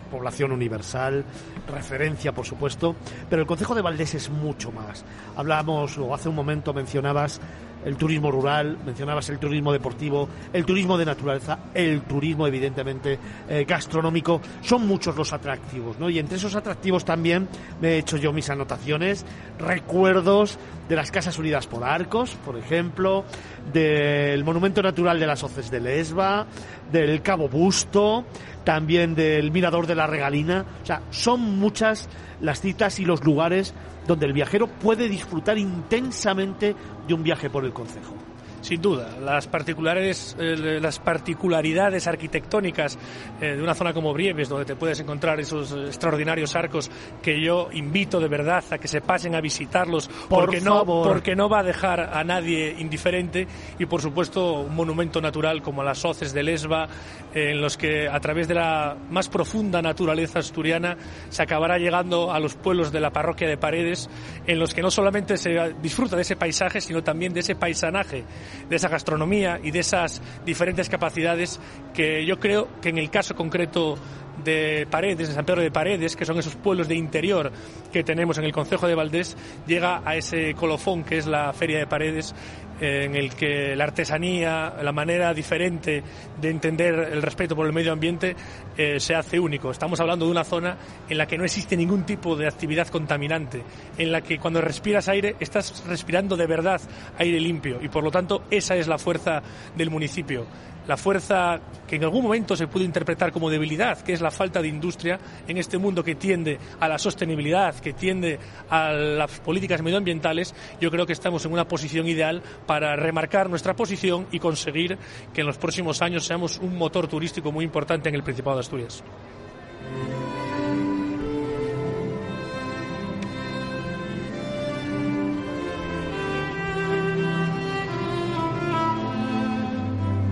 población 0.10 0.52
universal, 0.52 1.24
referencia, 1.68 2.34
por 2.34 2.46
supuesto, 2.46 2.96
pero 3.30 3.42
el 3.42 3.48
concejo 3.48 3.76
de 3.76 3.82
Valdés 3.82 4.16
es 4.16 4.30
mucho 4.30 4.72
más. 4.72 5.06
Hablamos, 5.36 5.98
o 5.98 6.14
hace 6.14 6.30
un 6.30 6.36
momento 6.36 6.74
mencionabas 6.74 7.40
el 7.86 7.98
turismo 7.98 8.32
rural, 8.32 8.78
mencionabas 8.86 9.30
el 9.30 9.40
turismo 9.40 9.72
deportivo, 9.72 10.28
el 10.54 10.66
turismo 10.66 10.98
de 10.98 11.06
naturaleza, 11.06 11.60
el 11.74 12.02
turismo 12.02 12.48
evidentemente 12.48 13.18
eh, 13.50 13.66
gastronómico, 13.68 14.42
son 14.62 14.88
muchos 14.88 15.16
los 15.16 15.34
atractivos, 15.34 16.00
¿no? 16.00 16.10
Y 16.10 16.20
entre 16.20 16.38
esos 16.38 16.56
atractivos 16.56 17.06
también 17.06 17.48
me 17.82 17.90
he 17.90 17.98
hecho 18.00 18.18
yo 18.18 18.34
mis 18.34 18.50
anotaciones, 18.50 19.26
recuerdos 19.60 20.58
de 20.90 20.96
las 20.96 21.12
Casas 21.12 21.38
Unidas 21.40 21.68
por 21.68 21.84
Arcos, 21.84 22.36
por 22.46 22.58
ejemplo, 22.58 23.24
del 23.72 24.44
Monumento 24.44 24.82
Natural 24.82 25.20
de 25.20 25.28
las 25.28 25.44
Hoces 25.44 25.72
de 25.72 25.80
Lesba, 25.80 26.46
del 26.92 27.22
Cabo 27.22 27.48
Busto, 27.48 28.26
también 28.64 29.16
del 29.16 29.52
Mirador 29.52 29.88
de 29.88 29.96
la 29.96 30.08
Regalina, 30.08 30.66
o 30.82 30.86
sea, 30.86 31.02
son 31.10 31.60
muchas 31.60 32.10
las 32.40 32.62
citas 32.62 33.00
y 33.00 33.06
los 33.06 33.24
lugares 33.24 33.74
donde 34.08 34.26
el 34.26 34.34
viajero 34.34 34.68
puede 34.68 35.10
disfrutar 35.10 35.58
intensamente 35.58 36.76
de 37.08 37.14
un 37.14 37.24
viaje 37.24 37.50
por 37.50 37.66
el 37.66 37.74
concejo. 37.74 38.16
Sin 38.62 38.82
duda. 38.82 39.18
Las 39.20 39.48
particularidades, 39.48 40.36
eh, 40.40 40.80
las 40.82 41.00
particularidades 41.00 42.08
arquitectónicas 42.08 42.98
eh, 43.42 43.56
de 43.56 43.62
una 43.62 43.74
zona 43.74 43.94
como 43.94 44.14
Brieves, 44.14 44.50
donde 44.50 44.66
te 44.66 44.76
puedes 44.76 45.00
encontrar 45.00 45.40
esos 45.40 45.72
extraordinarios 45.72 46.56
arcos 46.56 46.90
que 47.22 47.42
yo 47.42 47.70
invito 47.74 48.20
de 48.20 48.28
verdad 48.28 48.64
a 48.72 48.78
que 48.78 48.88
se 48.88 49.02
pasen 49.02 49.36
a 49.36 49.42
visitarlos, 49.42 50.10
porque, 50.30 50.62
no, 50.62 50.86
porque 50.86 51.36
no 51.36 51.50
va 51.50 51.60
a 51.60 51.64
dejar 51.64 52.00
a 52.14 52.24
nadie 52.24 52.76
indiferente, 52.78 53.48
y 53.80 53.86
por 53.86 54.02
supuesto 54.02 54.62
un 54.62 54.76
monumento 54.76 55.22
natural 55.22 55.62
como 55.62 55.84
las 55.84 56.04
hoces 56.06 56.34
de 56.34 56.44
Lesba, 56.44 56.88
en 57.34 57.62
los 57.62 57.78
que 57.78 58.08
a 58.08 58.20
través 58.20 58.48
de 58.48 58.56
la 58.56 58.96
más 59.10 59.30
profunda 59.30 59.82
naturaleza 59.82 60.40
asturiana 60.40 60.98
se 61.30 61.42
acabará 61.42 61.78
llegando 61.78 62.32
a 62.32 62.40
los 62.40 62.56
pueblos 62.56 62.92
de 62.92 63.00
la 63.00 63.12
parroquia 63.12 63.48
de 63.48 63.58
Paredes, 63.58 64.10
en 64.46 64.60
los 64.60 64.74
que 64.74 64.82
no 64.82 64.92
solamente 64.92 65.38
se 65.38 65.74
disfruta 65.82 66.16
de 66.16 66.24
ese 66.24 66.36
paisaje, 66.36 66.82
sino 66.82 67.04
también 67.04 67.34
de 67.34 67.40
ese 67.42 67.56
paisanaje, 67.56 68.24
de 68.70 68.76
esa 68.76 68.90
gastronomía 68.90 69.60
y 69.62 69.72
de 69.72 69.80
esas 69.80 70.22
diferentes 70.46 70.90
capacidades 70.90 71.60
que 71.94 72.26
yo 72.26 72.40
creo 72.40 72.68
que 72.82 72.90
en 72.90 72.98
el 72.98 73.10
caso 73.10 73.36
concreto 73.36 73.98
de 74.44 74.88
Paredes, 74.90 75.30
de 75.30 75.34
San 75.34 75.46
Pedro 75.46 75.62
de 75.62 75.72
Paredes, 75.72 76.16
que 76.16 76.26
son 76.26 76.38
esos 76.40 76.56
pueblos 76.56 76.88
de 76.88 76.96
interior 76.96 77.52
que 77.92 78.04
tenemos 78.04 78.38
en 78.38 78.46
el 78.46 78.52
Concejo 78.52 78.88
de 78.88 78.96
Valdés, 78.96 79.38
llega 79.68 80.02
a 80.06 80.16
ese 80.16 80.54
colofón 80.56 81.04
que 81.04 81.18
es 81.18 81.28
la 81.28 81.54
Feria 81.54 81.80
de 81.80 81.88
Paredes 81.88 82.34
en 82.82 83.16
el 83.16 83.36
que 83.36 83.76
la 83.76 83.84
artesanía, 83.84 84.74
la 84.82 84.92
manera 84.92 85.34
diferente 85.34 86.04
de 86.42 86.50
entender 86.50 87.12
el 87.14 87.22
respeto 87.22 87.56
por 87.56 87.68
el 87.68 87.74
medio 87.74 87.94
ambiente 87.94 88.36
eh, 88.76 89.00
se 89.00 89.14
hace 89.14 89.40
único. 89.40 89.70
Estamos 89.70 90.00
hablando 90.00 90.26
de 90.26 90.32
una 90.32 90.44
zona 90.44 90.78
en 91.08 91.18
la 91.18 91.28
que 91.28 91.38
no 91.38 91.46
existe 91.46 91.78
ningún 91.78 92.04
tipo 92.04 92.36
de 92.36 92.48
actividad 92.48 92.88
contaminante, 92.88 93.62
en 93.98 94.12
la 94.12 94.22
que 94.22 94.40
cuando 94.40 94.62
respiras 94.62 95.08
aire 95.08 95.36
estás 95.40 95.84
respirando 95.88 96.36
de 96.36 96.48
verdad 96.48 96.82
aire 97.20 97.40
limpio 97.40 97.80
y 97.82 97.88
por 97.88 98.04
lo 98.04 98.10
tanto 98.10 98.44
esa 98.50 98.76
es 98.76 98.88
la 98.88 98.98
fuerza 98.98 99.44
del 99.76 99.92
municipio 99.92 100.48
la 100.88 100.98
fuerza 100.98 101.60
que 101.88 101.98
en 101.98 102.04
algún 102.04 102.24
momento 102.24 102.56
se 102.56 102.68
puede 102.68 102.86
interpretar 102.86 103.32
como 103.32 103.50
debilidad, 103.50 104.02
que 104.02 104.14
es 104.14 104.22
la 104.22 104.32
falta 104.32 104.62
de 104.62 104.68
industria 104.68 105.20
en 105.48 105.58
este 105.58 105.78
mundo 105.78 106.04
que 106.04 106.16
tiende 106.16 106.58
a 106.80 106.88
la 106.88 106.98
sostenibilidad, 106.98 107.76
que 107.76 107.94
tiende 107.94 108.40
a 108.70 108.92
las 108.92 109.40
políticas 109.40 109.82
medioambientales, 109.82 110.56
yo 110.80 110.90
creo 110.90 111.06
que 111.06 111.14
estamos 111.14 111.46
en 111.46 111.54
una 111.54 111.68
posición 111.68 112.08
ideal 112.08 112.42
para 112.66 112.96
remarcar 112.96 113.50
nuestra 113.50 113.76
posición 113.76 114.28
y 114.32 114.40
conseguir 114.40 114.98
que 115.34 115.42
en 115.42 115.48
los 115.48 115.58
próximos 115.58 116.02
años 116.02 116.26
seamos 116.26 116.60
un 116.60 116.78
motor 116.78 117.08
turístico 117.08 117.52
muy 117.52 117.66
importante 117.66 118.10
en 118.10 118.16
el 118.16 118.24
Principado 118.24 118.58
de 118.58 118.62
Asturias. 118.62 119.04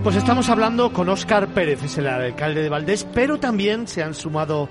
Pues 0.03 0.15
estamos 0.15 0.49
hablando 0.49 0.93
con 0.93 1.09
Óscar 1.09 1.49
Pérez, 1.49 1.83
es 1.83 1.97
el 1.97 2.07
alcalde 2.07 2.63
de 2.63 2.69
Valdés, 2.69 3.05
pero 3.13 3.37
también 3.37 3.85
se 3.85 4.01
han 4.01 4.13
sumado 4.13 4.69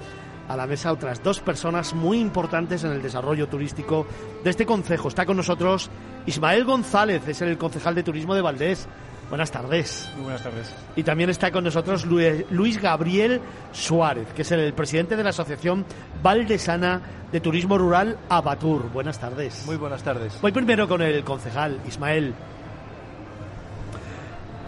a 0.48 0.56
la 0.56 0.66
mesa 0.66 0.90
otras 0.90 1.22
dos 1.22 1.40
personas 1.40 1.92
muy 1.92 2.18
importantes 2.18 2.82
en 2.82 2.92
el 2.92 3.02
desarrollo 3.02 3.46
turístico 3.46 4.06
de 4.42 4.48
este 4.48 4.64
concejo. 4.64 5.08
Está 5.08 5.26
con 5.26 5.36
nosotros 5.36 5.90
Ismael 6.24 6.64
González, 6.64 7.28
es 7.28 7.42
el 7.42 7.58
concejal 7.58 7.94
de 7.94 8.02
turismo 8.02 8.34
de 8.34 8.40
Valdés. 8.40 8.88
Buenas 9.28 9.50
tardes. 9.50 10.10
Muy 10.14 10.24
buenas 10.24 10.42
tardes. 10.42 10.74
Y 10.96 11.02
también 11.02 11.28
está 11.28 11.50
con 11.50 11.62
nosotros 11.62 12.06
Luis 12.06 12.80
Gabriel 12.80 13.42
Suárez, 13.72 14.28
que 14.34 14.42
es 14.42 14.52
el 14.52 14.72
presidente 14.72 15.14
de 15.14 15.24
la 15.24 15.30
Asociación 15.30 15.84
Valdesana 16.22 17.02
de 17.30 17.40
Turismo 17.40 17.76
Rural 17.76 18.16
Abatur. 18.30 18.90
Buenas 18.90 19.20
tardes. 19.20 19.64
Muy 19.66 19.76
buenas 19.76 20.02
tardes. 20.02 20.40
Voy 20.40 20.52
primero 20.52 20.88
con 20.88 21.02
el 21.02 21.22
concejal 21.22 21.78
Ismael. 21.86 22.34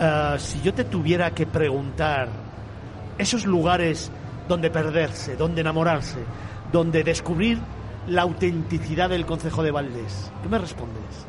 Eh, 0.00 0.34
si 0.38 0.62
yo 0.62 0.72
te 0.72 0.84
tuviera 0.84 1.30
que 1.32 1.46
preguntar 1.46 2.28
esos 3.18 3.44
lugares 3.44 4.10
donde 4.48 4.70
perderse, 4.70 5.36
donde 5.36 5.60
enamorarse, 5.60 6.20
donde 6.72 7.04
descubrir 7.04 7.58
la 8.06 8.22
autenticidad 8.22 9.10
del 9.10 9.26
Concejo 9.26 9.62
de 9.62 9.70
Valdés, 9.70 10.32
¿qué 10.42 10.48
me 10.48 10.58
respondes? 10.58 11.26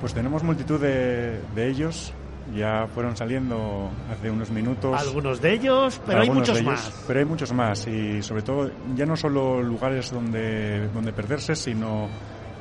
Pues 0.00 0.14
tenemos 0.14 0.44
multitud 0.44 0.80
de, 0.80 1.40
ellos, 1.56 2.12
ya 2.54 2.86
fueron 2.94 3.16
saliendo 3.16 3.90
hace 4.10 4.30
unos 4.30 4.50
minutos. 4.50 4.98
Algunos 4.98 5.42
de 5.42 5.52
ellos, 5.52 6.00
pero 6.06 6.20
hay 6.20 6.30
muchos 6.30 6.62
más. 6.62 6.92
Pero 7.08 7.18
hay 7.18 7.26
muchos 7.26 7.52
más 7.52 7.88
y 7.88 8.22
sobre 8.22 8.42
todo 8.42 8.70
ya 8.94 9.04
no 9.04 9.16
solo 9.16 9.60
lugares 9.62 10.12
donde, 10.12 10.88
donde 10.94 11.12
perderse, 11.12 11.56
sino 11.56 12.08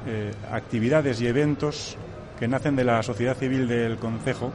eh, 0.08 0.32
actividades 0.52 1.22
y 1.22 1.28
eventos 1.28 1.98
que 2.40 2.48
nacen 2.48 2.76
de 2.76 2.84
la 2.84 3.04
sociedad 3.04 3.38
civil 3.38 3.68
del 3.68 3.98
Concejo 3.98 4.52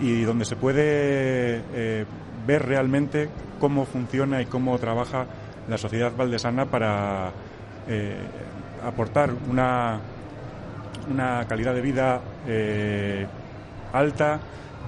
y 0.00 0.22
donde 0.22 0.44
se 0.44 0.56
puede 0.56 1.62
eh, 1.74 2.04
ver 2.46 2.66
realmente 2.66 3.28
cómo 3.58 3.84
funciona 3.84 4.40
y 4.40 4.46
cómo 4.46 4.78
trabaja 4.78 5.26
la 5.68 5.78
sociedad 5.78 6.12
valdesana 6.16 6.66
para 6.66 7.30
eh, 7.88 8.16
aportar 8.84 9.30
una, 9.48 10.00
una 11.12 11.44
calidad 11.46 11.74
de 11.74 11.80
vida 11.80 12.20
eh, 12.46 13.26
alta 13.92 14.40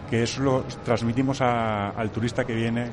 que 0.09 0.23
eso 0.23 0.43
lo 0.43 0.65
transmitimos 0.85 1.41
al 1.41 2.11
turista 2.11 2.45
que 2.45 2.55
viene 2.55 2.87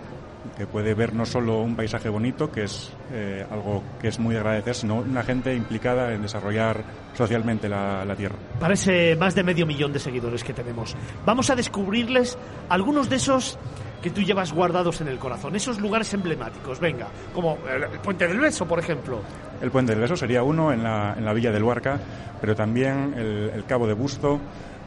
que 0.57 0.65
puede 0.65 0.93
ver 0.93 1.13
no 1.13 1.25
solo 1.25 1.61
un 1.61 1.75
paisaje 1.75 2.09
bonito, 2.09 2.51
que 2.51 2.63
es 2.63 2.91
eh, 3.11 3.45
algo 3.49 3.83
que 4.01 4.07
es 4.07 4.19
muy 4.19 4.33
de 4.33 4.39
agradecer, 4.39 4.75
sino 4.75 4.95
una 4.95 5.23
gente 5.23 5.53
implicada 5.53 6.13
en 6.13 6.21
desarrollar 6.21 6.83
socialmente 7.13 7.67
la, 7.67 8.15
tierra. 8.17 8.35
Parece 8.59 9.15
más 9.15 9.35
de 9.35 9.43
medio 9.43 9.65
millón 9.65 9.93
de 9.93 9.99
seguidores 9.99 10.43
que 10.43 10.53
tenemos. 10.53 10.95
Vamos 11.25 11.49
a 11.49 11.55
descubrirles 11.55 12.37
algunos 12.69 13.09
de 13.09 13.17
esos 13.17 13.57
que 14.01 14.09
tú 14.09 14.21
llevas 14.21 14.53
guardados 14.53 15.01
en 15.01 15.09
el 15.09 15.19
corazón, 15.19 15.55
esos 15.55 15.79
lugares 15.79 16.13
emblemáticos, 16.13 16.79
venga, 16.79 17.07
como 17.33 17.57
el 17.67 17.99
Puente 17.99 18.27
del 18.27 18.39
Beso, 18.39 18.65
por 18.65 18.79
ejemplo. 18.79 19.19
El 19.61 19.71
Puente 19.71 19.91
del 19.91 20.01
Beso 20.01 20.15
sería 20.15 20.41
uno 20.41 20.71
en 20.71 20.83
la, 20.83 21.15
en 21.17 21.25
la 21.25 21.33
Villa 21.33 21.51
del 21.51 21.63
Huarca, 21.63 21.99
pero 22.39 22.55
también 22.55 23.13
el, 23.17 23.63
Cabo 23.65 23.87
de 23.87 23.93
Busto, 23.93 24.39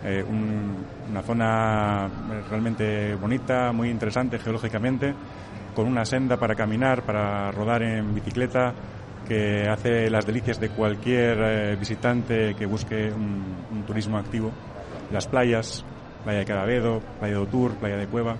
eh, 0.04 0.24
una 0.24 1.22
zona 1.22 2.08
realmente 2.48 3.14
bonita, 3.14 3.72
muy 3.72 3.88
interesante 3.90 4.38
geológicamente, 4.38 5.14
con 5.74 5.86
una 5.86 6.04
senda 6.04 6.36
para 6.36 6.54
caminar, 6.54 7.02
para 7.02 7.50
rodar 7.52 7.82
en 7.82 8.14
bicicleta, 8.14 8.74
que 9.26 9.68
hace 9.68 10.10
las 10.10 10.26
delicias 10.26 10.58
de 10.60 10.70
cualquier 10.70 11.38
eh, 11.40 11.76
visitante 11.76 12.54
que 12.54 12.66
busque 12.66 13.10
un, 13.10 13.84
turismo 13.86 14.18
activo. 14.18 14.52
Las 15.10 15.26
playas, 15.26 15.84
playa 16.24 16.40
de 16.40 16.44
Caravedo, 16.44 17.00
playa 17.18 17.34
de 17.34 17.40
Otur, 17.40 17.74
playa 17.74 17.96
de 17.96 18.06
Cueva. 18.06 18.36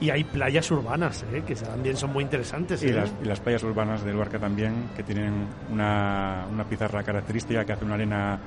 Y 0.00 0.10
hay 0.10 0.22
playas 0.24 0.70
urbanas, 0.70 1.24
¿eh? 1.32 1.42
que 1.46 1.54
también 1.54 1.96
son 1.96 2.12
muy 2.12 2.22
interesantes. 2.22 2.82
Y, 2.82 2.88
¿eh? 2.88 2.92
las, 2.92 3.12
y, 3.22 3.24
las, 3.24 3.40
playas 3.40 3.62
urbanas 3.64 4.04
del 4.04 4.16
Barca 4.16 4.38
también, 4.38 4.90
que 4.96 5.02
tienen 5.02 5.46
una, 5.72 6.46
una 6.52 6.64
pizarra 6.64 7.02
característica 7.02 7.64
que 7.64 7.72
hace 7.72 7.84
una 7.84 7.94
arena 7.94 8.38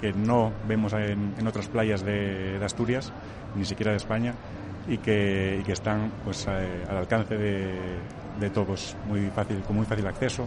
que 0.00 0.12
no 0.12 0.52
vemos 0.66 0.92
en, 0.92 1.46
otras 1.46 1.68
playas 1.68 2.04
de, 2.04 2.58
Asturias, 2.64 3.12
ni 3.54 3.64
siquiera 3.64 3.92
de 3.92 3.98
España 3.98 4.34
y 4.88 4.98
que, 4.98 5.62
están 5.66 6.12
pues 6.24 6.46
eh, 6.48 6.84
al 6.88 6.96
alcance 6.98 7.36
de, 7.36 7.74
de 8.38 8.50
todos, 8.50 8.96
muy 9.06 9.28
fácil, 9.30 9.60
con 9.62 9.76
muy 9.76 9.86
fácil 9.86 10.06
acceso. 10.06 10.46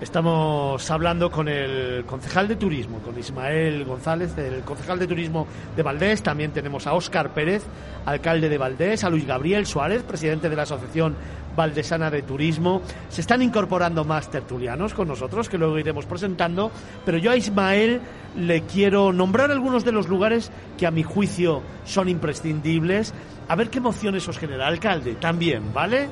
Estamos 0.00 0.90
hablando 0.90 1.30
con 1.30 1.46
el 1.46 2.06
concejal 2.06 2.48
de 2.48 2.56
turismo, 2.56 3.00
con 3.00 3.18
Ismael 3.18 3.84
González, 3.84 4.36
el 4.38 4.62
concejal 4.62 4.98
de 4.98 5.06
turismo 5.06 5.46
de 5.76 5.82
Valdés. 5.82 6.22
También 6.22 6.52
tenemos 6.52 6.86
a 6.86 6.94
Óscar 6.94 7.34
Pérez, 7.34 7.64
alcalde 8.06 8.48
de 8.48 8.56
Valdés, 8.56 9.04
a 9.04 9.10
Luis 9.10 9.26
Gabriel 9.26 9.66
Suárez, 9.66 10.02
presidente 10.02 10.48
de 10.48 10.56
la 10.56 10.62
Asociación 10.62 11.16
Valdesana 11.56 12.10
de 12.10 12.22
Turismo. 12.22 12.82
Se 13.08 13.20
están 13.20 13.42
incorporando 13.42 14.04
más 14.04 14.30
tertulianos 14.30 14.94
con 14.94 15.08
nosotros, 15.08 15.48
que 15.48 15.58
luego 15.58 15.78
iremos 15.78 16.06
presentando. 16.06 16.70
Pero 17.04 17.18
yo 17.18 17.30
a 17.30 17.36
Ismael 17.36 18.00
le 18.36 18.62
quiero 18.62 19.12
nombrar 19.12 19.50
algunos 19.50 19.84
de 19.84 19.92
los 19.92 20.08
lugares 20.08 20.50
que 20.78 20.86
a 20.86 20.90
mi 20.90 21.02
juicio 21.02 21.62
son 21.84 22.08
imprescindibles. 22.08 23.14
A 23.48 23.56
ver 23.56 23.70
qué 23.70 23.78
emociones 23.78 24.26
os 24.28 24.38
genera. 24.38 24.66
Alcalde, 24.66 25.14
también, 25.14 25.72
¿vale? 25.72 26.08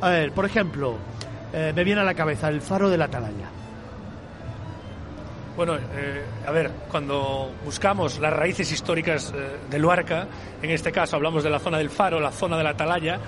A 0.00 0.08
ver, 0.08 0.32
por 0.32 0.44
ejemplo, 0.44 0.96
eh, 1.52 1.72
me 1.74 1.84
viene 1.84 2.00
a 2.00 2.04
la 2.04 2.14
cabeza 2.14 2.48
el 2.48 2.60
faro 2.60 2.90
de 2.90 2.98
la 2.98 3.04
Atalaya. 3.04 3.62
Bueno, 5.54 5.76
eh, 5.76 6.24
a 6.46 6.50
ver, 6.50 6.70
cuando 6.90 7.52
buscamos 7.62 8.18
las 8.18 8.32
raíces 8.32 8.72
históricas 8.72 9.34
eh, 9.36 9.58
de 9.70 9.78
Luarca, 9.78 10.26
en 10.62 10.70
este 10.70 10.90
caso 10.90 11.16
hablamos 11.16 11.44
de 11.44 11.50
la 11.50 11.58
zona 11.58 11.76
del 11.76 11.90
faro, 11.90 12.18
la 12.18 12.32
zona 12.32 12.56
de 12.56 12.64
la 12.64 12.70
Atalaya, 12.70 13.20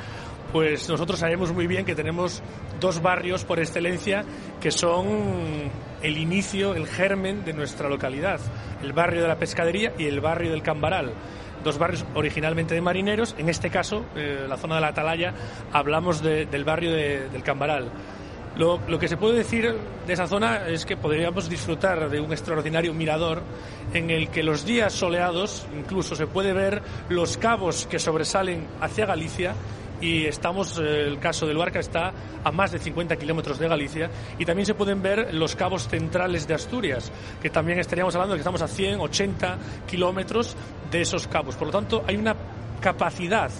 pues 0.54 0.88
nosotros 0.88 1.18
sabemos 1.18 1.52
muy 1.52 1.66
bien 1.66 1.84
que 1.84 1.96
tenemos 1.96 2.40
dos 2.78 3.02
barrios 3.02 3.44
por 3.44 3.58
excelencia 3.58 4.24
que 4.60 4.70
son 4.70 5.68
el 6.00 6.16
inicio, 6.16 6.76
el 6.76 6.86
germen 6.86 7.44
de 7.44 7.52
nuestra 7.52 7.88
localidad, 7.88 8.38
el 8.80 8.92
barrio 8.92 9.22
de 9.22 9.26
la 9.26 9.36
pescadería 9.36 9.94
y 9.98 10.04
el 10.04 10.20
barrio 10.20 10.52
del 10.52 10.62
Cambaral 10.62 11.12
dos 11.64 11.76
barrios 11.76 12.04
originalmente 12.14 12.74
de 12.74 12.80
marineros. 12.80 13.34
En 13.36 13.48
este 13.48 13.68
caso, 13.68 14.04
la 14.14 14.56
zona 14.56 14.76
de 14.76 14.80
la 14.82 14.88
Atalaya, 14.88 15.34
hablamos 15.72 16.22
del 16.22 16.64
barrio 16.64 16.92
del 16.92 17.42
Cambaral. 17.42 17.90
Lo, 18.56 18.78
lo, 18.86 19.00
que 19.00 19.08
se 19.08 19.16
puede 19.16 19.38
decir 19.38 19.74
de 20.06 20.12
esa 20.12 20.28
zona 20.28 20.68
es 20.68 20.86
que 20.86 20.96
podríamos 20.96 21.48
disfrutar 21.48 22.08
de 22.08 22.20
un 22.20 22.30
extraordinario 22.30 22.94
mirador 22.94 23.42
en 23.92 24.10
el 24.10 24.28
que 24.28 24.44
los 24.44 24.64
días 24.64 24.92
soleados 24.92 25.66
incluso 25.76 26.14
se 26.14 26.28
puede 26.28 26.52
ver 26.52 26.80
los 27.08 27.36
cabos 27.36 27.88
que 27.90 27.98
sobresalen 27.98 28.68
hacia 28.80 29.06
Galicia 29.06 29.54
y 30.04 30.26
estamos, 30.26 30.78
eh, 30.78 31.00
el 31.06 31.18
caso 31.18 31.46
del 31.46 31.56
Barca 31.56 31.80
está 31.80 32.12
a 32.44 32.52
más 32.52 32.72
de 32.72 32.78
50 32.78 33.16
kilómetros 33.16 33.58
de 33.58 33.68
Galicia 33.68 34.10
y 34.38 34.44
también 34.44 34.66
se 34.66 34.74
pueden 34.74 35.00
ver 35.00 35.32
los 35.32 35.56
cabos 35.56 35.88
centrales 35.88 36.46
de 36.46 36.52
Asturias, 36.52 37.10
que 37.40 37.48
también 37.48 37.78
estaríamos 37.78 38.14
hablando 38.14 38.34
de 38.34 38.38
que 38.38 38.42
estamos 38.42 38.60
a 38.60 38.68
100, 38.68 39.00
80 39.00 39.58
kilómetros 39.86 40.56
de 40.90 41.00
esos 41.00 41.26
cabos. 41.26 41.56
Por 41.56 41.68
lo 41.68 41.72
tanto, 41.72 42.04
hay 42.06 42.16
una 42.16 42.36
capacidad 42.82 43.50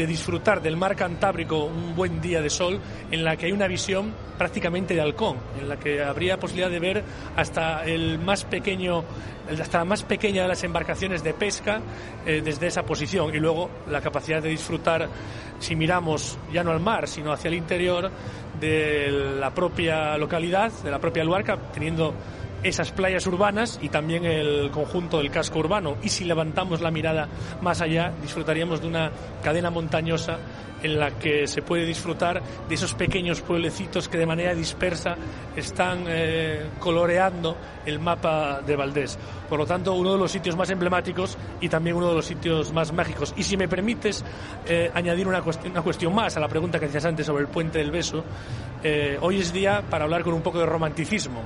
de 0.00 0.06
disfrutar 0.06 0.62
del 0.62 0.78
mar 0.78 0.96
Cantábrico 0.96 1.66
un 1.66 1.94
buen 1.94 2.22
día 2.22 2.40
de 2.40 2.48
sol 2.48 2.80
en 3.10 3.22
la 3.22 3.36
que 3.36 3.44
hay 3.44 3.52
una 3.52 3.66
visión 3.66 4.14
prácticamente 4.38 4.94
de 4.94 5.02
halcón, 5.02 5.36
en 5.60 5.68
la 5.68 5.78
que 5.78 6.02
habría 6.02 6.40
posibilidad 6.40 6.70
de 6.70 6.78
ver 6.80 7.04
hasta 7.36 7.84
el 7.84 8.18
más 8.18 8.44
pequeño 8.44 9.04
hasta 9.60 9.78
la 9.78 9.84
más 9.84 10.02
pequeña 10.04 10.42
de 10.42 10.48
las 10.48 10.64
embarcaciones 10.64 11.22
de 11.22 11.34
pesca 11.34 11.80
eh, 12.24 12.40
desde 12.42 12.68
esa 12.68 12.82
posición. 12.84 13.34
Y 13.34 13.40
luego 13.40 13.68
la 13.90 14.00
capacidad 14.00 14.40
de 14.40 14.48
disfrutar 14.48 15.06
si 15.58 15.76
miramos 15.76 16.38
ya 16.50 16.64
no 16.64 16.70
al 16.70 16.80
mar 16.80 17.06
sino 17.06 17.30
hacia 17.30 17.48
el 17.48 17.54
interior 17.54 18.10
de 18.58 19.10
la 19.38 19.52
propia 19.52 20.16
localidad, 20.16 20.72
de 20.82 20.90
la 20.90 20.98
propia 20.98 21.24
Luarca, 21.24 21.58
teniendo 21.74 22.14
esas 22.62 22.92
playas 22.92 23.26
urbanas 23.26 23.78
y 23.82 23.88
también 23.88 24.24
el 24.24 24.70
conjunto 24.70 25.18
del 25.18 25.30
casco 25.30 25.58
urbano. 25.58 25.96
Y 26.02 26.08
si 26.08 26.24
levantamos 26.24 26.80
la 26.80 26.90
mirada 26.90 27.28
más 27.60 27.80
allá, 27.80 28.12
disfrutaríamos 28.22 28.80
de 28.80 28.88
una 28.88 29.10
cadena 29.42 29.70
montañosa 29.70 30.38
en 30.82 30.98
la 30.98 31.10
que 31.18 31.46
se 31.46 31.62
puede 31.62 31.84
disfrutar 31.84 32.42
de 32.68 32.74
esos 32.74 32.94
pequeños 32.94 33.40
pueblecitos 33.40 34.08
que 34.08 34.18
de 34.18 34.26
manera 34.26 34.54
dispersa 34.54 35.16
están 35.54 36.04
eh, 36.08 36.68
coloreando 36.78 37.56
el 37.84 37.98
mapa 37.98 38.60
de 38.66 38.76
Valdés. 38.76 39.18
Por 39.48 39.58
lo 39.58 39.66
tanto, 39.66 39.94
uno 39.94 40.12
de 40.12 40.18
los 40.18 40.30
sitios 40.30 40.56
más 40.56 40.70
emblemáticos 40.70 41.36
y 41.60 41.68
también 41.68 41.96
uno 41.96 42.08
de 42.08 42.14
los 42.14 42.26
sitios 42.26 42.72
más 42.72 42.92
mágicos. 42.92 43.34
Y 43.36 43.42
si 43.42 43.56
me 43.56 43.68
permites 43.68 44.24
eh, 44.66 44.90
añadir 44.94 45.26
una 45.28 45.42
cuestión, 45.42 45.72
una 45.72 45.82
cuestión, 45.82 46.14
más 46.14 46.36
a 46.36 46.40
la 46.40 46.48
pregunta 46.48 46.78
que 46.78 46.86
decías 46.86 47.04
antes 47.04 47.26
sobre 47.26 47.42
el 47.42 47.48
puente 47.48 47.78
del 47.78 47.90
beso, 47.90 48.24
eh, 48.82 49.18
hoy 49.20 49.40
es 49.40 49.52
día 49.52 49.82
para 49.88 50.04
hablar 50.04 50.22
con 50.22 50.34
un 50.34 50.42
poco 50.42 50.58
de 50.58 50.66
romanticismo 50.66 51.42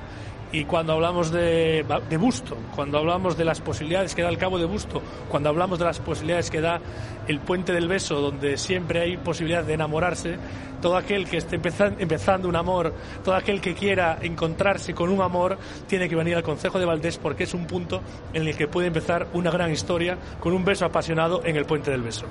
y 0.55 0.63
cuando 0.63 0.93
hablamos 0.93 1.31
de, 1.31 1.85
Busto, 2.17 2.55
cuando 2.73 2.97
hablamos 2.97 3.35
de 3.35 3.43
las 3.43 3.59
posibilidades 3.59 4.15
que 4.15 4.21
da 4.21 4.29
el 4.29 4.37
Cabo 4.37 4.57
de 4.57 4.63
Busto, 4.63 5.01
cuando 5.27 5.49
hablamos 5.49 5.79
de 5.79 5.85
las 5.85 5.99
posibilidades 5.99 6.49
que 6.49 6.61
da 6.61 6.79
el 7.27 7.39
Puente 7.39 7.73
del 7.73 7.89
Beso, 7.89 8.21
donde 8.21 8.55
siempre 8.55 9.01
hay 9.01 9.17
posibilidad 9.17 9.65
de 9.65 9.73
enamorarse, 9.73 10.37
todo 10.81 10.95
aquel 10.95 11.27
que 11.27 11.37
esté 11.37 11.55
empezando 11.57 12.47
un 12.47 12.55
amor, 12.55 12.93
todo 13.25 13.35
aquel 13.35 13.59
que 13.59 13.73
quiera 13.73 14.17
encontrarse 14.21 14.93
con 14.93 15.09
un 15.09 15.21
amor, 15.21 15.57
tiene 15.87 16.07
que 16.07 16.15
venir 16.15 16.37
al 16.37 16.43
Consejo 16.43 16.79
de 16.79 16.85
Valdés 16.85 17.17
porque 17.17 17.43
es 17.43 17.53
un 17.53 17.67
punto 17.67 18.01
en 18.31 18.47
el 18.47 18.55
que 18.55 18.69
puede 18.69 18.87
empezar 18.87 19.27
una 19.33 19.51
gran 19.51 19.73
historia 19.73 20.17
con 20.39 20.53
un 20.53 20.63
beso 20.63 20.85
apasionado 20.85 21.43
en 21.43 21.57
el 21.57 21.65
Puente 21.65 21.91
del 21.91 22.01
Beso. 22.01 22.27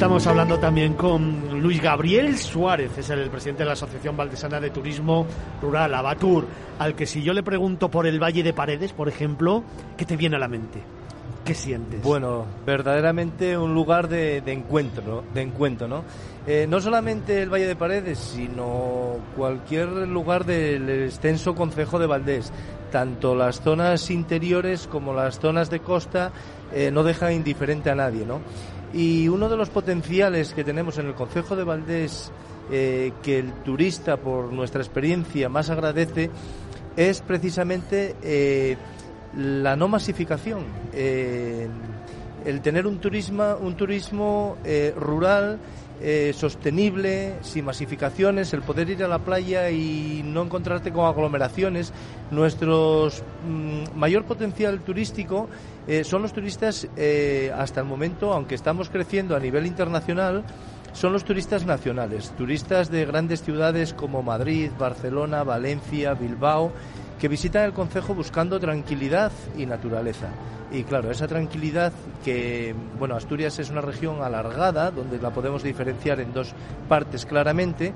Estamos 0.00 0.26
hablando 0.26 0.58
también 0.58 0.94
con 0.94 1.60
Luis 1.60 1.82
Gabriel 1.82 2.34
Suárez, 2.38 2.96
es 2.96 3.10
el 3.10 3.28
presidente 3.28 3.64
de 3.64 3.66
la 3.66 3.74
Asociación 3.74 4.16
Valdesana 4.16 4.58
de 4.58 4.70
Turismo 4.70 5.26
Rural, 5.60 5.94
Abatur, 5.94 6.46
al 6.78 6.94
que 6.94 7.04
si 7.04 7.22
yo 7.22 7.34
le 7.34 7.42
pregunto 7.42 7.90
por 7.90 8.06
el 8.06 8.18
Valle 8.18 8.42
de 8.42 8.54
Paredes, 8.54 8.94
por 8.94 9.10
ejemplo, 9.10 9.62
¿qué 9.98 10.06
te 10.06 10.16
viene 10.16 10.36
a 10.36 10.38
la 10.38 10.48
mente? 10.48 10.80
¿Qué 11.44 11.52
sientes? 11.52 12.02
Bueno, 12.02 12.46
verdaderamente 12.64 13.58
un 13.58 13.74
lugar 13.74 14.08
de, 14.08 14.38
encuentro, 14.38 15.22
de 15.34 15.42
encuentro, 15.42 15.86
¿no? 15.86 16.02
Eh, 16.46 16.64
no 16.66 16.80
solamente 16.80 17.42
el 17.42 17.50
Valle 17.50 17.66
de 17.66 17.76
Paredes, 17.76 18.18
sino 18.18 19.16
cualquier 19.36 19.88
lugar 20.08 20.46
del 20.46 20.88
extenso 20.88 21.54
concejo 21.54 21.98
de 21.98 22.06
Valdés. 22.06 22.54
Tanto 22.90 23.34
las 23.34 23.60
zonas 23.60 24.10
interiores 24.10 24.86
como 24.86 25.12
las 25.12 25.38
zonas 25.38 25.68
de 25.68 25.80
costa 25.80 26.32
eh, 26.72 26.90
no 26.90 27.04
dejan 27.04 27.34
indiferente 27.34 27.90
a 27.90 27.94
nadie, 27.94 28.24
¿no? 28.24 28.40
Y 28.92 29.28
uno 29.28 29.48
de 29.48 29.56
los 29.56 29.70
potenciales 29.70 30.52
que 30.52 30.64
tenemos 30.64 30.98
en 30.98 31.06
el 31.06 31.14
Concejo 31.14 31.54
de 31.54 31.64
Valdés, 31.64 32.32
eh, 32.72 33.12
que 33.22 33.38
el 33.38 33.52
turista, 33.64 34.16
por 34.16 34.52
nuestra 34.52 34.80
experiencia, 34.80 35.48
más 35.48 35.70
agradece, 35.70 36.30
es 36.96 37.20
precisamente 37.20 38.16
eh, 38.22 38.76
la 39.36 39.76
no 39.76 39.88
masificación. 39.88 40.64
Eh, 40.92 41.68
el 42.44 42.60
tener 42.62 42.86
un 42.86 43.00
un 43.60 43.76
turismo 43.76 44.56
rural 44.96 45.58
eh, 46.02 46.32
sostenible, 46.34 47.34
sin 47.42 47.64
masificaciones, 47.66 48.54
el 48.54 48.62
poder 48.62 48.88
ir 48.88 49.04
a 49.04 49.08
la 49.08 49.18
playa 49.18 49.70
y 49.70 50.22
no 50.24 50.42
encontrarte 50.42 50.92
con 50.92 51.04
aglomeraciones. 51.04 51.92
Nuestro 52.30 53.08
mm, 53.46 53.98
mayor 53.98 54.24
potencial 54.24 54.80
turístico 54.80 55.48
eh, 55.86 56.04
son 56.04 56.22
los 56.22 56.32
turistas 56.32 56.88
eh, 56.96 57.52
hasta 57.54 57.80
el 57.80 57.86
momento, 57.86 58.32
aunque 58.32 58.54
estamos 58.54 58.88
creciendo 58.88 59.36
a 59.36 59.40
nivel 59.40 59.66
internacional, 59.66 60.44
son 60.92 61.12
los 61.12 61.24
turistas 61.24 61.66
nacionales, 61.66 62.32
turistas 62.36 62.90
de 62.90 63.04
grandes 63.04 63.42
ciudades 63.42 63.94
como 63.94 64.22
Madrid, 64.22 64.70
Barcelona, 64.78 65.44
Valencia, 65.44 66.14
Bilbao, 66.14 66.72
que 67.20 67.28
visitan 67.28 67.64
el 67.64 67.72
concejo 67.72 68.14
buscando 68.14 68.58
tranquilidad 68.58 69.30
y 69.56 69.66
naturaleza. 69.66 70.28
Y 70.72 70.84
claro, 70.84 71.10
esa 71.10 71.26
tranquilidad 71.26 71.92
que, 72.24 72.74
bueno, 72.98 73.16
Asturias 73.16 73.58
es 73.58 73.70
una 73.70 73.80
región 73.80 74.22
alargada, 74.22 74.90
donde 74.90 75.18
la 75.18 75.30
podemos 75.30 75.62
diferenciar 75.62 76.20
en 76.20 76.32
dos 76.32 76.54
partes 76.88 77.26
claramente. 77.26 77.92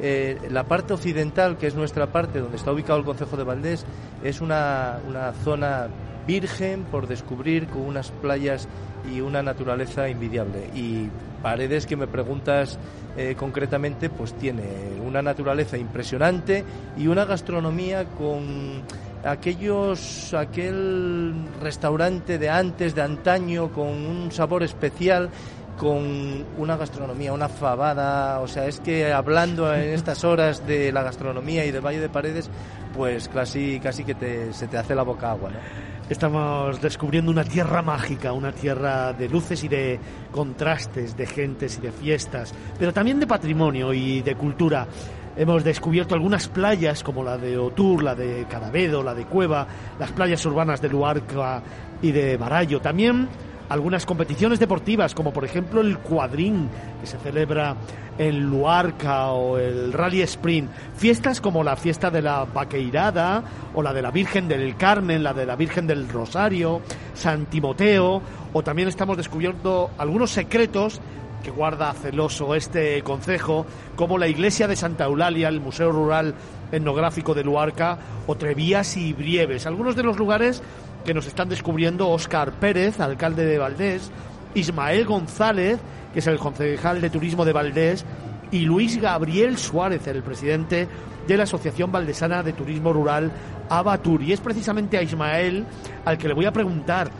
Eh, 0.00 0.38
la 0.50 0.64
parte 0.64 0.94
occidental, 0.94 1.56
que 1.56 1.66
es 1.66 1.74
nuestra 1.74 2.06
parte, 2.08 2.40
donde 2.40 2.56
está 2.56 2.72
ubicado 2.72 2.98
el 2.98 3.04
Concejo 3.04 3.36
de 3.36 3.44
Valdés, 3.44 3.84
es 4.24 4.40
una, 4.40 4.98
una 5.06 5.32
zona 5.44 5.88
virgen 6.26 6.84
por 6.84 7.06
descubrir, 7.06 7.66
con 7.68 7.82
unas 7.82 8.10
playas 8.10 8.68
y 9.12 9.20
una 9.20 9.42
naturaleza 9.42 10.08
envidiable. 10.08 10.70
Y 10.74 11.10
Paredes, 11.44 11.84
que 11.84 11.94
me 11.94 12.06
preguntas 12.06 12.78
eh, 13.18 13.34
concretamente, 13.38 14.08
pues 14.08 14.32
tiene 14.32 14.62
una 15.06 15.20
naturaleza 15.20 15.76
impresionante 15.76 16.64
y 16.96 17.06
una 17.06 17.26
gastronomía 17.26 18.06
con 18.06 18.80
aquellos, 19.22 20.32
aquel 20.32 21.34
restaurante 21.60 22.38
de 22.38 22.48
antes, 22.48 22.94
de 22.94 23.02
antaño, 23.02 23.70
con 23.72 23.88
un 23.88 24.32
sabor 24.32 24.62
especial 24.62 25.28
con 25.76 26.46
una 26.56 26.76
gastronomía, 26.76 27.32
una 27.32 27.48
fabada, 27.48 28.40
o 28.40 28.46
sea, 28.46 28.66
es 28.66 28.78
que 28.80 29.12
hablando 29.12 29.74
en 29.74 29.92
estas 29.92 30.22
horas 30.22 30.64
de 30.66 30.92
la 30.92 31.02
gastronomía 31.02 31.66
y 31.66 31.72
del 31.72 31.84
Valle 31.84 31.98
de 31.98 32.08
Paredes, 32.08 32.48
pues 32.96 33.28
casi, 33.28 33.80
casi 33.80 34.04
que 34.04 34.52
se 34.52 34.68
te 34.68 34.78
hace 34.78 34.94
la 34.94 35.02
boca 35.02 35.32
agua, 35.32 35.50
¿no? 35.50 35.93
Estamos 36.10 36.82
descubriendo 36.82 37.30
una 37.30 37.44
tierra 37.44 37.80
mágica, 37.80 38.34
una 38.34 38.52
tierra 38.52 39.14
de 39.14 39.26
luces 39.26 39.64
y 39.64 39.68
de 39.68 39.98
contrastes, 40.30 41.16
de 41.16 41.24
gentes 41.24 41.78
y 41.78 41.80
de 41.80 41.92
fiestas, 41.92 42.52
pero 42.78 42.92
también 42.92 43.18
de 43.18 43.26
patrimonio 43.26 43.90
y 43.94 44.20
de 44.20 44.34
cultura. 44.34 44.86
Hemos 45.34 45.64
descubierto 45.64 46.14
algunas 46.14 46.48
playas 46.48 47.02
como 47.02 47.24
la 47.24 47.38
de 47.38 47.56
Otur, 47.56 48.02
la 48.02 48.14
de 48.14 48.44
Cadavedo, 48.50 49.02
la 49.02 49.14
de 49.14 49.24
Cueva, 49.24 49.66
las 49.98 50.12
playas 50.12 50.44
urbanas 50.44 50.82
de 50.82 50.90
Luarca 50.90 51.62
y 52.02 52.12
de 52.12 52.36
Barallo. 52.36 52.82
También 52.82 53.26
algunas 53.68 54.06
competiciones 54.06 54.58
deportivas 54.58 55.14
como 55.14 55.32
por 55.32 55.44
ejemplo 55.44 55.80
el 55.80 55.98
cuadrín 55.98 56.68
que 57.00 57.06
se 57.06 57.18
celebra 57.18 57.76
en 58.18 58.48
Luarca 58.50 59.30
o 59.32 59.58
el 59.58 59.92
Rally 59.92 60.22
Sprint. 60.22 60.70
Fiestas 60.96 61.40
como 61.40 61.64
la 61.64 61.76
fiesta 61.76 62.10
de 62.10 62.22
la 62.22 62.44
Vaqueirada 62.44 63.42
o 63.74 63.82
la 63.82 63.92
de 63.92 64.02
la 64.02 64.10
Virgen 64.10 64.48
del 64.48 64.76
Carmen, 64.76 65.22
la 65.22 65.34
de 65.34 65.46
la 65.46 65.56
Virgen 65.56 65.86
del 65.86 66.08
Rosario, 66.08 66.80
San 67.14 67.46
Timoteo 67.46 68.22
o 68.52 68.62
también 68.62 68.88
estamos 68.88 69.16
descubriendo 69.16 69.90
algunos 69.98 70.30
secretos 70.30 71.00
que 71.42 71.50
guarda 71.50 71.92
celoso 71.92 72.54
este 72.54 73.02
concejo, 73.02 73.66
como 73.96 74.16
la 74.16 74.26
iglesia 74.26 74.66
de 74.66 74.76
Santa 74.76 75.04
Eulalia, 75.04 75.48
el 75.48 75.60
Museo 75.60 75.92
Rural 75.92 76.34
Etnográfico 76.72 77.34
de 77.34 77.44
Luarca, 77.44 77.98
o 78.26 78.34
Trevías 78.34 78.96
y 78.96 79.12
Brieves. 79.12 79.66
Algunos 79.66 79.94
de 79.94 80.02
los 80.02 80.16
lugares 80.16 80.62
que 81.04 81.14
nos 81.14 81.26
están 81.26 81.48
descubriendo 81.48 82.08
Óscar 82.08 82.52
Pérez, 82.52 83.00
alcalde 83.00 83.44
de 83.44 83.58
Valdés, 83.58 84.10
Ismael 84.54 85.04
González, 85.04 85.78
que 86.12 86.20
es 86.20 86.26
el 86.26 86.38
concejal 86.38 87.00
de 87.00 87.10
turismo 87.10 87.44
de 87.44 87.52
Valdés, 87.52 88.04
y 88.50 88.60
Luis 88.60 89.00
Gabriel 89.00 89.58
Suárez, 89.58 90.06
el 90.06 90.22
presidente 90.22 90.88
de 91.26 91.36
la 91.36 91.44
Asociación 91.44 91.90
Valdesana 91.90 92.42
de 92.42 92.52
Turismo 92.52 92.92
Rural 92.92 93.32
Abatur. 93.68 94.22
Y 94.22 94.32
es 94.32 94.40
precisamente 94.40 94.96
a 94.96 95.02
Ismael 95.02 95.64
al 96.04 96.18
que 96.18 96.28
le 96.28 96.34
voy 96.34 96.46
a 96.46 96.52
preguntar 96.52 97.10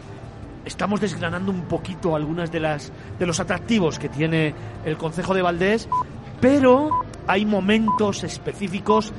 estamos 0.64 1.00
desgranando 1.00 1.50
un 1.50 1.62
poquito 1.62 2.16
algunas 2.16 2.50
de 2.50 2.60
las 2.60 2.90
de 3.18 3.26
los 3.26 3.40
atractivos 3.40 3.98
que 3.98 4.08
tiene 4.08 4.54
el 4.84 4.96
Concejo 4.96 5.34
de 5.34 5.42
Valdés, 5.42 5.88
pero 6.40 6.90
hay 7.26 7.44
momentos 7.44 8.24
específicos 8.24 9.12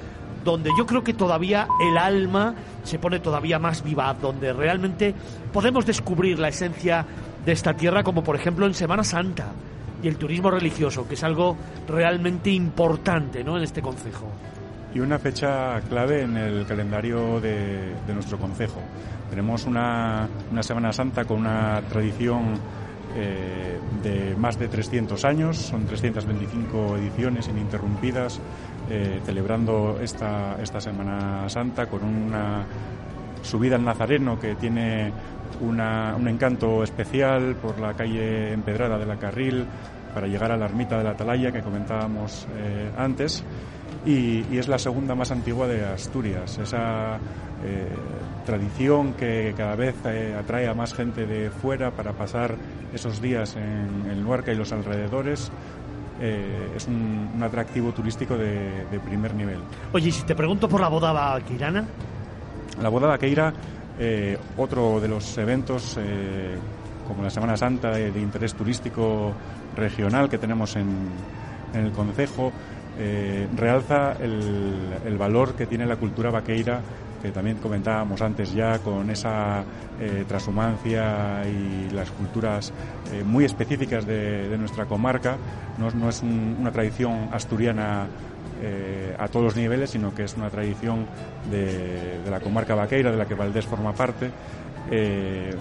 donde 0.45 0.69
yo 0.77 0.85
creo 0.85 1.03
que 1.03 1.13
todavía 1.13 1.67
el 1.81 1.97
alma 1.97 2.53
se 2.83 2.99
pone 2.99 3.19
todavía 3.19 3.59
más 3.59 3.83
viva, 3.83 4.13
donde 4.13 4.53
realmente 4.53 5.13
podemos 5.51 5.85
descubrir 5.85 6.39
la 6.39 6.47
esencia 6.47 7.05
de 7.43 7.51
esta 7.51 7.73
tierra, 7.73 8.03
como 8.03 8.23
por 8.23 8.35
ejemplo 8.35 8.65
en 8.65 8.73
Semana 8.73 9.03
Santa 9.03 9.47
y 10.01 10.07
el 10.07 10.17
turismo 10.17 10.51
religioso, 10.51 11.07
que 11.07 11.15
es 11.15 11.23
algo 11.23 11.57
realmente 11.87 12.51
importante 12.51 13.43
¿no? 13.43 13.57
en 13.57 13.63
este 13.63 13.81
concejo. 13.81 14.27
Y 14.93 14.99
una 14.99 15.19
fecha 15.19 15.81
clave 15.89 16.21
en 16.21 16.37
el 16.37 16.65
calendario 16.65 17.41
de, 17.41 17.95
nuestro 18.13 18.37
concejo. 18.37 18.79
Tenemos 19.29 19.65
una, 19.65 20.29
una, 20.51 20.63
Semana 20.63 20.93
Santa 20.93 21.25
con 21.25 21.39
una 21.39 21.81
tradición 21.89 22.53
eh, 23.17 23.77
de 24.03 24.35
más 24.37 24.57
de 24.59 24.67
300 24.67 25.25
años, 25.25 25.57
son 25.57 25.85
325 25.85 26.97
ediciones 26.97 27.47
ininterrumpidas, 27.47 28.39
eh, 28.89 29.21
celebrando 29.25 29.99
esta, 30.01 30.57
esta 30.61 30.79
Semana 30.79 31.47
Santa 31.49 31.87
con 31.87 32.03
una 32.03 32.65
subida 33.41 33.75
al 33.75 33.85
Nazareno 33.85 34.39
que 34.39 34.55
tiene 34.55 35.11
un 35.61 36.27
encanto 36.27 36.83
especial 36.83 37.55
por 37.55 37.79
la 37.79 37.93
calle 37.93 38.51
empedrada 38.51 38.97
de 38.97 39.05
la 39.05 39.17
Carril 39.17 39.65
para 40.13 40.27
llegar 40.27 40.51
a 40.51 40.57
la 40.57 40.65
ermita 40.65 40.97
de 40.97 41.03
la 41.03 41.11
Atalaya 41.11 41.51
que 41.51 41.61
comentábamos 41.61 42.47
eh, 42.57 42.91
antes 42.97 43.43
y, 44.05 44.57
es 44.57 44.67
la 44.67 44.77
segunda 44.77 45.15
más 45.15 45.31
antigua 45.31 45.67
de 45.67 45.83
Asturias. 45.83 46.57
Esa 46.59 47.15
eh, 47.63 47.89
tradición 48.45 49.13
que 49.13 49.53
cada 49.57 49.75
vez 49.75 49.95
atrae 50.37 50.67
a 50.67 50.73
más 50.73 50.93
gente 50.93 51.25
de 51.25 51.49
fuera 51.49 51.91
para 51.91 52.13
pasar 52.13 52.55
esos 52.93 53.21
días 53.21 53.55
en, 53.55 54.09
el 54.09 54.21
Luarca 54.21 54.51
y 54.51 54.55
los 54.55 54.71
alrededores 54.71 55.51
es 56.21 56.87
un, 56.87 57.41
atractivo 57.41 57.91
turístico 57.91 58.37
de, 58.37 58.99
primer 59.05 59.33
nivel. 59.35 59.59
Oye, 59.93 60.11
si 60.11 60.23
te 60.23 60.35
pregunto 60.35 60.69
por 60.69 60.81
la 60.81 60.87
boda 60.87 61.11
vaqueirana. 61.11 61.85
La 62.81 62.89
boda 62.89 63.07
vaqueira 63.07 63.53
eh, 63.97 64.37
otro 64.57 64.99
de 64.99 65.07
los 65.07 65.37
eventos, 65.37 65.95
eh, 65.97 66.55
como 67.07 67.23
la 67.23 67.29
Semana 67.29 67.55
Santa, 67.55 67.91
de, 67.91 68.19
interés 68.19 68.53
turístico 68.53 69.31
regional 69.75 70.29
que 70.29 70.37
tenemos 70.37 70.75
en, 70.75 71.09
el 71.73 71.91
Concejo, 71.91 72.51
eh, 72.97 73.47
realza 73.55 74.13
el, 74.13 75.17
valor 75.17 75.53
que 75.55 75.65
tiene 75.65 75.85
la 75.85 75.95
cultura 75.95 76.29
vaqueira, 76.29 76.81
que 77.25 77.31
también 77.31 77.57
comentábamos 77.57 78.21
antes 78.21 78.53
ya, 78.53 78.79
con 78.79 79.09
esa 79.09 79.63
transhumancia 80.27 81.43
y 81.47 81.89
las 81.91 82.11
culturas 82.11 82.73
muy 83.25 83.45
específicas 83.45 84.05
de, 84.05 84.55
nuestra 84.57 84.85
comarca. 84.85 85.37
No, 85.77 86.09
es 86.09 86.21
una 86.21 86.71
tradición 86.71 87.29
asturiana 87.31 88.07
eh, 88.61 89.13
a 89.19 89.27
todos 89.27 89.45
los 89.45 89.55
niveles, 89.57 89.89
sino 89.89 90.15
que 90.15 90.23
es 90.23 90.35
una 90.37 90.49
tradición 90.49 91.05
de, 91.51 92.21
la 92.29 92.39
comarca 92.39 92.73
vaqueira, 92.73 93.11
de 93.11 93.17
la 93.17 93.25
que 93.25 93.35
Valdés 93.35 93.65
forma 93.65 93.93
parte. 93.93 94.31
Eh, 94.89 95.53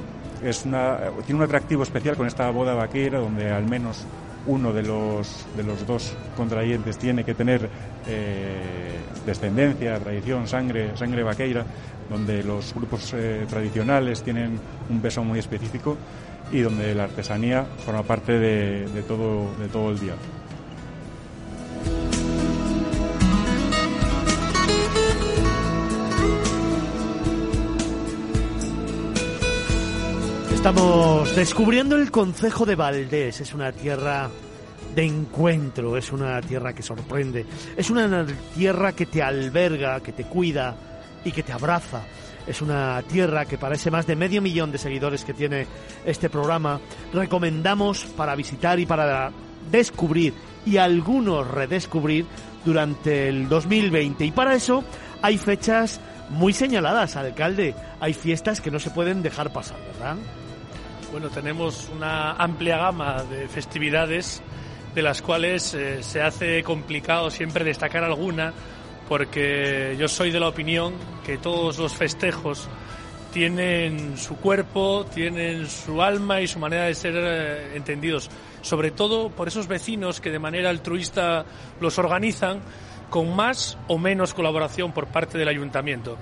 es 0.42 0.64
una, 0.64 0.98
tiene 1.26 1.40
un 1.40 1.44
atractivo 1.44 1.82
especial 1.82 2.16
con 2.16 2.28
esta 2.28 2.48
boda 2.50 2.74
vaqueira, 2.74 3.18
donde 3.18 3.50
al 3.50 3.64
menos 3.64 4.06
uno 4.46 4.72
de 4.72 4.82
los, 4.82 5.46
de 5.56 5.62
los 5.62 5.86
dos 5.86 6.14
contrayentes 6.36 6.98
tiene 6.98 7.24
que 7.24 7.34
tener 7.34 7.68
eh, 8.06 8.98
descendencia, 9.24 9.98
tradición, 9.98 10.46
sangre, 10.46 10.96
sangre 10.96 11.22
vaqueira, 11.22 11.64
donde 12.10 12.42
los 12.42 12.74
grupos 12.74 13.14
tradicionales 13.48 14.22
tienen 14.22 14.58
un 14.90 15.00
peso 15.00 15.24
muy 15.24 15.38
específico 15.38 15.96
y 16.52 16.60
donde 16.60 16.94
la 16.94 17.04
artesanía 17.04 17.64
forma 17.84 18.02
parte 18.02 18.32
de, 18.32 18.86
de 18.88 19.02
todo, 19.02 19.54
de 19.58 19.68
todo 19.68 19.90
el 19.90 19.98
día. 19.98 20.14
Estamos 30.64 31.36
descubriendo 31.36 31.94
el 31.94 32.10
concejo 32.10 32.64
de 32.64 32.74
Valdés. 32.74 33.38
Es 33.38 33.52
una 33.52 33.70
tierra 33.70 34.30
de 34.94 35.04
encuentro, 35.04 35.94
es 35.98 36.10
una 36.10 36.40
tierra 36.40 36.72
que 36.72 36.82
sorprende, 36.82 37.44
es 37.76 37.90
una 37.90 38.24
tierra 38.54 38.92
que 38.92 39.04
te 39.04 39.22
alberga, 39.22 40.00
que 40.00 40.12
te 40.12 40.24
cuida 40.24 40.74
y 41.22 41.32
que 41.32 41.42
te 41.42 41.52
abraza. 41.52 42.04
Es 42.46 42.62
una 42.62 43.02
tierra 43.06 43.44
que 43.44 43.58
para 43.58 43.74
ese 43.74 43.90
más 43.90 44.06
de 44.06 44.16
medio 44.16 44.40
millón 44.40 44.72
de 44.72 44.78
seguidores 44.78 45.22
que 45.22 45.34
tiene 45.34 45.66
este 46.06 46.30
programa 46.30 46.80
recomendamos 47.12 48.06
para 48.16 48.34
visitar 48.34 48.80
y 48.80 48.86
para 48.86 49.32
descubrir 49.70 50.32
y 50.64 50.78
algunos 50.78 51.46
redescubrir 51.46 52.24
durante 52.64 53.28
el 53.28 53.50
2020. 53.50 54.24
Y 54.24 54.30
para 54.30 54.54
eso 54.54 54.82
hay 55.20 55.36
fechas 55.36 56.00
muy 56.30 56.54
señaladas, 56.54 57.16
alcalde. 57.16 57.74
Hay 58.00 58.14
fiestas 58.14 58.62
que 58.62 58.70
no 58.70 58.80
se 58.80 58.88
pueden 58.88 59.22
dejar 59.22 59.52
pasar, 59.52 59.76
¿verdad? 59.92 60.16
Bueno, 61.14 61.30
tenemos 61.30 61.88
una 61.94 62.32
amplia 62.32 62.76
gama 62.76 63.22
de 63.22 63.46
festividades 63.46 64.42
de 64.96 65.00
las 65.00 65.22
cuales 65.22 65.72
eh, 65.72 66.02
se 66.02 66.20
hace 66.20 66.64
complicado 66.64 67.30
siempre 67.30 67.62
destacar 67.64 68.02
alguna 68.02 68.52
porque 69.08 69.94
yo 69.96 70.08
soy 70.08 70.32
de 70.32 70.40
la 70.40 70.48
opinión 70.48 70.94
que 71.24 71.38
todos 71.38 71.78
los 71.78 71.94
festejos 71.94 72.68
tienen 73.32 74.18
su 74.18 74.34
cuerpo, 74.38 75.06
tienen 75.06 75.68
su 75.68 76.02
alma 76.02 76.40
y 76.40 76.48
su 76.48 76.58
manera 76.58 76.86
de 76.86 76.96
ser 76.96 77.14
eh, 77.16 77.76
entendidos, 77.76 78.28
sobre 78.60 78.90
todo 78.90 79.30
por 79.30 79.46
esos 79.46 79.68
vecinos 79.68 80.20
que 80.20 80.32
de 80.32 80.40
manera 80.40 80.68
altruista 80.68 81.46
los 81.80 81.96
organizan 81.96 82.60
con 83.08 83.36
más 83.36 83.78
o 83.86 83.98
menos 83.98 84.34
colaboración 84.34 84.90
por 84.90 85.06
parte 85.06 85.38
del 85.38 85.46
ayuntamiento. 85.46 86.18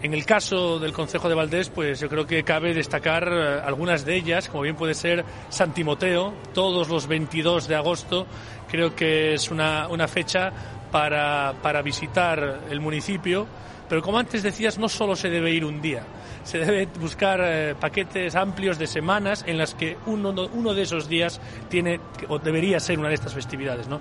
En 0.00 0.14
el 0.14 0.24
caso 0.24 0.78
del 0.78 0.92
Consejo 0.92 1.28
de 1.28 1.34
Valdés, 1.34 1.70
pues 1.70 1.98
yo 1.98 2.08
creo 2.08 2.24
que 2.24 2.44
cabe 2.44 2.72
destacar 2.72 3.28
eh, 3.32 3.60
algunas 3.64 4.04
de 4.04 4.14
ellas, 4.14 4.48
como 4.48 4.62
bien 4.62 4.76
puede 4.76 4.94
ser 4.94 5.24
San 5.48 5.74
Timoteo, 5.74 6.34
todos 6.54 6.88
los 6.88 7.08
22 7.08 7.66
de 7.66 7.74
agosto. 7.74 8.26
Creo 8.70 8.94
que 8.94 9.34
es 9.34 9.50
una, 9.50 9.88
una 9.88 10.06
fecha 10.06 10.52
para, 10.92 11.52
para 11.62 11.82
visitar 11.82 12.60
el 12.70 12.80
municipio, 12.80 13.48
pero 13.88 14.00
como 14.00 14.18
antes 14.18 14.44
decías, 14.44 14.78
no 14.78 14.88
solo 14.88 15.16
se 15.16 15.30
debe 15.30 15.50
ir 15.50 15.64
un 15.64 15.82
día, 15.82 16.04
se 16.48 16.56
debe 16.56 16.86
buscar 16.98 17.40
eh, 17.44 17.74
paquetes 17.78 18.34
amplios 18.34 18.78
de 18.78 18.86
semanas 18.86 19.44
en 19.46 19.58
las 19.58 19.74
que 19.74 19.98
uno, 20.06 20.30
uno 20.30 20.72
de 20.72 20.80
esos 20.80 21.06
días 21.06 21.42
tiene 21.68 22.00
o 22.28 22.38
debería 22.38 22.80
ser 22.80 22.98
una 22.98 23.08
de 23.08 23.16
estas 23.16 23.34
festividades. 23.34 23.86
¿no? 23.86 24.00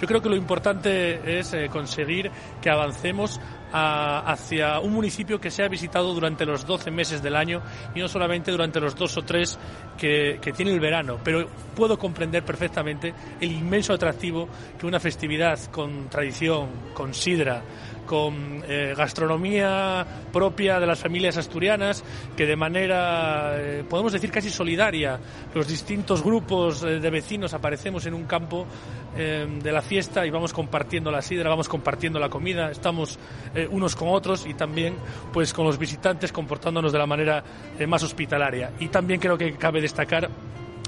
Yo 0.00 0.06
creo 0.06 0.22
que 0.22 0.28
lo 0.28 0.36
importante 0.36 1.40
es 1.40 1.52
eh, 1.54 1.68
conseguir 1.68 2.30
que 2.62 2.70
avancemos 2.70 3.40
hacia 3.70 4.80
un 4.80 4.94
municipio 4.94 5.38
que 5.38 5.50
sea 5.50 5.68
visitado 5.68 6.14
durante 6.14 6.46
los 6.46 6.64
12 6.64 6.90
meses 6.90 7.22
del 7.22 7.36
año 7.36 7.60
y 7.94 8.00
no 8.00 8.08
solamente 8.08 8.50
durante 8.50 8.80
los 8.80 8.96
dos 8.96 9.14
o 9.18 9.22
tres 9.22 9.58
que, 9.98 10.38
que 10.40 10.52
tiene 10.52 10.72
el 10.72 10.80
verano. 10.80 11.18
Pero 11.22 11.46
puedo 11.76 11.98
comprender 11.98 12.44
perfectamente 12.44 13.12
el 13.38 13.52
inmenso 13.52 13.92
atractivo 13.92 14.48
que 14.78 14.86
una 14.86 14.98
festividad 14.98 15.58
con 15.70 16.08
tradición, 16.08 16.68
con 16.94 17.12
sidra, 17.12 17.62
con 18.08 18.64
eh, 18.66 18.94
gastronomía 18.96 20.04
propia 20.32 20.80
de 20.80 20.86
las 20.86 20.98
familias 20.98 21.36
asturianas, 21.36 22.02
que 22.34 22.46
de 22.46 22.56
manera, 22.56 23.52
eh, 23.54 23.84
podemos 23.88 24.14
decir, 24.14 24.30
casi 24.32 24.48
solidaria, 24.48 25.20
los 25.54 25.68
distintos 25.68 26.24
grupos 26.24 26.82
eh, 26.82 27.00
de 27.00 27.10
vecinos 27.10 27.52
aparecemos 27.52 28.06
en 28.06 28.14
un 28.14 28.24
campo 28.24 28.66
de 29.18 29.72
la 29.72 29.82
fiesta 29.82 30.24
y 30.24 30.30
vamos 30.30 30.52
compartiendo 30.52 31.10
la 31.10 31.22
sidra, 31.22 31.50
vamos 31.50 31.68
compartiendo 31.68 32.20
la 32.20 32.28
comida, 32.28 32.70
estamos 32.70 33.18
unos 33.70 33.96
con 33.96 34.08
otros 34.10 34.46
y 34.46 34.54
también 34.54 34.94
pues 35.32 35.52
con 35.52 35.64
los 35.66 35.76
visitantes 35.76 36.30
comportándonos 36.30 36.92
de 36.92 36.98
la 36.98 37.06
manera 37.06 37.42
más 37.88 38.04
hospitalaria. 38.04 38.70
Y 38.78 38.88
también 38.88 39.18
creo 39.18 39.36
que 39.36 39.56
cabe 39.56 39.80
destacar 39.80 40.30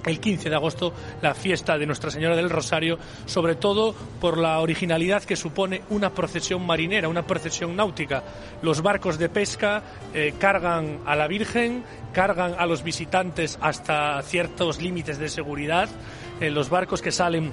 el 0.04 0.20
15 0.20 0.50
de 0.50 0.56
agosto 0.56 0.92
la 1.22 1.34
fiesta 1.34 1.78
de 1.78 1.86
Nuestra 1.86 2.10
Señora 2.10 2.36
del 2.36 2.50
Rosario, 2.50 2.98
sobre 3.26 3.54
todo 3.54 3.94
por 4.20 4.38
la 4.38 4.60
originalidad 4.60 5.24
que 5.24 5.36
supone 5.36 5.82
una 5.90 6.10
procesión 6.10 6.66
marinera, 6.66 7.08
una 7.08 7.26
procesión 7.26 7.76
náutica. 7.76 8.22
Los 8.62 8.82
barcos 8.82 9.18
de 9.18 9.28
pesca 9.28 9.82
eh, 10.14 10.34
cargan 10.38 11.00
a 11.06 11.16
la 11.16 11.26
Virgen, 11.26 11.84
cargan 12.12 12.54
a 12.58 12.66
los 12.66 12.82
visitantes 12.82 13.58
hasta 13.60 14.20
ciertos 14.22 14.80
límites 14.80 15.18
de 15.18 15.28
seguridad. 15.28 15.88
Eh, 16.40 16.50
los 16.50 16.70
barcos 16.70 17.02
que 17.02 17.12
salen 17.12 17.52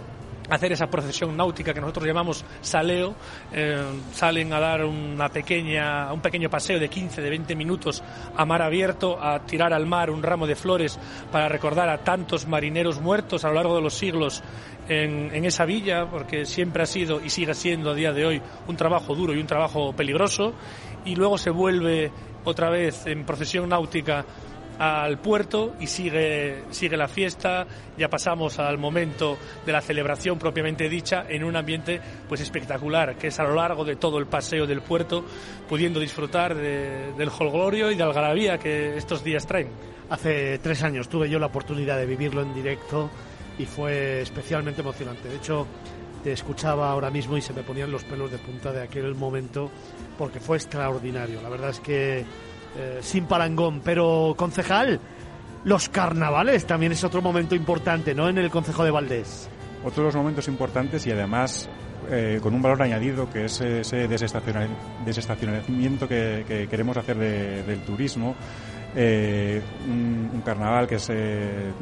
hacer 0.50 0.72
esa 0.72 0.88
procesión 0.88 1.36
náutica 1.36 1.74
que 1.74 1.82
nosotros 1.82 2.06
llamamos 2.06 2.46
saleo, 2.62 3.16
eh, 3.52 3.84
salen 4.14 4.54
a 4.54 4.60
dar 4.60 4.86
una 4.86 5.30
pequeña, 5.30 6.12
un 6.14 6.22
pequeño 6.22 6.50
paseo 6.50 6.80
de 6.80 6.90
15, 6.90 7.22
de 7.22 7.30
20 7.30 7.56
minutos 7.56 8.04
a 8.36 8.46
mar 8.46 8.62
abierto, 8.62 9.22
a 9.22 9.40
tirar 9.40 9.74
al 9.74 9.86
mar 9.86 10.10
un 10.10 10.24
ramo 10.24 10.48
de 10.48 10.56
flores 10.56 11.00
para 11.32 11.50
recordar 11.50 11.90
a 11.90 12.00
tantos 12.00 12.48
marineros 12.48 13.02
muertos 13.02 13.44
a 13.44 13.50
lo 13.50 13.56
largo 13.56 13.76
de 13.76 13.82
los 13.82 13.94
siglos 13.94 14.44
en, 14.88 15.34
en 15.34 15.46
esa 15.46 15.66
villa, 15.66 16.10
porque 16.10 16.46
siempre 16.46 16.84
ha 16.84 16.86
sido 16.86 17.22
y 17.24 17.30
sigue 17.30 17.54
siendo 17.54 17.92
a 17.92 17.94
día 17.94 18.14
de 18.14 18.26
hoy 18.26 18.42
un 18.68 18.78
trabajo 18.78 19.16
duro 19.16 19.34
y 19.34 19.40
un 19.40 19.48
trabajo 19.48 19.94
peligroso, 19.94 20.54
y 21.06 21.16
luego 21.16 21.38
se 21.38 21.50
vuelve 21.50 22.12
otra 22.44 22.70
vez 22.70 23.06
en 23.08 23.26
procesión 23.26 23.68
náutica 23.70 24.26
al 24.80 25.20
puerto 25.20 25.76
y 25.80 25.88
sigue, 25.88 26.64
sigue 26.72 26.98
la 26.98 27.08
fiesta. 27.08 27.66
Ya 27.98 28.10
pasamos 28.10 28.60
al 28.60 28.78
momento 28.78 29.38
de 29.66 29.72
la 29.72 29.82
celebración 29.82 30.38
propiamente 30.38 30.90
dicha 30.90 31.26
en 31.28 31.44
un 31.44 31.56
ambiente 31.56 32.00
pues 32.28 32.42
espectacular, 32.42 33.16
que 33.16 33.28
es 33.28 33.40
a 33.40 33.44
lo 33.44 33.56
largo 33.56 33.84
de 33.84 33.96
todo 33.96 34.18
el 34.20 34.28
paseo 34.28 34.68
del 34.68 34.82
puerto, 34.82 35.26
pudiendo 35.68 36.00
disfrutar 36.00 36.56
del 36.56 37.30
holgorio 37.30 37.92
y 37.92 37.96
de 37.96 38.04
algarabía 38.04 38.58
que 38.58 38.98
estos 38.98 39.24
días 39.24 39.46
traen. 39.46 39.70
Hace 40.10 40.60
tres 40.60 40.84
años 40.84 41.10
tuve 41.10 41.30
yo 41.30 41.40
la 41.40 41.48
oportunidad 41.48 41.98
de 41.98 42.06
vivirlo 42.06 42.42
en 42.42 42.54
directo 42.54 43.10
y 43.60 43.66
fue 43.66 44.22
especialmente 44.22 44.82
emocionante. 44.82 45.28
De 45.28 45.36
hecho, 45.36 45.68
te 46.24 46.32
escuchaba 46.32 46.92
ahora 46.92 47.10
mismo 47.10 47.38
y 47.38 47.42
se 47.42 47.54
me 47.54 47.64
ponían 47.64 47.92
los 47.92 48.04
pelos 48.04 48.32
de 48.32 48.38
punta 48.38 48.72
de 48.72 48.84
aquel 48.84 49.16
momento 49.16 49.70
porque 50.18 50.40
fue 50.40 50.58
extraordinario. 50.58 51.42
La 51.42 51.50
verdad 51.50 51.72
es 51.72 51.80
que 51.80 52.26
eh, 52.78 53.00
sin 53.02 53.26
parangón. 53.26 53.82
Pero, 53.84 54.36
concejal, 54.38 55.00
los 55.64 55.90
carnavales 55.90 56.66
también 56.66 56.92
es 56.92 57.04
otro 57.04 57.22
momento 57.22 57.56
importante, 57.56 58.14
¿no? 58.14 58.30
En 58.30 58.38
el 58.38 58.50
Concejo 58.50 58.84
de 58.84 58.92
Valdés. 58.92 59.50
Otro 59.84 60.04
de 60.04 60.08
los 60.08 60.16
momentos 60.16 60.48
importantes 60.48 61.06
y 61.08 61.12
además 61.12 61.70
eh, 62.10 62.40
con 62.42 62.54
un 62.54 62.62
valor 62.62 62.82
añadido 62.82 63.30
que 63.30 63.46
es 63.46 63.62
ese 63.62 64.08
desestacionamiento 64.08 66.08
que, 66.08 66.68
queremos 66.70 66.98
hacer 66.98 67.18
del 67.18 67.82
turismo. 67.82 68.36
Eh, 68.96 69.62
un, 69.88 70.42
carnaval 70.46 70.88
que 70.88 70.98
se, 70.98 71.74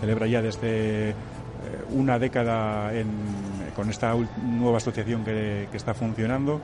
celebra 0.00 0.26
ya 0.26 0.42
desde 0.42 1.14
una 1.90 2.18
década 2.18 2.90
con 3.78 3.90
esta 3.90 4.12
nueva 4.42 4.78
asociación 4.78 5.24
que, 5.24 5.68
está 5.72 5.94
funcionando, 5.94 6.60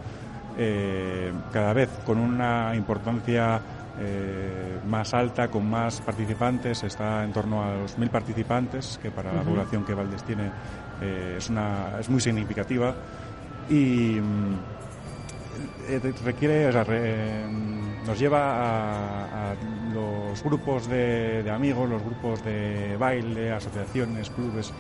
cada 0.57 1.73
vez 1.73 1.91
con 2.05 2.19
una 2.19 2.75
importancia 2.77 3.61
eh, 4.01 4.81
más 4.89 5.15
alta, 5.15 5.49
con 5.49 5.71
más 5.71 6.01
participantes, 6.01 6.83
está 6.83 7.23
en 7.23 7.33
torno 7.33 7.63
a 7.63 7.75
los 7.75 7.97
mil 7.97 8.11
participantes, 8.11 8.99
que 9.01 9.13
para 9.13 9.33
la 9.33 9.43
población 9.43 9.85
que 9.85 9.95
Valdés 9.95 10.25
tiene 10.25 10.51
eh, 11.01 11.37
es, 11.39 11.49
una, 11.49 12.01
es 12.01 12.09
muy 12.11 12.21
significativa. 12.21 12.93
Y 13.71 14.19
mm, 14.21 14.55
eh, 15.91 16.13
requiere, 16.25 16.73
nos 18.05 18.19
lleva 18.19 19.53
a, 19.53 19.55
los 19.93 20.43
grupos 20.43 20.89
de, 20.89 21.49
amigos, 21.49 21.89
los 21.89 22.03
grupos 22.03 22.45
de 22.45 22.97
baile, 22.99 23.53
asociaciones, 23.53 24.29
clubes, 24.31 24.73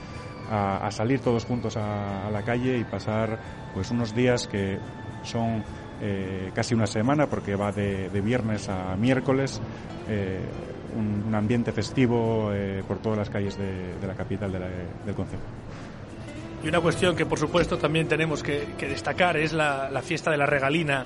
a, 0.50 0.90
salir 0.90 1.20
todos 1.20 1.44
juntos 1.44 1.76
a, 1.76 2.26
a, 2.26 2.30
la 2.32 2.42
calle 2.42 2.78
y 2.78 2.84
pasar 2.84 3.38
pues 3.72 3.92
unos 3.92 4.12
días 4.12 4.48
que 4.48 4.78
son 5.24 5.64
eh, 6.00 6.50
casi 6.54 6.74
una 6.74 6.86
semana 6.86 7.26
porque 7.26 7.54
va 7.54 7.72
de, 7.72 8.08
viernes 8.20 8.68
a 8.68 8.96
miércoles, 8.96 9.60
eh, 10.08 10.40
un, 10.96 11.34
ambiente 11.34 11.72
festivo 11.72 12.50
eh, 12.52 12.82
por 12.86 12.98
todas 12.98 13.18
las 13.18 13.30
calles 13.30 13.56
de, 13.56 14.06
la 14.06 14.14
capital 14.14 14.52
del 14.52 15.14
concejo. 15.14 15.42
Y 16.62 16.68
una 16.68 16.80
cuestión 16.80 17.14
que 17.14 17.26
por 17.26 17.38
supuesto 17.38 17.78
también 17.78 18.08
tenemos 18.08 18.42
que, 18.42 18.66
destacar 18.80 19.36
es 19.36 19.52
la, 19.52 19.90
fiesta 20.02 20.30
de 20.30 20.36
la 20.36 20.46
regalina 20.46 21.04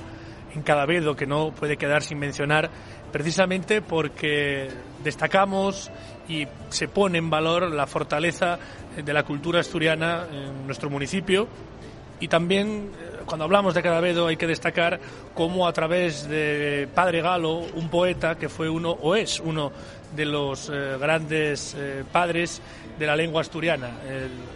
en 0.55 0.62
Cadavedo, 0.62 1.14
que 1.14 1.27
no 1.27 1.51
puede 1.51 1.77
quedar 1.77 2.03
sin 2.03 2.19
mencionar, 2.19 2.71
precisamente 3.12 3.83
porque 3.83 4.69
destacamos 5.05 5.91
y 6.29 6.47
se 6.71 6.89
pone 6.89 7.19
en 7.19 7.29
valor 7.29 7.71
la 7.71 7.87
fortaleza 7.87 8.59
de 8.97 9.12
la 9.12 9.23
cultura 9.23 9.61
asturiana 9.61 10.27
en 10.33 10.66
nuestro 10.66 10.91
municipio 10.91 11.47
y 12.21 12.29
también 12.29 12.91
cuando 13.27 13.45
hablamos 13.45 13.75
de 13.75 13.83
Cadavedo 13.83 14.27
hay 14.27 14.37
que 14.37 14.47
destacar 14.47 15.01
cómo 15.35 15.69
a 15.69 15.73
través 15.73 16.29
de 16.29 16.89
Padre 16.95 17.21
Galo, 17.21 17.59
un 17.59 17.89
poeta 17.89 18.37
que 18.37 18.49
fue 18.49 18.69
uno 18.69 18.91
o 18.91 19.14
es 19.14 19.41
uno 19.41 19.71
de 20.14 20.25
los 20.25 20.71
eh, 20.71 20.97
grandes 20.99 21.75
eh, 21.79 22.05
padres 22.11 22.62
de 22.99 23.07
la 23.07 23.14
lengua 23.14 23.43
asturiana, 23.43 23.91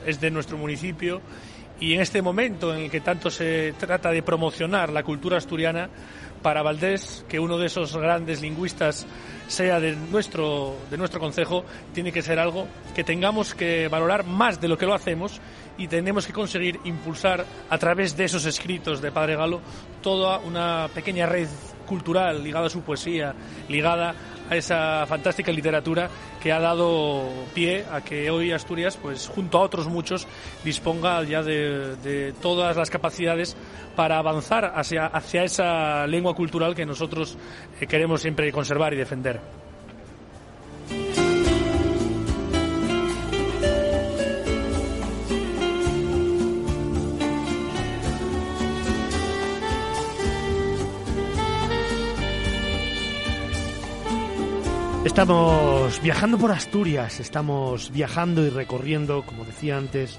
es 0.04 0.20
de 0.20 0.30
nuestro 0.30 0.58
municipio 0.58 1.20
y 1.78 1.94
en 1.94 2.00
este 2.00 2.22
momento 2.22 2.74
en 2.74 2.82
el 2.82 2.90
que 2.90 3.00
tanto 3.00 3.30
se 3.30 3.74
trata 3.78 4.10
de 4.10 4.22
promocionar 4.22 4.90
la 4.90 5.04
cultura 5.04 5.36
asturiana, 5.36 5.88
para 6.42 6.62
Valdés, 6.62 7.24
que 7.28 7.38
uno 7.38 7.56
de 7.56 7.66
esos 7.66 7.96
grandes 7.96 8.42
lingüistas 8.42 9.06
sea 9.46 9.80
de 9.80 9.96
nuestro, 9.96 10.76
de 10.90 10.98
nuestro 10.98 11.20
concejo, 11.20 11.64
tiene 11.94 12.12
que 12.12 12.20
ser 12.20 12.38
algo 12.38 12.66
que 12.94 13.04
tengamos 13.04 13.54
que 13.54 13.88
valorar 13.88 14.26
más 14.26 14.60
de 14.60 14.68
lo 14.68 14.76
que 14.76 14.86
lo 14.86 14.94
hacemos 14.94 15.40
y 15.78 15.88
tenemos 15.88 16.26
que 16.26 16.32
conseguir 16.32 16.80
impulsar 16.84 17.44
a 17.68 17.78
través 17.78 18.16
de 18.16 18.24
esos 18.24 18.44
escritos 18.44 19.00
de 19.00 19.12
Padre 19.12 19.36
Galo 19.36 19.60
toda 20.02 20.38
una 20.38 20.88
pequeña 20.94 21.26
red 21.26 21.48
cultural 21.86 22.42
ligada 22.42 22.66
a 22.66 22.70
su 22.70 22.82
poesía, 22.82 23.34
ligada 23.68 24.14
a 24.48 24.56
esa 24.56 25.04
fantástica 25.06 25.52
literatura 25.52 26.08
que 26.42 26.52
ha 26.52 26.60
dado 26.60 27.28
pie 27.54 27.84
a 27.90 28.00
que 28.00 28.30
hoy 28.30 28.52
Asturias, 28.52 28.96
pues 28.96 29.28
junto 29.28 29.58
a 29.58 29.62
otros 29.62 29.88
muchos, 29.88 30.26
disponga 30.64 31.22
ya 31.24 31.42
de, 31.42 32.34
todas 32.40 32.76
las 32.76 32.90
capacidades 32.90 33.56
para 33.96 34.18
avanzar 34.18 34.72
hacia, 34.74 35.06
hacia 35.06 35.44
esa 35.44 36.06
lengua 36.06 36.34
cultural 36.34 36.74
que 36.74 36.86
nosotros 36.86 37.36
eh, 37.80 37.86
queremos 37.86 38.22
siempre 38.22 38.50
conservar 38.52 38.94
y 38.94 38.96
defender. 38.96 39.40
Estamos 55.12 56.00
viajando 56.00 56.38
por 56.38 56.52
Asturias, 56.52 57.20
estamos 57.20 57.92
viajando 57.92 58.46
y 58.46 58.48
recorriendo, 58.48 59.26
como 59.26 59.44
decía 59.44 59.76
antes, 59.76 60.18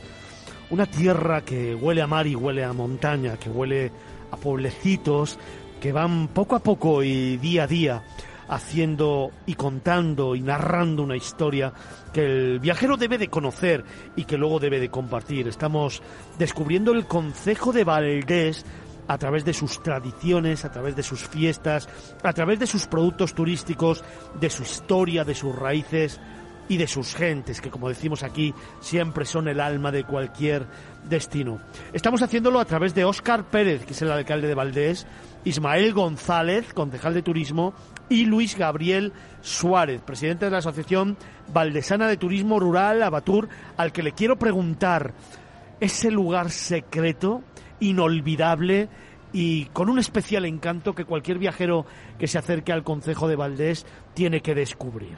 una 0.69 0.85
tierra 0.85 1.41
que 1.41 1.73
huele 1.73 2.03
a 2.03 2.07
mar 2.07 2.27
y 2.27 2.35
huele 2.35 2.63
a 2.63 2.73
montaña, 2.73 3.37
que 3.37 3.49
huele 3.49 3.91
a 4.29 4.37
pueblecitos 4.37 5.39
que 5.81 5.91
van 5.91 6.27
poco 6.27 6.55
a 6.55 6.59
poco 6.59 7.01
y 7.01 7.37
día 7.37 7.63
a 7.63 7.67
día 7.67 8.03
haciendo 8.47 9.31
y 9.47 9.55
contando 9.55 10.35
y 10.35 10.41
narrando 10.41 11.01
una 11.01 11.15
historia 11.15 11.73
que 12.13 12.23
el 12.23 12.59
viajero 12.59 12.95
debe 12.95 13.17
de 13.17 13.29
conocer 13.29 13.83
y 14.15 14.25
que 14.25 14.37
luego 14.37 14.59
debe 14.59 14.79
de 14.79 14.89
compartir. 14.89 15.47
Estamos 15.47 16.03
descubriendo 16.37 16.91
el 16.91 17.07
concejo 17.07 17.73
de 17.73 17.83
Valdés 17.83 18.63
a 19.07 19.17
través 19.17 19.45
de 19.45 19.53
sus 19.53 19.81
tradiciones, 19.81 20.65
a 20.65 20.71
través 20.71 20.95
de 20.95 21.03
sus 21.03 21.27
fiestas, 21.27 21.87
a 22.23 22.33
través 22.33 22.59
de 22.59 22.67
sus 22.67 22.87
productos 22.87 23.33
turísticos, 23.33 24.03
de 24.39 24.49
su 24.49 24.63
historia, 24.63 25.23
de 25.23 25.35
sus 25.35 25.55
raíces 25.55 26.19
y 26.69 26.77
de 26.77 26.87
sus 26.87 27.13
gentes, 27.13 27.59
que 27.59 27.69
como 27.69 27.89
decimos 27.89 28.23
aquí, 28.23 28.53
siempre 28.79 29.25
son 29.25 29.47
el 29.47 29.59
alma 29.59 29.91
de 29.91 30.05
cualquier 30.05 30.65
destino. 31.09 31.59
Estamos 31.91 32.21
haciéndolo 32.21 32.59
a 32.59 32.65
través 32.65 32.95
de 32.95 33.03
Óscar 33.03 33.45
Pérez, 33.45 33.85
que 33.85 33.93
es 33.93 34.01
el 34.01 34.11
alcalde 34.11 34.47
de 34.47 34.55
Valdés, 34.55 35.05
Ismael 35.43 35.93
González, 35.93 36.73
concejal 36.73 37.13
de 37.13 37.21
turismo, 37.21 37.73
y 38.07 38.25
Luis 38.25 38.57
Gabriel 38.57 39.11
Suárez, 39.41 40.01
presidente 40.01 40.45
de 40.45 40.51
la 40.51 40.59
Asociación 40.59 41.17
Valdesana 41.51 42.07
de 42.07 42.17
Turismo 42.17 42.59
Rural 42.59 43.03
Abatur, 43.03 43.49
al 43.75 43.91
que 43.91 44.03
le 44.03 44.13
quiero 44.13 44.37
preguntar, 44.37 45.13
ese 45.79 46.11
lugar 46.11 46.49
secreto 46.49 47.43
inolvidable 47.83 48.89
y 49.33 49.65
con 49.65 49.89
un 49.89 49.99
especial 49.99 50.45
encanto 50.45 50.93
que 50.93 51.05
cualquier 51.05 51.39
viajero 51.39 51.85
que 52.19 52.27
se 52.27 52.37
acerque 52.37 52.71
al 52.71 52.83
Concejo 52.83 53.27
de 53.27 53.35
Valdés 53.35 53.85
tiene 54.13 54.41
que 54.41 54.55
descubrir. 54.55 55.17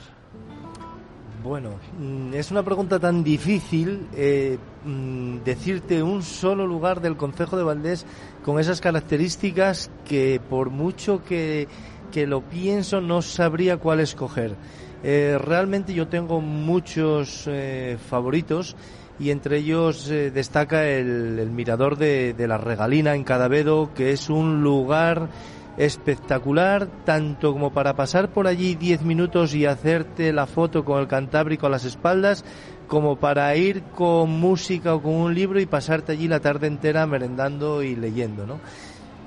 Bueno, 1.43 1.75
mm, 1.99 2.33
es 2.33 2.49
una 2.49 2.63
pregunta 2.63 2.99
tan 2.99 3.23
difícil 3.23 4.07
eh, 4.15 4.57
mm, 4.83 5.43
decirte 5.43 6.01
un 6.01 6.23
solo 6.23 6.65
lugar 6.65 7.01
del 7.01 7.17
Concejo 7.17 7.55
de 7.55 7.63
Valdés 7.63 8.05
con 8.43 8.59
esas 8.59 8.81
características 8.81 9.91
que 10.05 10.41
por 10.49 10.71
mucho 10.71 11.23
que, 11.23 11.67
lo 12.15 12.41
pienso 12.41 13.01
no 13.01 13.21
sabría 13.21 13.75
cuál 13.75 13.99
escoger. 13.99 14.55
Eh, 15.03 15.37
realmente 15.37 15.93
yo 15.93 16.07
tengo 16.07 16.39
muchos 16.39 17.43
eh, 17.45 17.97
favoritos 18.09 18.77
y 19.19 19.29
entre 19.31 19.57
ellos 19.57 20.09
eh, 20.09 20.31
destaca 20.31 20.87
el, 20.87 21.49
mirador 21.51 21.97
de, 21.97 22.35
la 22.47 22.57
Regalina 22.57 23.15
en 23.15 23.23
Cadavedo, 23.23 23.93
que 23.93 24.11
es 24.11 24.29
un 24.29 24.61
lugar 24.61 25.29
espectacular, 25.77 26.87
tanto 27.03 27.51
como 27.51 27.71
para 27.71 27.95
pasar 27.95 28.29
por 28.29 28.47
allí 28.47 28.75
10 28.75 29.03
minutos 29.03 29.53
y 29.53 29.65
hacerte 29.65 30.31
la 30.31 30.45
foto 30.45 30.85
con 30.85 30.99
el 30.99 31.07
Cantábrico 31.07 31.67
a 31.67 31.69
las 31.69 31.85
espaldas, 31.85 32.45
como 32.87 33.17
para 33.17 33.55
ir 33.55 33.83
con 33.95 34.29
música 34.29 34.95
o 34.95 35.01
con 35.01 35.13
un 35.13 35.33
libro 35.33 35.59
y 35.59 35.65
pasarte 35.65 36.13
allí 36.13 36.27
la 36.27 36.39
tarde 36.39 36.67
entera 36.67 37.05
merendando 37.07 37.83
y 37.83 37.95
leyendo, 37.95 38.45
¿no? 38.45 38.59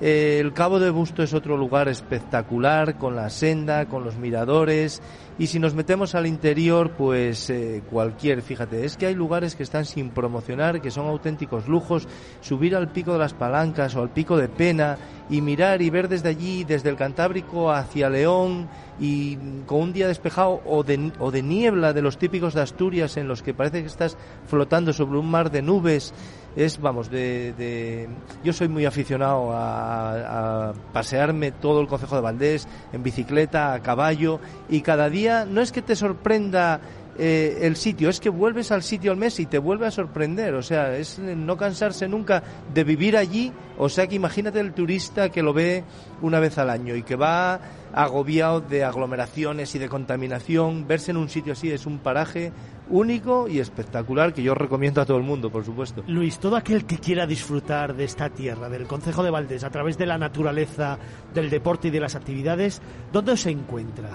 El 0.00 0.52
Cabo 0.52 0.78
de 0.78 0.90
Busto 0.90 1.24
es 1.24 1.34
otro 1.34 1.56
lugar 1.56 1.88
espectacular, 1.88 2.98
con 2.98 3.16
la 3.16 3.30
senda, 3.30 3.86
con 3.86 4.04
los 4.04 4.16
miradores. 4.16 5.02
Y 5.40 5.48
si 5.48 5.58
nos 5.58 5.74
metemos 5.74 6.14
al 6.14 6.26
interior, 6.26 6.92
pues 6.92 7.50
eh, 7.50 7.82
cualquier, 7.90 8.42
fíjate, 8.42 8.84
es 8.84 8.96
que 8.96 9.06
hay 9.06 9.16
lugares 9.16 9.56
que 9.56 9.64
están 9.64 9.84
sin 9.84 10.10
promocionar, 10.10 10.80
que 10.80 10.92
son 10.92 11.06
auténticos 11.06 11.66
lujos. 11.66 12.06
Subir 12.40 12.76
al 12.76 12.92
pico 12.92 13.12
de 13.12 13.18
las 13.18 13.34
Palancas 13.34 13.96
o 13.96 14.02
al 14.02 14.10
pico 14.10 14.36
de 14.36 14.48
Pena 14.48 14.98
y 15.28 15.40
mirar 15.40 15.82
y 15.82 15.90
ver 15.90 16.08
desde 16.08 16.28
allí, 16.28 16.62
desde 16.62 16.90
el 16.90 16.96
Cantábrico 16.96 17.72
hacia 17.72 18.08
León 18.08 18.68
y 19.00 19.36
con 19.66 19.80
un 19.80 19.92
día 19.92 20.08
despejado 20.08 20.60
o 20.64 20.82
de, 20.82 21.12
o 21.18 21.30
de 21.30 21.42
niebla 21.42 21.92
de 21.92 22.02
los 22.02 22.18
típicos 22.18 22.54
de 22.54 22.62
Asturias 22.62 23.16
en 23.16 23.28
los 23.28 23.42
que 23.42 23.54
parece 23.54 23.80
que 23.80 23.88
estás 23.88 24.16
flotando 24.46 24.92
sobre 24.92 25.18
un 25.18 25.30
mar 25.30 25.50
de 25.50 25.62
nubes 25.62 26.12
es, 26.58 26.80
vamos, 26.80 27.08
de, 27.08 28.08
yo 28.42 28.52
soy 28.52 28.66
muy 28.66 28.84
aficionado 28.84 29.50
a, 29.52 30.72
pasearme 30.92 31.52
todo 31.52 31.80
el 31.80 31.86
Concejo 31.86 32.16
de 32.16 32.20
Valdés 32.20 32.66
en 32.92 33.02
bicicleta, 33.04 33.72
a 33.74 33.80
caballo 33.80 34.40
y 34.68 34.80
cada 34.80 35.08
día 35.08 35.44
no 35.44 35.60
es 35.60 35.70
que 35.70 35.82
te 35.82 35.94
sorprenda 35.94 36.80
eh, 37.16 37.58
el 37.62 37.76
sitio, 37.76 38.08
es 38.08 38.18
que 38.18 38.28
vuelves 38.28 38.72
al 38.72 38.82
sitio 38.82 39.12
al 39.12 39.18
mes 39.18 39.38
y 39.38 39.46
te 39.46 39.58
vuelve 39.58 39.86
a 39.86 39.92
sorprender, 39.92 40.54
o 40.54 40.62
sea, 40.62 40.96
es 40.96 41.20
no 41.20 41.56
cansarse 41.56 42.08
nunca 42.08 42.42
de 42.74 42.82
vivir 42.82 43.16
allí, 43.16 43.52
o 43.76 43.88
sea 43.88 44.08
que 44.08 44.16
imagínate 44.16 44.58
el 44.58 44.72
turista 44.72 45.28
que 45.28 45.44
lo 45.44 45.52
ve 45.52 45.84
una 46.22 46.40
vez 46.40 46.58
al 46.58 46.70
año 46.70 46.96
y 46.96 47.04
que 47.04 47.14
va 47.14 47.60
agobiado 47.92 48.60
de 48.60 48.84
aglomeraciones 48.84 49.74
y 49.76 49.78
de 49.78 49.88
contaminación, 49.88 50.88
verse 50.88 51.12
en 51.12 51.18
un 51.18 51.28
sitio 51.28 51.52
así 51.52 51.70
es 51.70 51.86
un 51.86 51.98
paraje 51.98 52.52
único 52.90 53.48
y 53.48 53.60
espectacular 53.60 54.32
que 54.32 54.42
yo 54.42 54.54
recomiendo 54.54 55.00
a 55.00 55.06
todo 55.06 55.16
el 55.16 55.22
mundo, 55.22 55.50
por 55.50 55.64
supuesto. 55.64 56.02
Luis, 56.06 56.38
todo 56.38 56.56
aquel 56.56 56.84
que 56.84 56.98
quiera 56.98 57.26
disfrutar 57.26 57.94
de 57.94 58.04
esta 58.04 58.30
tierra, 58.30 58.68
del 58.68 58.86
Concejo 58.86 59.22
de 59.22 59.30
Valdés, 59.30 59.64
a 59.64 59.70
través 59.70 59.98
de 59.98 60.06
la 60.06 60.18
naturaleza, 60.18 60.98
del 61.34 61.50
deporte 61.50 61.88
y 61.88 61.90
de 61.90 62.00
las 62.00 62.14
actividades, 62.14 62.80
¿dónde 63.12 63.36
se 63.36 63.50
encuentra? 63.50 64.10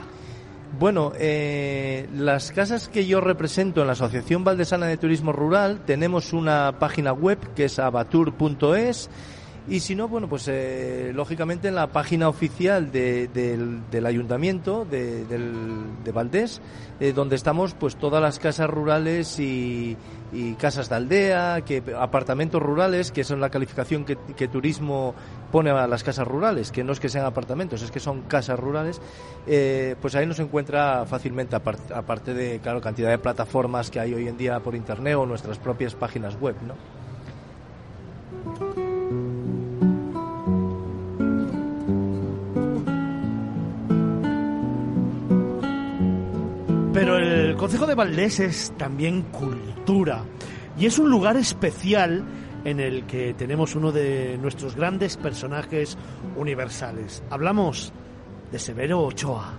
Bueno, 0.79 1.11
eh, 1.19 2.09
las 2.15 2.51
casas 2.51 2.89
que 2.89 3.05
yo 3.05 3.21
represento 3.21 3.81
en 3.81 3.87
la 3.87 3.93
Asociación 3.93 4.43
Valdesana 4.43 4.87
de 4.87 4.97
Turismo 4.97 5.31
Rural 5.31 5.81
tenemos 5.85 6.33
una 6.33 6.79
página 6.79 7.13
web 7.13 7.37
que 7.55 7.65
es 7.65 7.77
abatur.es 7.77 9.09
y 9.67 9.79
si 9.79 9.95
no, 9.95 10.07
bueno, 10.07 10.27
pues 10.27 10.47
eh, 10.47 11.11
lógicamente 11.13 11.69
en 11.69 11.75
la 11.75 11.87
página 11.87 12.27
oficial 12.27 12.91
del, 12.91 14.05
ayuntamiento 14.05 14.85
de, 14.85 15.25
de 15.25 16.11
Valdés, 16.11 16.61
eh, 16.99 17.11
donde 17.11 17.35
estamos 17.35 17.73
pues 17.73 17.97
todas 17.97 18.21
las 18.21 18.39
casas 18.39 18.69
rurales 18.69 19.37
y, 19.39 19.97
casas 20.57 20.87
de 20.89 20.95
aldea, 20.95 21.61
que 21.65 21.83
apartamentos 21.99 22.61
rurales, 22.61 23.11
que 23.11 23.23
son 23.23 23.41
la 23.41 23.49
calificación 23.49 24.05
que, 24.05 24.47
turismo 24.47 25.13
pone 25.51 25.69
a 25.71 25.85
las 25.85 26.03
casas 26.03 26.27
rurales, 26.27 26.71
que 26.71 26.83
no 26.83 26.93
es 26.93 26.99
que 26.99 27.09
sean 27.09 27.25
apartamentos, 27.25 27.81
es 27.81 27.91
que 27.91 27.99
son 27.99 28.21
casas 28.21 28.57
rurales, 28.59 29.01
eh, 29.47 29.95
pues 30.01 30.15
ahí 30.15 30.25
nos 30.25 30.39
encuentra 30.39 31.05
fácilmente, 31.05 31.55
aparte 31.55 32.33
de, 32.33 32.59
claro, 32.59 32.79
cantidad 32.79 33.09
de 33.09 33.17
plataformas 33.17 33.91
que 33.91 33.99
hay 33.99 34.13
hoy 34.13 34.27
en 34.27 34.37
día 34.37 34.59
por 34.61 34.75
internet 34.75 35.15
o 35.15 35.25
nuestras 35.25 35.59
propias 35.59 35.93
páginas 35.95 36.39
web, 36.39 36.55
¿no? 36.65 37.02
El 47.53 47.59
Consejo 47.59 47.85
de 47.85 47.93
Valdés 47.93 48.39
es 48.39 48.73
también 48.79 49.21
cultura 49.21 50.23
y 50.75 50.87
es 50.87 50.97
un 50.97 51.11
lugar 51.11 51.37
especial 51.37 52.23
en 52.65 52.79
el 52.79 53.05
que 53.05 53.35
tenemos 53.35 53.75
uno 53.75 53.91
de 53.91 54.39
nuestros 54.39 54.75
grandes 54.75 55.17
personajes 55.17 55.95
universales. 56.35 57.21
Hablamos 57.29 57.93
de 58.51 58.57
Severo 58.57 59.01
Ochoa. 59.01 59.53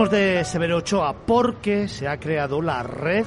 Hablamos 0.00 0.18
de 0.18 0.44
Severo 0.46 0.78
Ochoa? 0.78 1.14
Porque 1.26 1.86
se 1.86 2.08
ha 2.08 2.18
creado 2.18 2.62
la 2.62 2.82
Red 2.82 3.26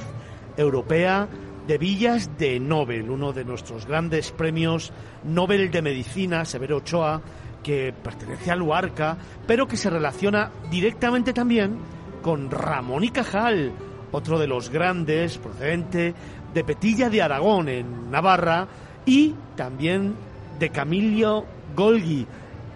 Europea 0.56 1.28
de 1.68 1.78
Villas 1.78 2.36
de 2.36 2.58
Nobel, 2.58 3.10
uno 3.10 3.32
de 3.32 3.44
nuestros 3.44 3.86
grandes 3.86 4.32
premios 4.32 4.92
Nobel 5.22 5.70
de 5.70 5.82
Medicina, 5.82 6.44
Severo 6.44 6.78
Ochoa, 6.78 7.22
que 7.62 7.92
pertenece 7.92 8.50
a 8.50 8.56
Luarca, 8.56 9.16
pero 9.46 9.68
que 9.68 9.76
se 9.76 9.88
relaciona 9.88 10.50
directamente 10.68 11.32
también 11.32 11.78
con 12.22 12.50
Ramón 12.50 13.04
y 13.04 13.10
Cajal, 13.10 13.70
otro 14.10 14.40
de 14.40 14.48
los 14.48 14.68
grandes, 14.68 15.38
procedente 15.38 16.12
de 16.52 16.64
Petilla 16.64 17.08
de 17.08 17.22
Aragón, 17.22 17.68
en 17.68 18.10
Navarra, 18.10 18.66
y 19.06 19.32
también 19.54 20.16
de 20.58 20.70
Camillo 20.70 21.44
Golgi, 21.76 22.26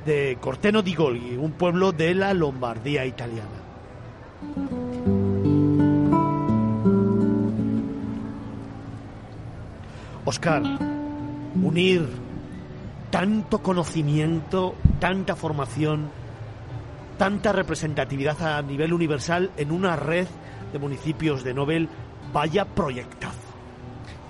de 0.07 0.39
Corteno 0.41 0.83
di 0.83 0.95
Golgi, 0.95 1.37
un 1.37 1.53
pueblo 1.53 1.91
de 1.91 2.15
la 2.15 2.33
Lombardía 2.33 3.05
italiana. 3.05 3.58
Oscar, 10.25 10.63
unir 11.55 12.07
tanto 13.11 13.63
conocimiento, 13.63 14.75
tanta 15.01 15.35
formación, 15.35 16.11
tanta 17.17 17.53
representatividad 17.53 18.59
a 18.59 18.63
nivel 18.63 18.93
universal 18.93 19.51
en 19.57 19.73
una 19.73 19.97
red 19.97 20.27
de 20.73 20.79
municipios 20.79 21.43
de 21.45 21.55
Nobel, 21.55 21.89
vaya 22.33 22.67
proyectazo. 22.67 23.39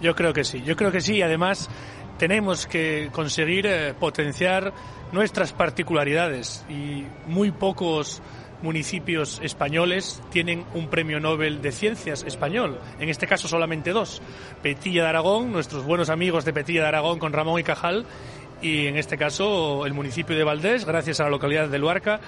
Yo 0.00 0.14
creo 0.14 0.32
que 0.32 0.44
sí, 0.44 0.62
yo 0.62 0.76
creo 0.76 0.92
que 0.92 1.00
sí, 1.00 1.20
además 1.20 1.68
tenemos 2.16 2.66
que 2.66 3.10
conseguir 3.12 3.66
eh, 3.66 3.94
potenciar 3.98 4.72
nuestras 5.10 5.52
particularidades 5.52 6.64
y 6.68 7.04
muy 7.26 7.50
pocos 7.50 8.22
municipios 8.62 9.40
españoles 9.42 10.22
tienen 10.30 10.64
un 10.74 10.88
premio 10.88 11.20
Nobel 11.20 11.62
de 11.62 11.72
Ciencias 11.72 12.24
español, 12.24 12.78
en 12.98 13.08
este 13.08 13.26
caso 13.26 13.48
solamente 13.48 13.92
dos, 13.92 14.20
Petilla 14.62 15.02
de 15.02 15.08
Aragón, 15.08 15.52
nuestros 15.52 15.84
buenos 15.84 16.10
amigos 16.10 16.44
de 16.44 16.52
Petilla 16.52 16.82
de 16.82 16.88
Aragón 16.88 17.18
con 17.18 17.32
Ramón 17.32 17.60
y 17.60 17.64
Cajal, 17.64 18.06
y 18.60 18.86
en 18.86 18.96
este 18.96 19.16
caso 19.16 19.86
el 19.86 19.94
municipio 19.94 20.36
de 20.36 20.44
Valdés, 20.44 20.84
gracias 20.84 21.20
a 21.20 21.24
la 21.24 21.30
localidad 21.30 21.68
de 21.68 21.78
Luarca, 21.78 22.20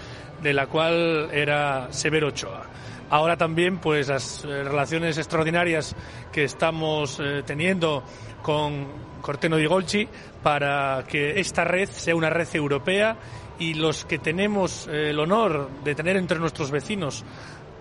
de 0.42 0.54
la 0.54 0.66
cual 0.66 1.28
era 1.32 1.92
Severo 1.92 2.28
Ochoa. 2.28 2.66
Ahora 3.10 3.36
también, 3.36 3.78
pues 3.78 4.06
las 4.06 4.44
eh, 4.44 4.62
relaciones 4.62 5.18
extraordinarias 5.18 5.96
que 6.32 6.44
estamos 6.44 7.18
eh, 7.18 7.42
teniendo 7.44 8.04
con 8.40 8.86
Corteno 9.20 9.56
di 9.56 9.66
Golci 9.66 10.08
para 10.44 11.04
que 11.08 11.40
esta 11.40 11.64
red 11.64 11.88
sea 11.88 12.14
una 12.14 12.30
red 12.30 12.46
europea 12.54 13.16
y 13.60 13.74
los 13.74 14.04
que 14.04 14.18
tenemos 14.18 14.88
eh, 14.88 15.10
el 15.10 15.20
honor 15.20 15.70
de 15.84 15.94
tener 15.94 16.16
entre 16.16 16.40
nuestros 16.40 16.72
vecinos 16.72 17.24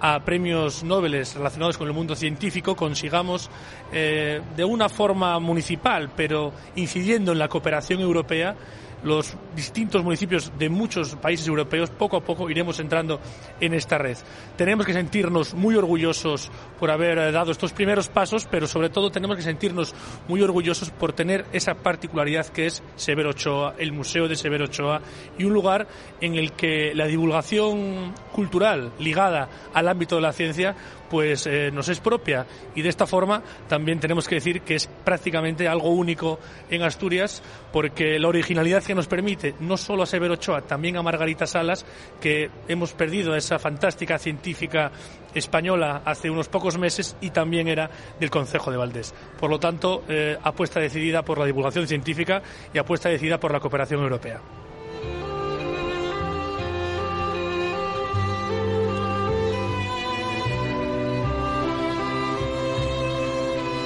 a 0.01 0.23
premios 0.23 0.83
Nobel 0.83 1.11
relacionados 1.11 1.77
con 1.77 1.87
el 1.87 1.93
mundo 1.93 2.15
científico 2.15 2.75
consigamos 2.75 3.49
eh, 3.91 4.41
de 4.55 4.63
una 4.63 4.87
forma 4.87 5.39
municipal, 5.39 6.11
pero 6.15 6.53
incidiendo 6.75 7.31
en 7.31 7.39
la 7.39 7.47
cooperación 7.47 8.01
europea, 8.01 8.55
los 9.03 9.35
distintos 9.55 10.03
municipios 10.03 10.51
de 10.57 10.69
muchos 10.69 11.15
países 11.15 11.47
europeos, 11.47 11.89
poco 11.89 12.17
a 12.17 12.21
poco 12.21 12.49
iremos 12.49 12.79
entrando 12.79 13.19
en 13.59 13.73
esta 13.73 13.97
red. 13.97 14.17
Tenemos 14.57 14.85
que 14.85 14.93
sentirnos 14.93 15.53
muy 15.53 15.75
orgullosos 15.75 16.51
por 16.79 16.91
haber 16.91 17.17
eh, 17.17 17.31
dado 17.31 17.51
estos 17.51 17.73
primeros 17.73 18.09
pasos, 18.09 18.47
pero 18.49 18.67
sobre 18.67 18.89
todo 18.89 19.11
tenemos 19.11 19.37
que 19.37 19.43
sentirnos 19.43 19.93
muy 20.27 20.41
orgullosos 20.41 20.91
por 20.91 21.13
tener 21.13 21.45
esa 21.51 21.75
particularidad 21.75 22.47
que 22.47 22.67
es 22.67 22.83
Severo 22.95 23.31
Ochoa, 23.31 23.75
el 23.77 23.91
Museo 23.91 24.27
de 24.27 24.35
Severo 24.35 24.65
Ochoa, 24.65 25.01
y 25.37 25.43
un 25.45 25.53
lugar 25.53 25.87
en 26.21 26.35
el 26.35 26.53
que 26.53 26.93
la 26.93 27.07
divulgación 27.07 28.13
cultural 28.31 28.91
ligada 28.99 29.49
al 29.73 29.87
ámbito 29.87 30.15
de 30.15 30.21
la 30.21 30.33
ciencia 30.33 30.75
pues 31.09 31.47
eh, 31.47 31.71
nos 31.71 31.89
es 31.89 31.99
propia 31.99 32.45
y 32.75 32.81
de 32.81 32.89
esta 32.89 33.07
forma 33.07 33.41
también 33.67 33.99
tenemos 33.99 34.27
que 34.27 34.35
decir 34.35 34.61
que 34.61 34.75
es 34.75 34.87
prácticamente 34.87 35.67
algo 35.67 35.89
único 35.89 36.39
en 36.69 36.83
Asturias 36.83 37.41
porque 37.71 38.19
la 38.19 38.27
originalidad 38.27 38.83
que 38.83 38.95
nos 38.95 39.07
permite 39.07 39.55
no 39.59 39.77
solo 39.77 40.03
a 40.03 40.05
Severo 40.05 40.35
Ochoa, 40.35 40.61
también 40.61 40.97
a 40.97 41.03
Margarita 41.03 41.47
Salas, 41.47 41.85
que 42.21 42.49
hemos 42.67 42.93
perdido 42.93 43.35
esa 43.35 43.59
fantástica 43.59 44.17
científica 44.17 44.91
española 45.33 46.01
hace 46.05 46.29
unos 46.29 46.47
pocos 46.47 46.77
meses 46.77 47.15
y 47.21 47.29
también 47.31 47.67
era 47.67 47.89
del 48.19 48.29
Concejo 48.29 48.71
de 48.71 48.77
Valdés. 48.77 49.13
Por 49.39 49.49
lo 49.49 49.59
tanto, 49.59 50.03
eh, 50.07 50.37
apuesta 50.41 50.79
decidida 50.79 51.23
por 51.23 51.37
la 51.37 51.45
divulgación 51.45 51.87
científica 51.87 52.41
y 52.73 52.77
apuesta 52.77 53.09
decidida 53.09 53.39
por 53.39 53.51
la 53.51 53.59
cooperación 53.59 54.01
europea. 54.01 54.41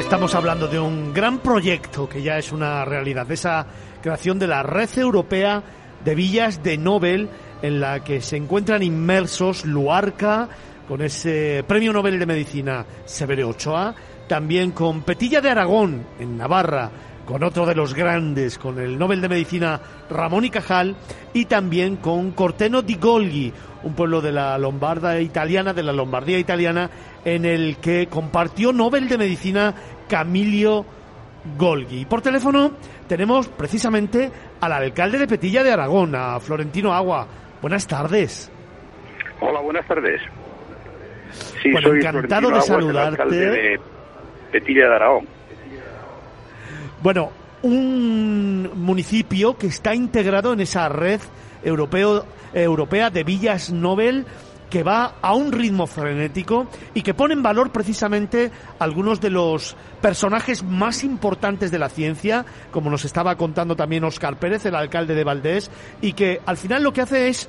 Estamos 0.04 0.36
hablando 0.36 0.68
de 0.68 0.80
un 0.80 1.12
gran 1.12 1.40
proyecto 1.40 2.08
que 2.08 2.22
ya 2.22 2.38
es 2.38 2.52
una 2.52 2.86
realidad, 2.86 3.30
esa 3.32 3.66
creación 4.02 4.38
de 4.38 4.46
la 4.46 4.62
Red 4.62 4.90
Europea 4.98 5.64
de 6.04 6.14
Villas 6.14 6.62
de 6.62 6.78
Nobel 6.78 7.30
en 7.64 7.80
la 7.80 8.04
que 8.04 8.22
se 8.22 8.38
encuentran 8.38 8.84
inmersos 8.84 9.66
Luarca, 9.66 10.50
con 10.88 11.02
ese 11.02 11.64
Premio 11.68 11.94
Nobel 11.94 12.20
de 12.20 12.26
Medicina 12.26 12.86
Severo 13.06 13.50
Ochoa, 13.50 13.96
también 14.28 14.72
con 14.72 15.02
Petilla 15.02 15.42
de 15.42 15.50
Aragón 15.50 16.06
en 16.20 16.38
Navarra, 16.38 16.92
con 17.26 17.44
otro 17.44 17.66
de 17.66 17.74
los 17.74 17.94
grandes, 17.94 18.58
con 18.58 18.80
el 18.80 19.00
Nobel 19.00 19.22
de 19.22 19.30
Medicina 19.30 19.80
Ramón 20.10 20.46
y 20.46 20.50
Cajal, 20.50 20.96
y 21.34 21.46
también 21.46 21.96
con 21.96 22.32
Corteno 22.32 22.82
di 22.82 22.96
Golgi, 22.96 23.52
un 23.84 23.94
pueblo 23.94 24.22
de 24.22 24.32
la 24.32 24.58
Lombarda 24.58 25.20
italiana, 25.20 25.74
de 25.74 25.84
la 25.84 25.94
Lombardía 25.94 26.38
italiana, 26.38 26.90
en 27.26 27.46
el 27.46 27.78
que 27.78 28.08
compartió 28.08 28.74
Nobel 28.74 29.08
de 29.08 29.18
Medicina 29.18 29.74
Camilio 30.08 30.86
Golgi. 31.58 32.06
Por 32.06 32.22
teléfono 32.22 32.72
tenemos 33.08 33.48
precisamente 33.50 34.32
al 34.62 34.72
alcalde 34.72 35.20
de 35.20 35.28
Petilla 35.28 35.64
de 35.64 35.72
Aragón, 35.72 36.16
a 36.16 36.40
Florentino 36.40 36.94
Agua. 36.94 37.28
Buenas 37.62 37.88
tardes. 37.88 38.52
Hola, 39.40 39.62
buenas 39.62 39.88
tardes. 39.88 40.22
Sí, 41.62 41.72
soy 41.82 42.00
encantado 42.00 42.52
de 42.52 42.62
saludarte. 42.62 43.36
de 43.36 43.80
Petilla 44.52 44.88
de 44.88 44.96
Aragón. 44.96 45.28
Bueno, 47.02 47.32
un 47.64 48.70
municipio 48.76 49.58
que 49.58 49.68
está 49.68 49.94
integrado 49.94 50.54
en 50.54 50.62
esa 50.62 50.88
red 50.90 51.20
europeo, 51.64 52.26
europea 52.54 53.10
de 53.10 53.24
villas 53.24 53.72
Nobel 53.72 54.26
que 54.74 54.82
va 54.82 55.18
a 55.22 55.36
un 55.36 55.52
ritmo 55.52 55.86
frenético 55.86 56.66
y 56.96 57.04
que 57.04 57.14
pone 57.14 57.36
en 57.36 57.44
valor 57.44 57.72
precisamente 57.72 58.50
algunos 58.80 59.22
de 59.22 59.30
los 59.30 59.78
personajes 60.02 60.64
más 60.64 61.04
importantes 61.04 61.70
de 61.70 61.78
la 61.78 61.90
ciencia, 61.90 62.44
como 62.72 62.90
nos 62.90 63.06
estaba 63.06 63.36
contando 63.36 63.76
también 63.76 64.04
Óscar 64.04 64.40
Pérez, 64.40 64.66
el 64.66 64.74
alcalde 64.74 65.14
de 65.14 65.24
Valdés, 65.24 65.70
y 66.02 66.14
que 66.14 66.40
al 66.48 66.58
final 66.58 66.82
lo 66.82 66.92
que 66.92 67.02
hace 67.02 67.28
es 67.28 67.48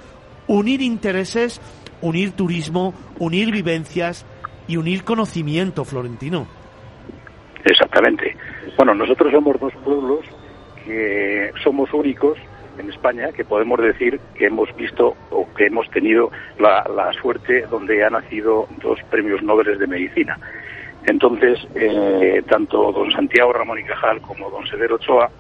unir 0.49 0.83
intereses, 0.83 1.63
unir 2.03 2.33
turismo, 2.33 2.93
unir 3.19 3.51
vivencias 3.51 4.27
y 4.69 4.77
unir 4.77 5.03
conocimiento, 5.03 5.87
Florentino. 5.87 6.47
Exactamente. 7.65 8.37
Bueno, 8.77 8.95
nosotros 8.95 9.33
somos 9.33 9.59
dos 9.59 9.73
pueblos 9.83 10.27
que 10.85 11.53
somos 11.63 11.91
únicos 11.95 12.37
en 12.79 12.91
España 12.91 13.33
que 13.33 13.45
podemos 13.45 13.81
decir 13.81 14.21
que 14.35 14.47
hemos 14.47 14.75
visto 14.77 15.17
o 15.31 15.47
que 15.55 15.67
hemos 15.67 15.89
tenido 15.91 16.31
la, 16.59 17.13
suerte 17.21 17.67
donde 17.71 18.05
han 18.05 18.13
nacido 18.13 18.67
dos 18.83 18.99
premios 19.11 19.43
Nobel 19.43 19.79
de 19.79 19.87
medicina. 19.87 20.39
Entonces, 21.07 21.59
eh, 21.75 22.43
tanto 22.49 22.93
don 22.93 23.11
Santiago 23.13 23.53
Ramón 23.53 23.79
y 23.79 23.85
Cajal 23.85 24.21
como 24.23 24.51
don 24.51 24.67
Severo 24.67 24.97
Ochoa, 24.97 25.31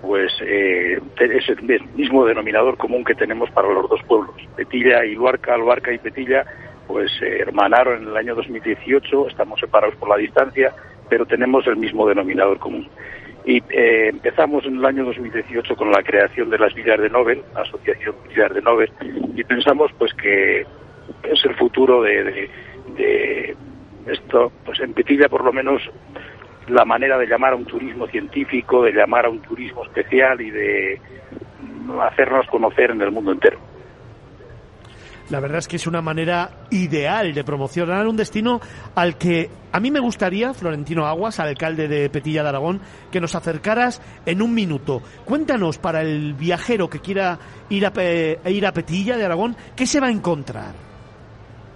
pues 0.00 0.32
eh, 0.42 1.00
es 1.20 1.48
el 1.48 1.62
mismo 1.94 2.24
denominador 2.24 2.76
común 2.76 3.04
que 3.04 3.14
tenemos 3.14 3.50
para 3.50 3.72
los 3.72 3.88
dos 3.88 4.02
pueblos. 4.04 4.34
Petilla 4.56 5.04
y 5.04 5.14
Luarca, 5.14 5.56
Luarca 5.56 5.92
y 5.92 5.98
Petilla, 5.98 6.44
pues 6.88 7.10
hermanaron 7.20 8.02
en 8.02 8.08
el 8.08 8.16
año 8.16 8.34
2018, 8.34 9.28
estamos 9.28 9.60
separados 9.60 9.94
por 9.96 10.08
la 10.08 10.16
distancia, 10.16 10.72
pero 11.08 11.26
tenemos 11.26 11.66
el 11.66 11.76
mismo 11.76 12.08
denominador 12.08 12.58
común. 12.58 12.88
Y 13.44 13.58
eh, 13.70 14.08
empezamos 14.08 14.64
en 14.64 14.76
el 14.76 14.84
año 14.84 15.04
2018 15.04 15.74
con 15.74 15.90
la 15.90 16.02
creación 16.02 16.48
de 16.50 16.58
las 16.58 16.74
Villas 16.74 17.00
de 17.00 17.10
Nobel, 17.10 17.42
la 17.54 17.62
Asociación 17.62 18.14
Villas 18.28 18.54
de 18.54 18.62
Nobel, 18.62 18.92
y 19.34 19.42
pensamos 19.42 19.90
pues 19.98 20.14
que 20.14 20.60
es 20.60 21.44
el 21.44 21.54
futuro 21.56 22.02
de, 22.02 22.48
de, 22.96 23.56
esto, 24.06 24.52
pues 24.64 24.80
en 24.80 24.92
Petilla 24.94 25.28
por 25.28 25.44
lo 25.44 25.52
menos 25.52 25.82
la 26.68 26.84
manera 26.84 27.18
de 27.18 27.26
llamar 27.26 27.54
a 27.54 27.56
un 27.56 27.64
turismo 27.64 28.06
científico, 28.06 28.84
de 28.84 28.92
llamar 28.92 29.26
a 29.26 29.30
un 29.30 29.40
turismo 29.40 29.84
especial 29.84 30.40
y 30.40 30.50
de 30.50 31.00
hacernos 32.00 32.46
conocer 32.46 32.92
en 32.92 33.02
el 33.02 33.10
mundo 33.10 33.32
entero. 33.32 33.58
La 35.32 35.40
verdad 35.40 35.60
es 35.60 35.66
que 35.66 35.76
es 35.76 35.86
una 35.86 36.02
manera 36.02 36.50
ideal 36.70 37.32
de 37.32 37.42
promocionar 37.42 38.06
un 38.06 38.18
destino 38.18 38.60
al 38.94 39.16
que 39.16 39.48
a 39.72 39.80
mí 39.80 39.90
me 39.90 39.98
gustaría, 39.98 40.52
Florentino 40.52 41.06
Aguas, 41.06 41.40
alcalde 41.40 41.88
de 41.88 42.10
Petilla 42.10 42.42
de 42.42 42.50
Aragón, 42.50 42.82
que 43.10 43.18
nos 43.18 43.34
acercaras 43.34 44.02
en 44.26 44.42
un 44.42 44.52
minuto. 44.52 45.00
Cuéntanos 45.24 45.78
para 45.78 46.02
el 46.02 46.34
viajero 46.34 46.90
que 46.90 46.98
quiera 46.98 47.38
ir 47.70 47.86
a, 47.86 47.92
ir 48.50 48.66
a 48.66 48.72
Petilla 48.72 49.16
de 49.16 49.24
Aragón, 49.24 49.56
¿qué 49.74 49.86
se 49.86 50.00
va 50.00 50.08
a 50.08 50.10
encontrar? 50.10 50.74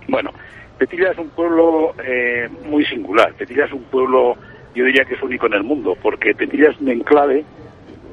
Bueno, 0.07 0.33
Petilla 0.77 1.13
es 1.13 1.19
un 1.19 1.31
pueblo 1.31 1.95
eh, 2.05 2.51
muy 2.67 2.85
singular. 2.85 3.33
Petilla 3.39 3.65
es 3.65 3.73
un 3.73 3.85
pueblo, 3.85 4.37
yo 4.75 4.85
diría 4.85 5.07
que 5.07 5.15
es 5.15 5.23
único 5.23 5.47
en 5.47 5.55
el 5.55 5.63
mundo, 5.63 5.97
porque 6.03 6.35
Petilla 6.35 6.73
es 6.73 6.79
un 6.79 6.91
enclave 6.91 7.43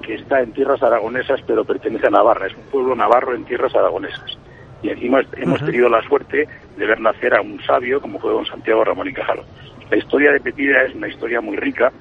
que 0.03 0.15
está 0.15 0.39
en 0.39 0.53
tierras 0.53 0.81
aragonesas, 0.81 1.41
pero 1.45 1.65
pertenece 1.65 2.07
a 2.07 2.11
Navarra. 2.11 2.47
Es 2.47 2.55
un 2.55 2.63
pueblo 2.71 2.95
navarro 2.95 3.35
en 3.35 3.43
tierras 3.43 3.75
aragonesas 3.75 4.37
y 4.83 4.89
encima 4.89 5.21
hemos 5.37 5.65
tenido 5.65 5.89
la 5.89 6.01
suerte 6.03 6.47
de 6.77 6.85
ver 6.85 6.99
nacer 6.99 7.33
a 7.33 7.41
un 7.41 7.59
sabio 7.63 8.01
como 8.01 8.19
fue 8.19 8.31
don 8.31 8.45
Santiago 8.45 8.83
Ramón 8.83 9.07
y 9.07 9.13
Cajal. 9.13 9.39
La 9.89 9.97
historia 9.97 10.31
de 10.33 10.41
Petilla 10.41 10.83
es 10.83 10.93
una 10.93 11.07
historia 11.07 11.39
muy 11.39 11.55
rica 11.55 11.91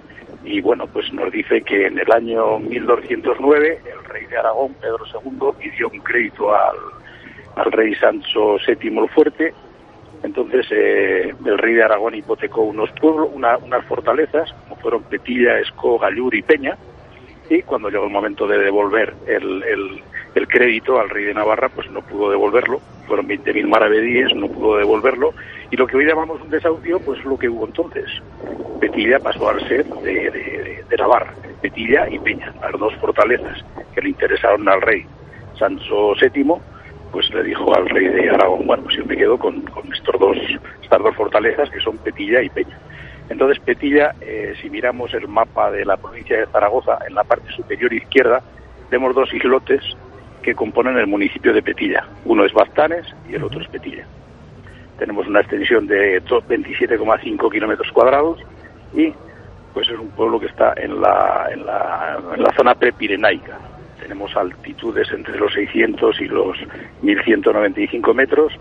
y 0.44 0.60
bueno, 0.60 0.86
pues 0.88 1.12
nos 1.12 1.30
dice 1.32 1.62
que 1.62 1.86
en 1.86 1.98
el 1.98 2.10
año 2.10 2.58
1209 2.58 3.80
el 3.86 4.04
rey 4.04 4.26
de 4.26 4.36
Aragón, 4.36 4.74
Pedro 4.74 5.04
II, 5.06 5.48
pidió 5.58 5.88
un 5.88 6.00
crédito 6.00 6.52
al, 6.52 6.76
al 7.54 7.70
rey 7.70 7.94
Sancho 7.94 8.56
VII 8.66 8.98
el 8.98 9.08
Fuerte. 9.10 9.54
Entonces 10.24 10.66
eh, 10.72 11.32
el 11.44 11.58
rey 11.58 11.74
de 11.74 11.84
Aragón 11.84 12.16
hipotecó 12.16 12.62
unos 12.62 12.90
pueblos, 13.00 13.30
unas 13.32 13.84
fortalezas, 13.86 14.52
como 14.64 14.76
fueron 14.80 15.04
Petilla, 15.04 15.58
Esco, 15.60 15.98
Gallur 15.98 16.34
y 16.34 16.42
Peña, 16.42 16.76
y 17.48 17.62
cuando 17.62 17.90
llegó 17.90 18.04
el 18.04 18.10
momento 18.10 18.46
de 18.46 18.58
devolver 18.58 19.14
el, 19.26 19.62
el 19.62 20.02
crédito 20.52 21.00
al 21.00 21.10
rey 21.10 21.24
de 21.24 21.34
Navarra, 21.34 21.68
pues 21.68 21.90
no 21.90 22.02
pudo 22.02 22.30
devolverlo. 22.30 22.80
Fueron 23.06 23.26
20.000 23.26 23.66
maravedíes, 23.66 24.34
no 24.34 24.48
pudo 24.48 24.76
devolverlo. 24.76 25.34
Y 25.70 25.76
lo 25.76 25.86
que 25.86 25.96
hoy 25.96 26.06
llamamos 26.06 26.40
un 26.40 26.50
desahucio, 26.50 27.00
pues 27.00 27.18
es 27.20 27.24
lo 27.24 27.38
que 27.38 27.48
hubo 27.48 27.66
entonces. 27.66 28.06
Petilla 28.80 29.18
pasó 29.18 29.48
a 29.48 29.58
ser 29.60 29.84
de, 29.86 30.84
Navarra, 30.98 31.32
Petilla 31.60 32.08
y 32.08 32.18
Peña, 32.18 32.52
las 32.60 32.78
dos 32.78 32.94
fortalezas 32.96 33.64
que 33.94 34.02
le 34.02 34.10
interesaron 34.10 34.68
al 34.68 34.82
rey. 34.82 35.04
Sancho 35.58 36.12
VII, 36.20 36.54
pues 37.10 37.32
le 37.32 37.42
dijo 37.42 37.74
al 37.74 37.88
rey 37.88 38.08
de 38.08 38.30
Aragón, 38.30 38.66
bueno, 38.66 38.84
pues 38.84 38.96
yo 38.96 39.04
me 39.06 39.16
quedo 39.16 39.38
con, 39.38 39.64
estos 39.92 40.20
dos, 40.20 40.36
estas 40.82 41.02
dos 41.02 41.16
fortalezas 41.16 41.70
que 41.70 41.80
son 41.80 41.96
Petilla 41.98 42.42
y 42.42 42.50
Peña. 42.50 42.78
Entonces 43.30 43.58
Petilla, 43.64 44.14
eh, 44.20 44.54
si 44.60 44.68
miramos 44.68 45.14
el 45.14 45.26
mapa 45.28 45.70
de 45.70 45.84
la 45.84 45.96
provincia 45.96 46.38
de 46.38 46.46
Zaragoza, 46.46 46.98
en 47.08 47.14
la 47.14 47.24
parte 47.24 47.50
superior 47.52 47.92
izquierda, 47.92 48.42
vemos 48.90 49.14
dos 49.14 49.32
islotes 49.32 49.82
que 50.42 50.54
componen 50.54 50.98
el 50.98 51.06
municipio 51.06 51.52
de 51.52 51.62
Petilla. 51.62 52.04
Uno 52.24 52.44
es 52.44 52.52
Bastanes 52.52 53.06
y 53.28 53.34
el 53.34 53.44
otro 53.44 53.60
es 53.60 53.68
Petilla. 53.68 54.04
Tenemos 54.98 55.26
una 55.26 55.40
extensión 55.40 55.86
de 55.86 56.22
27,5 56.22 57.50
kilómetros 57.50 57.90
cuadrados 57.92 58.38
y 58.94 59.12
pues 59.72 59.88
es 59.88 59.98
un 59.98 60.10
pueblo 60.10 60.38
que 60.38 60.46
está 60.46 60.74
en 60.76 61.00
la, 61.00 61.48
en 61.50 61.64
la, 61.64 62.20
en 62.34 62.42
la 62.42 62.52
zona 62.54 62.74
prepirenaica. 62.74 63.58
Tenemos 64.00 64.36
altitudes 64.36 65.10
entre 65.12 65.38
los 65.38 65.52
600 65.54 66.20
y 66.20 66.26
los 66.26 66.58
1195 67.00 68.14
metros 68.14 68.52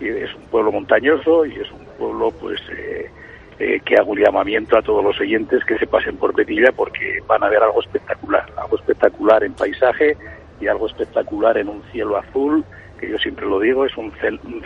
y 0.00 0.08
es 0.08 0.34
un 0.34 0.42
pueblo 0.44 0.72
montañoso 0.72 1.46
y 1.46 1.52
es 1.54 1.70
un 1.70 1.84
pueblo 1.98 2.32
pues 2.40 2.60
eh, 2.72 3.10
eh, 3.58 3.80
que 3.84 3.96
hago 3.96 4.12
un 4.12 4.18
llamamiento 4.18 4.78
a 4.78 4.82
todos 4.82 5.04
los 5.04 5.18
oyentes 5.20 5.64
que 5.64 5.78
se 5.78 5.86
pasen 5.86 6.16
por 6.16 6.34
Petilla 6.34 6.72
porque 6.72 7.22
van 7.26 7.42
a 7.42 7.48
ver 7.48 7.62
algo 7.62 7.80
espectacular, 7.80 8.46
algo 8.56 8.76
espectacular 8.76 9.44
en 9.44 9.52
paisaje 9.52 10.16
y 10.60 10.66
algo 10.66 10.86
espectacular 10.86 11.58
en 11.58 11.68
un 11.68 11.82
cielo 11.92 12.16
azul, 12.16 12.64
que 12.98 13.10
yo 13.10 13.18
siempre 13.18 13.46
lo 13.46 13.60
digo, 13.60 13.84
es 13.86 13.96
un, 13.96 14.12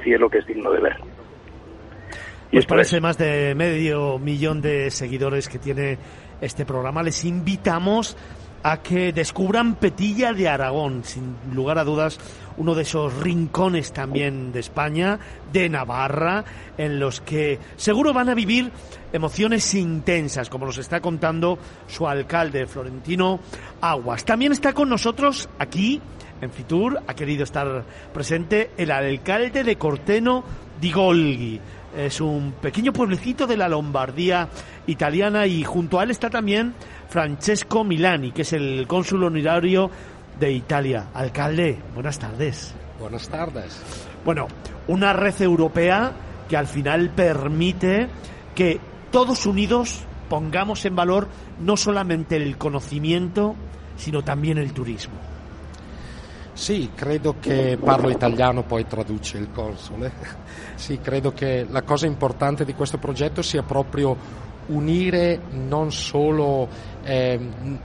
cielo 0.03 0.29
que 0.29 0.39
es 0.39 0.47
digno 0.47 0.71
de 0.71 0.81
ver. 0.81 0.97
Y 2.51 2.57
pues 2.57 2.67
parece 2.67 3.01
más 3.01 3.17
de 3.17 3.55
medio 3.55 4.19
millón 4.19 4.61
de 4.61 4.91
seguidores 4.91 5.49
que 5.49 5.59
tiene 5.59 5.99
este 6.41 6.67
programa, 6.67 7.03
les 7.03 7.25
invitamos 7.25 8.17
a 8.63 8.83
que 8.83 9.13
descubran 9.13 9.75
Petilla 9.75 10.33
de 10.33 10.49
Aragón, 10.49 11.05
sin 11.05 11.37
lugar 11.53 11.79
a 11.79 11.85
dudas, 11.85 12.19
uno 12.57 12.75
de 12.75 12.83
esos 12.83 13.17
rincones 13.19 13.93
también 13.93 14.53
de 14.53 14.61
España, 14.61 15.19
de 15.53 15.69
Navarra, 15.69 16.45
en 16.79 17.01
los 17.01 17.21
que 17.21 17.59
seguro 17.77 18.13
van 18.13 18.29
a 18.29 18.35
vivir 18.35 18.71
emociones 19.13 19.75
intensas, 19.75 20.49
como 20.49 20.67
nos 20.67 20.79
está 20.79 21.01
contando 21.01 21.59
su 21.87 22.07
alcalde, 22.07 22.67
Florentino 22.67 23.41
Aguas. 23.81 24.25
También 24.25 24.53
está 24.53 24.73
con 24.73 24.89
nosotros 24.89 25.49
aquí, 25.59 26.01
en 26.41 26.51
Fitur, 26.51 27.01
ha 27.07 27.15
querido 27.15 27.45
estar 27.45 27.85
presente 28.13 28.71
el 28.77 28.91
alcalde 28.91 29.65
de 29.65 29.77
Corteno 29.77 30.45
di 30.81 30.91
Golgi. 30.91 31.61
Es 31.97 32.21
un 32.21 32.53
pequeño 32.53 32.93
pueblecito 32.93 33.47
de 33.47 33.57
la 33.57 33.69
Lombardía 33.69 34.49
italiana 34.87 35.47
y 35.47 35.63
junto 35.63 36.01
a 36.01 36.05
él 36.05 36.11
está 36.11 36.31
también 36.31 36.75
Francesco 37.09 37.85
Milani, 37.85 38.33
que 38.33 38.43
es 38.43 38.53
el 38.55 38.87
cónsul 38.87 39.25
honorario 39.25 39.91
de 40.41 40.53
Italia. 40.53 41.09
Alcalde, 41.13 41.79
buenas 41.95 42.19
tardes. 42.19 42.75
Buenas 42.99 43.29
tardes. 43.29 43.83
Bueno, 44.25 44.49
una 44.89 45.13
red 45.13 45.41
europea 45.43 46.13
que 46.49 46.57
al 46.57 46.67
final 46.67 47.11
permite 47.11 48.09
que 48.55 48.81
todos 49.11 49.47
unidos 49.47 50.05
pongamos 50.29 50.85
en 50.87 50.97
valor 50.97 51.29
no 51.61 51.77
solamente 51.77 52.37
il 52.37 52.57
conocimiento, 52.57 53.55
sino 53.97 54.23
también 54.23 54.59
il 54.59 54.73
turismo. 54.73 55.32
Sì, 56.55 56.91
credo 56.95 57.37
che 57.41 57.79
parlo 57.83 58.11
italiano, 58.11 58.63
poi 58.63 58.87
traduce 58.87 59.39
il 59.39 59.51
console. 59.53 60.13
Sì, 60.75 60.99
credo 61.01 61.33
che 61.33 61.67
la 61.69 61.83
cosa 61.83 62.07
importante 62.07 62.65
di 62.65 62.75
questo 62.75 62.99
progetto 62.99 63.41
sia 63.43 63.63
proprio 63.63 64.17
unire 64.67 65.41
non 65.51 65.91
solo, 65.93 66.69
eh, 67.03 67.39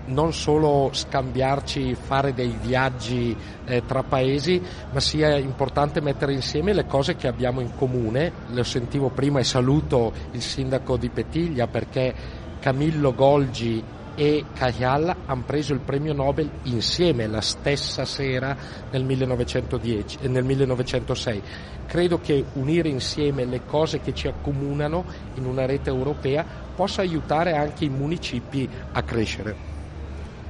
non 0.06 0.34
solo 0.34 0.90
scambiarci, 0.92 1.96
fare 1.96 2.34
dei 2.34 2.56
viaggi 2.62 3.36
eh, 3.66 3.84
tra 3.86 4.04
paesi, 4.04 4.62
ma 4.92 5.00
sia 5.00 5.38
importante 5.38 6.02
mettere 6.02 6.34
insieme 6.34 6.74
le 6.74 6.86
cose 6.86 7.16
che 7.16 7.28
abbiamo 7.28 7.62
in 7.62 7.74
comune. 7.76 8.32
Lo 8.48 8.64
sentivo 8.64 9.10
prima 9.10 9.40
e 9.40 9.44
saluto 9.44 10.12
il 10.32 10.42
sindaco 10.42 10.98
di 10.98 11.10
Petiglia 11.10 11.68
perché 11.68 12.14
Camillo 12.60 13.14
Golgi 13.14 13.84
e 14.20 14.46
Cajal 14.52 15.16
hanno 15.28 15.44
preso 15.46 15.74
il 15.74 15.80
premio 15.80 16.12
Nobel 16.12 16.50
insieme 16.64 17.28
la 17.28 17.40
stessa 17.40 18.04
sera 18.04 18.58
nel, 18.90 19.04
1910, 19.04 20.28
nel 20.28 20.44
1906. 20.44 21.42
Credo 21.86 22.20
che 22.20 22.44
unire 22.54 22.90
insieme 22.90 23.46
le 23.46 23.62
cose 23.64 24.02
che 24.02 24.16
ci 24.16 24.28
accomunano 24.28 25.06
in 25.36 25.46
una 25.46 25.68
rete 25.68 25.92
europea 25.92 26.44
possa 26.76 27.02
aiutare 27.02 27.56
anche 27.56 27.86
i 27.86 27.90
municipi 27.90 28.68
a 28.94 29.04
crescere. 29.04 29.56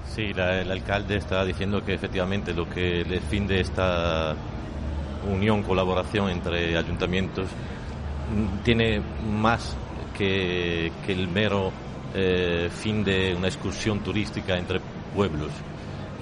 Sí, 0.06 0.32
la, 0.34 0.62
el 0.62 0.72
alcalde 0.72 1.18
está 1.18 1.44
diciendo 1.44 1.84
que 1.84 2.00
lo 2.56 2.70
que 2.70 3.02
el 3.02 3.20
fin 3.20 3.48
de 3.48 3.60
esta 3.60 4.34
unión, 5.30 5.62
colaboración 5.64 6.30
entre 6.30 6.78
ayuntamientos 6.78 7.50
mm, 8.34 8.64
tiene 8.64 9.02
más 9.28 9.76
que 10.18 10.90
el 11.10 11.28
mero 11.28 11.72
eh, 12.14 12.70
fin 12.72 13.04
de 13.04 13.36
una 13.36 13.48
excursión 13.48 14.00
turística 14.00 14.58
entre 14.58 14.80
pueblos. 15.16 15.52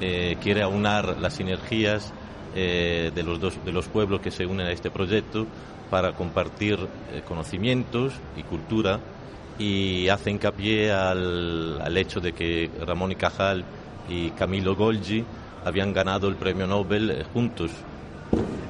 Eh, 0.01 0.37
quiere 0.41 0.61
aunar 0.61 1.17
las 1.19 1.33
sinergias 1.33 2.13
eh, 2.53 3.11
de, 3.13 3.23
los 3.23 3.39
dos, 3.39 3.57
de 3.65 3.71
los 3.71 3.87
pueblos 3.87 4.21
que 4.21 4.31
se 4.31 4.45
unen 4.45 4.67
a 4.67 4.71
este 4.71 4.89
proyecto 4.89 5.45
para 5.89 6.13
compartir 6.13 6.79
eh, 7.11 7.21
conocimientos 7.27 8.13
y 8.37 8.43
cultura 8.43 8.99
y 9.59 10.07
hace 10.09 10.31
hincapié 10.31 10.91
al, 10.91 11.81
al 11.81 11.97
hecho 11.97 12.19
de 12.19 12.33
que 12.33 12.69
Ramón 12.85 13.11
y 13.11 13.15
Cajal 13.15 13.65
y 14.09 14.29
Camilo 14.31 14.75
Golgi 14.75 15.23
habían 15.65 15.91
ganado 15.91 16.27
el 16.27 16.35
premio 16.35 16.67
Nobel 16.67 17.09
eh, 17.09 17.23
juntos. 17.33 17.71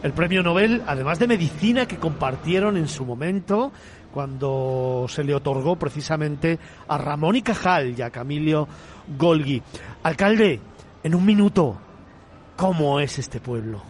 El 0.01 0.13
premio 0.13 0.43
Nobel, 0.43 0.81
además 0.85 1.19
de 1.19 1.27
medicina 1.27 1.87
que 1.87 1.97
compartieron 1.97 2.77
en 2.77 2.87
su 2.87 3.05
momento, 3.05 3.71
cuando 4.15 5.07
se 5.09 5.25
le 5.25 5.35
otorgó 5.35 5.75
precisamente 5.75 6.57
a 6.87 6.97
Ramón 6.97 7.35
y 7.35 7.41
Cajal 7.41 7.99
y 7.99 8.01
a 8.01 8.09
Camilo 8.09 8.65
Golgi. 9.17 9.61
Alcalde, 10.03 10.61
en 11.03 11.13
un 11.13 11.25
minuto, 11.25 11.75
¿cómo 12.55 13.01
es 13.01 13.19
este 13.19 13.41
pueblo? 13.41 13.81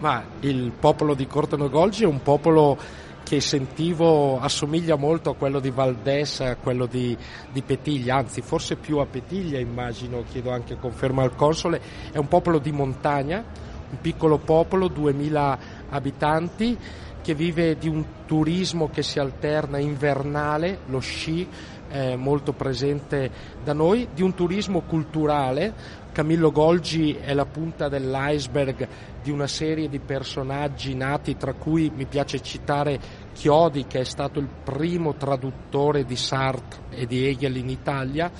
Ma 0.00 0.24
il 0.40 0.72
popolo 0.80 1.14
di 1.14 1.26
Corteno 1.26 1.68
Golgi 1.68 2.04
è 2.04 2.06
un 2.06 2.22
popolo 2.22 2.78
che 3.22 3.42
sentivo 3.42 4.40
assomiglia 4.40 4.96
molto 4.96 5.28
a 5.28 5.34
quello 5.34 5.60
di 5.60 5.70
Valdessa, 5.70 6.52
a 6.52 6.56
quello 6.56 6.86
di, 6.86 7.14
di, 7.52 7.60
Petiglia, 7.60 8.16
anzi 8.16 8.40
forse 8.40 8.76
più 8.76 8.96
a 8.96 9.04
Petiglia 9.04 9.58
immagino, 9.58 10.24
chiedo 10.30 10.50
anche 10.50 10.78
conferma 10.78 11.22
al 11.22 11.36
console, 11.36 11.82
è 12.10 12.16
un 12.16 12.28
popolo 12.28 12.58
di 12.58 12.72
montagna, 12.72 13.44
un 13.90 13.98
piccolo 14.00 14.38
popolo, 14.38 14.88
2000 14.88 15.58
abitanti, 15.90 16.78
che 17.24 17.34
vive 17.34 17.78
di 17.78 17.88
un 17.88 18.04
turismo 18.26 18.90
che 18.90 19.02
si 19.02 19.18
alterna 19.18 19.78
invernale, 19.78 20.80
lo 20.88 20.98
sci, 20.98 21.48
eh, 21.88 22.16
molto 22.16 22.52
presente 22.52 23.30
da 23.64 23.72
noi, 23.72 24.08
di 24.12 24.20
un 24.20 24.34
turismo 24.34 24.82
culturale. 24.82 26.02
Camillo 26.12 26.52
Golgi 26.52 27.14
è 27.14 27.32
la 27.32 27.46
punta 27.46 27.88
dell'iceberg 27.88 28.86
di 29.22 29.30
una 29.30 29.46
serie 29.46 29.88
di 29.88 30.00
personaggi 30.00 30.94
nati, 30.94 31.38
tra 31.38 31.54
cui 31.54 31.90
mi 31.94 32.04
piace 32.04 32.42
citare 32.42 33.00
Chiodi, 33.32 33.86
che 33.86 34.00
è 34.00 34.04
stato 34.04 34.38
il 34.38 34.48
primo 34.62 35.14
traduttore 35.14 36.04
di 36.04 36.16
Sartre 36.16 36.82
e 36.90 37.06
di 37.06 37.26
Hegel 37.26 37.56
in 37.56 37.70
Italia. 37.70 38.30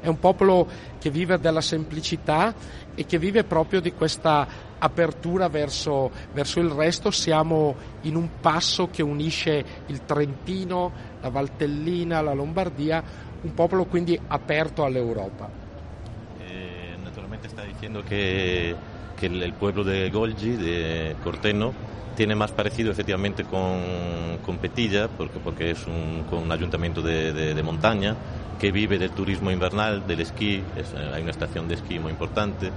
È 0.00 0.08
un 0.08 0.18
popolo 0.18 0.66
che 0.98 1.10
vive 1.10 1.38
della 1.38 1.60
semplicità 1.60 2.54
e 2.94 3.04
che 3.04 3.18
vive 3.18 3.44
proprio 3.44 3.80
di 3.80 3.92
questa 3.92 4.46
apertura 4.78 5.48
verso, 5.48 6.10
verso, 6.32 6.58
il 6.58 6.70
resto, 6.70 7.10
siamo 7.10 7.74
in 8.02 8.16
un 8.16 8.28
passo 8.40 8.88
che 8.88 9.02
unisce 9.02 9.64
il 9.86 10.04
Trentino, 10.04 10.92
la 11.20 11.28
Valtellina, 11.28 12.22
la 12.22 12.32
Lombardia, 12.32 13.02
un 13.42 13.54
popolo 13.54 13.84
quindi 13.84 14.18
aperto 14.28 14.84
all'Europa. 14.84 15.50
Eh, 16.38 16.96
naturalmente 17.02 17.46
está 17.46 17.62
diciendo 17.62 18.02
que, 18.02 18.74
que 19.16 19.26
el, 19.26 19.42
el, 19.42 19.52
pueblo 19.52 19.84
de 19.84 20.08
Golgi, 20.08 20.56
de 20.56 21.14
Corteno, 21.22 21.74
tiene 22.20 22.34
más 22.34 22.50
parecido 22.52 22.90
efectivamente 22.92 23.44
con, 23.44 23.80
con 24.44 24.58
Petilla, 24.58 25.08
porque, 25.08 25.38
porque 25.38 25.70
es 25.70 25.86
un, 25.86 26.24
con 26.28 26.40
un 26.40 26.52
ayuntamiento 26.52 27.00
de, 27.00 27.32
de, 27.32 27.54
de, 27.54 27.62
montaña 27.62 28.14
que 28.58 28.70
vive 28.70 28.98
del 28.98 29.12
turismo 29.12 29.50
invernal, 29.50 30.06
del 30.06 30.20
esquí, 30.20 30.62
es, 30.76 30.92
hay 30.92 31.22
una 31.22 31.30
estación 31.30 31.66
de 31.66 31.76
esquí 31.76 31.98
muy 31.98 32.10
importante 32.10 32.70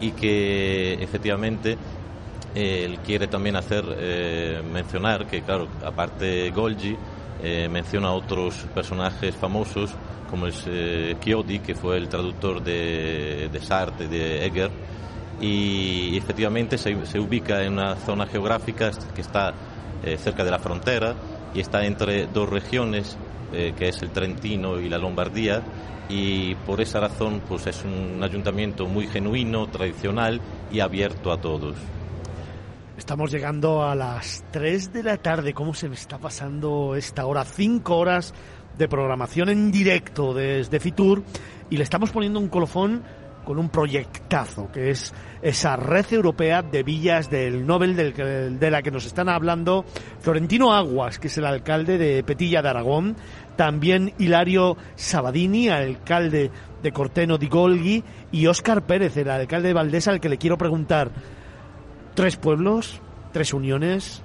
y 0.00 0.12
que 0.12 0.94
efectivamente 0.94 1.76
eh, 2.54 2.84
él 2.84 3.00
quiere 3.04 3.26
también 3.26 3.56
hacer 3.56 3.84
eh, 3.98 4.62
mencionar 4.72 5.26
que, 5.26 5.42
claro, 5.42 5.66
aparte 5.84 6.48
Golgi, 6.52 6.96
eh, 7.42 7.68
menciona 7.68 8.06
a 8.06 8.12
otros 8.12 8.54
personajes 8.72 9.34
famosos 9.34 9.90
como 10.30 10.46
es 10.46 10.62
eh, 10.68 11.16
Chiodi, 11.20 11.58
que 11.58 11.74
fue 11.74 11.96
el 11.96 12.08
traductor 12.08 12.62
de, 12.62 13.48
de 13.50 13.60
Sartre, 13.60 14.06
de 14.06 14.46
Egger, 14.46 14.70
y, 15.40 16.16
efectivamente 16.16 16.78
se, 16.78 17.06
se, 17.06 17.18
ubica 17.18 17.62
en 17.62 17.74
una 17.74 17.96
zona 17.96 18.26
geográfica 18.26 18.90
que 19.14 19.20
está 19.20 19.54
eh, 20.02 20.16
cerca 20.16 20.44
de 20.44 20.50
la 20.50 20.58
frontera 20.58 21.14
y 21.54 21.60
está 21.60 21.84
entre 21.84 22.26
dos 22.26 22.48
regiones, 22.48 23.16
eh, 23.52 23.74
que 23.76 23.88
es 23.88 24.02
el 24.02 24.10
Trentino 24.10 24.80
y 24.80 24.88
la 24.88 24.98
Lombardía, 24.98 25.62
y 26.08 26.54
por 26.54 26.80
esa 26.80 27.00
razón 27.00 27.42
pues 27.46 27.66
es 27.66 27.84
un 27.84 28.22
ayuntamiento 28.22 28.86
muy 28.86 29.06
genuino, 29.06 29.66
tradicional 29.66 30.40
y 30.70 30.80
abierto 30.80 31.32
a 31.32 31.40
todos. 31.40 31.76
Estamos 32.96 33.30
llegando 33.30 33.84
a 33.84 33.94
las 33.94 34.44
3 34.50 34.92
de 34.92 35.02
la 35.02 35.16
tarde. 35.18 35.54
¿Cómo 35.54 35.72
se 35.72 35.88
me 35.88 35.94
está 35.94 36.18
pasando 36.18 36.96
esta 36.96 37.26
hora? 37.26 37.44
Cinco 37.44 37.96
horas 37.96 38.34
de 38.76 38.88
programación 38.88 39.48
en 39.48 39.70
directo 39.70 40.34
desde 40.34 40.80
Fitur 40.80 41.22
y 41.70 41.76
le 41.76 41.84
estamos 41.84 42.10
poniendo 42.10 42.38
un 42.38 42.48
colofón 42.48 43.02
con 43.48 43.58
un 43.58 43.70
proyectazo 43.70 44.70
que 44.70 44.90
es 44.90 45.14
esa 45.40 45.74
red 45.74 46.04
europea 46.12 46.60
de 46.60 46.82
villas 46.82 47.30
del 47.30 47.66
Nobel 47.66 47.96
del 47.96 48.60
de 48.60 48.70
la 48.70 48.82
que 48.82 48.90
nos 48.90 49.06
están 49.06 49.30
hablando 49.30 49.86
Florentino 50.20 50.74
Aguas, 50.74 51.18
que 51.18 51.28
es 51.28 51.38
el 51.38 51.46
alcalde 51.46 51.96
de 51.96 52.22
Petilla 52.24 52.60
de 52.60 52.68
Aragón, 52.68 53.16
también 53.56 54.12
Hilario 54.18 54.76
Sabadini, 54.96 55.70
alcalde 55.70 56.50
de 56.82 56.92
Corteno 56.92 57.38
di 57.38 57.48
Golgi, 57.48 58.04
y 58.32 58.46
Óscar 58.46 58.82
Pérez, 58.82 59.16
el 59.16 59.30
alcalde 59.30 59.68
de 59.68 59.74
Valdesa, 59.74 60.10
al 60.10 60.20
que 60.20 60.28
le 60.28 60.36
quiero 60.36 60.58
preguntar, 60.58 61.10
tres 62.12 62.36
pueblos, 62.36 63.00
tres 63.32 63.54
uniones, 63.54 64.22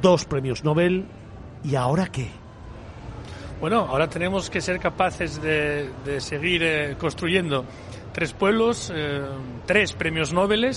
dos 0.00 0.26
premios 0.26 0.62
Nobel, 0.62 1.06
¿y 1.64 1.74
ahora 1.74 2.06
qué? 2.06 2.28
Bueno, 3.60 3.80
ahora 3.80 4.08
tenemos 4.08 4.48
que 4.48 4.60
ser 4.60 4.78
capaces 4.78 5.42
de, 5.42 5.90
de 6.04 6.20
seguir 6.20 6.62
eh, 6.62 6.94
construyendo 6.96 7.64
tres 8.12 8.32
pueblos, 8.32 8.92
eh, 8.94 9.22
tres 9.66 9.92
premios 9.92 10.32
Nobel. 10.32 10.70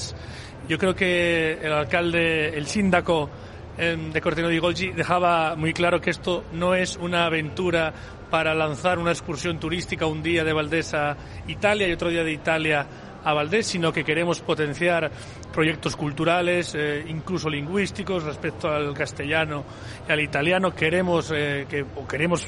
Yo 0.67 0.77
creo 0.77 0.95
que 0.95 1.53
el 1.61 1.73
alcalde, 1.73 2.57
el 2.57 2.67
síndaco 2.67 3.29
eh, 3.77 3.97
de 4.13 4.21
Corteno 4.21 4.49
di 4.49 4.59
Golgi 4.59 4.91
dejaba 4.91 5.55
muy 5.55 5.73
claro 5.73 5.99
que 5.99 6.11
esto 6.11 6.45
no 6.53 6.75
es 6.75 6.95
una 6.95 7.25
aventura 7.25 7.93
para 8.29 8.53
lanzar 8.53 8.99
una 8.99 9.11
excursión 9.11 9.59
turística 9.59 10.05
un 10.05 10.23
día 10.23 10.43
de 10.43 10.53
Valdés 10.53 10.93
a 10.93 11.17
Italia 11.47 11.87
y 11.87 11.91
otro 11.91 12.09
día 12.09 12.23
de 12.23 12.31
Italia 12.31 12.87
a 13.23 13.33
Valdés, 13.33 13.67
sino 13.67 13.91
que 13.91 14.03
queremos 14.03 14.41
potenciar 14.41 15.09
proyectos 15.51 15.95
culturales, 15.95 16.75
eh, 16.75 17.05
incluso 17.07 17.49
lingüísticos, 17.49 18.23
respecto 18.23 18.69
al 18.69 18.93
castellano 18.93 19.63
y 20.07 20.11
al 20.11 20.19
italiano. 20.19 20.73
Queremos, 20.73 21.31
eh, 21.33 21.65
que, 21.69 21.85
o 21.95 22.07
queremos, 22.07 22.45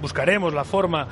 buscaremos 0.00 0.52
la 0.52 0.64
forma 0.64 1.06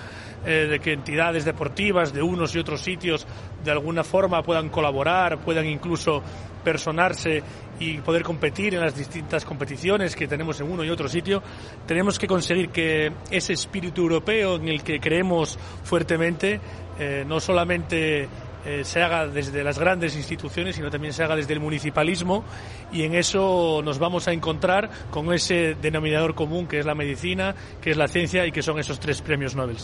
eh, 0.44 0.66
de 0.70 0.78
que 0.78 0.92
entidades 0.92 1.44
deportivas 1.44 2.12
de 2.12 2.22
unos 2.22 2.54
y 2.54 2.58
otros 2.58 2.80
sitios 2.80 3.26
de 3.64 3.70
alguna 3.70 4.04
forma 4.04 4.42
puedan 4.42 4.68
colaborar, 4.68 5.38
puedan 5.38 5.66
incluso 5.66 6.22
personarse 6.62 7.42
y 7.80 7.98
poder 7.98 8.22
competir 8.22 8.74
en 8.74 8.80
las 8.80 8.96
distintas 8.96 9.44
competiciones 9.44 10.16
que 10.16 10.26
tenemos 10.26 10.60
en 10.60 10.70
uno 10.70 10.84
y 10.84 10.90
otro 10.90 11.08
sitio, 11.08 11.42
tenemos 11.86 12.18
que 12.18 12.26
conseguir 12.26 12.70
que 12.70 13.12
ese 13.30 13.52
espíritu 13.52 14.02
europeo 14.02 14.56
en 14.56 14.68
el 14.68 14.82
que 14.82 15.00
creemos 15.00 15.58
fuertemente 15.84 16.60
eh, 16.98 17.24
no 17.26 17.38
solamente 17.38 18.28
eh, 18.68 18.84
se 18.84 19.02
haga 19.02 19.26
desde 19.26 19.64
las 19.64 19.78
grandes 19.78 20.14
instituciones, 20.14 20.76
sino 20.76 20.90
también 20.90 21.14
se 21.14 21.24
haga 21.24 21.34
desde 21.34 21.54
el 21.54 21.60
municipalismo 21.60 22.44
y 22.92 23.04
en 23.04 23.14
eso 23.14 23.80
nos 23.82 23.98
vamos 23.98 24.28
a 24.28 24.32
encontrar 24.34 24.90
con 25.10 25.32
ese 25.32 25.74
denominador 25.80 26.34
común 26.34 26.66
que 26.66 26.78
es 26.78 26.84
la 26.84 26.94
medicina, 26.94 27.54
que 27.80 27.92
es 27.92 27.96
la 27.96 28.08
ciencia 28.08 28.44
y 28.44 28.52
que 28.52 28.60
son 28.60 28.78
esos 28.78 29.00
tres 29.00 29.22
premios 29.22 29.56
Nobel. 29.56 29.78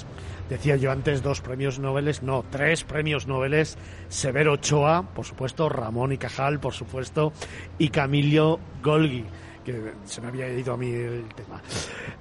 Decía 0.51 0.77
yo 0.77 0.93
antes 0.93 1.23
dos 1.23 1.41
premios 1.41 1.79
Nobel, 1.79 2.15
no, 2.21 2.45
tres 2.51 2.85
premios 2.85 3.27
Nobel, 3.27 3.67
Severo 4.11 4.53
Ochoa, 4.53 5.03
por 5.15 5.25
supuesto, 5.25 5.71
Ramón 5.71 6.13
y 6.13 6.19
Cajal, 6.19 6.61
por 6.61 6.75
supuesto, 6.75 7.33
y 7.79 7.89
Camillo 7.89 8.61
Golgi 8.83 9.25
que 9.65 9.93
se 10.05 10.21
me 10.21 10.29
había 10.29 10.49
ido 10.49 10.75
a 10.75 10.77
mí 10.77 10.91
el 10.91 11.25
tema. 11.35 11.61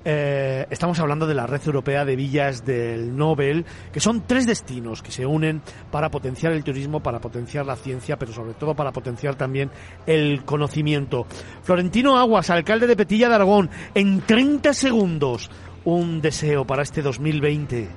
Eh, 0.04 0.66
estamos 0.70 1.00
hablando 1.00 1.28
de 1.28 1.36
la 1.36 1.46
Red 1.46 1.62
Europea 1.66 2.06
de 2.06 2.16
Villas 2.16 2.66
del 2.66 3.16
Nobel, 3.16 3.66
que 3.92 4.00
son 4.00 4.26
tres 4.26 4.48
destinos 4.48 5.04
que 5.04 5.12
se 5.12 5.26
unen 5.26 5.62
para 5.92 6.10
potenciar 6.10 6.54
el 6.54 6.64
turismo, 6.64 7.02
para 7.02 7.20
potenciar 7.20 7.66
la 7.66 7.76
ciencia, 7.76 8.18
pero 8.18 8.32
sobre 8.32 8.54
todo 8.54 8.74
para 8.74 8.92
potenciar 8.92 9.36
también 9.36 9.70
el 10.08 10.44
conocimiento. 10.46 11.26
Florentino 11.62 12.18
Aguas, 12.18 12.50
alcalde 12.50 12.88
de 12.88 12.96
Petilla 12.96 13.30
de 13.30 13.36
Aragón, 13.36 13.70
en 13.94 14.22
30 14.22 14.74
segundos, 14.74 15.52
un 15.86 16.22
deseo 16.22 16.66
para 16.66 16.84
este 16.84 17.02
2020. 17.02 17.90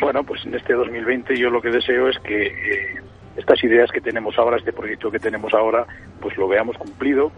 Bueno, 0.00 0.24
pues 0.24 0.44
en 0.44 0.54
este 0.54 0.72
2020 0.72 1.36
yo 1.36 1.50
lo 1.50 1.62
que 1.62 1.70
deseo 1.70 2.08
es 2.08 2.18
que 2.18 2.46
eh, 2.46 3.00
estas 3.36 3.62
ideas 3.64 3.90
que 3.92 4.00
tenemos 4.00 4.36
ahora, 4.38 4.56
este 4.56 4.72
proyecto 4.72 5.10
que 5.10 5.18
tenemos 5.18 5.54
ahora, 5.54 5.86
pues 6.20 6.36
lo 6.36 6.48
veamos 6.48 6.76
cumplido, 6.76 7.30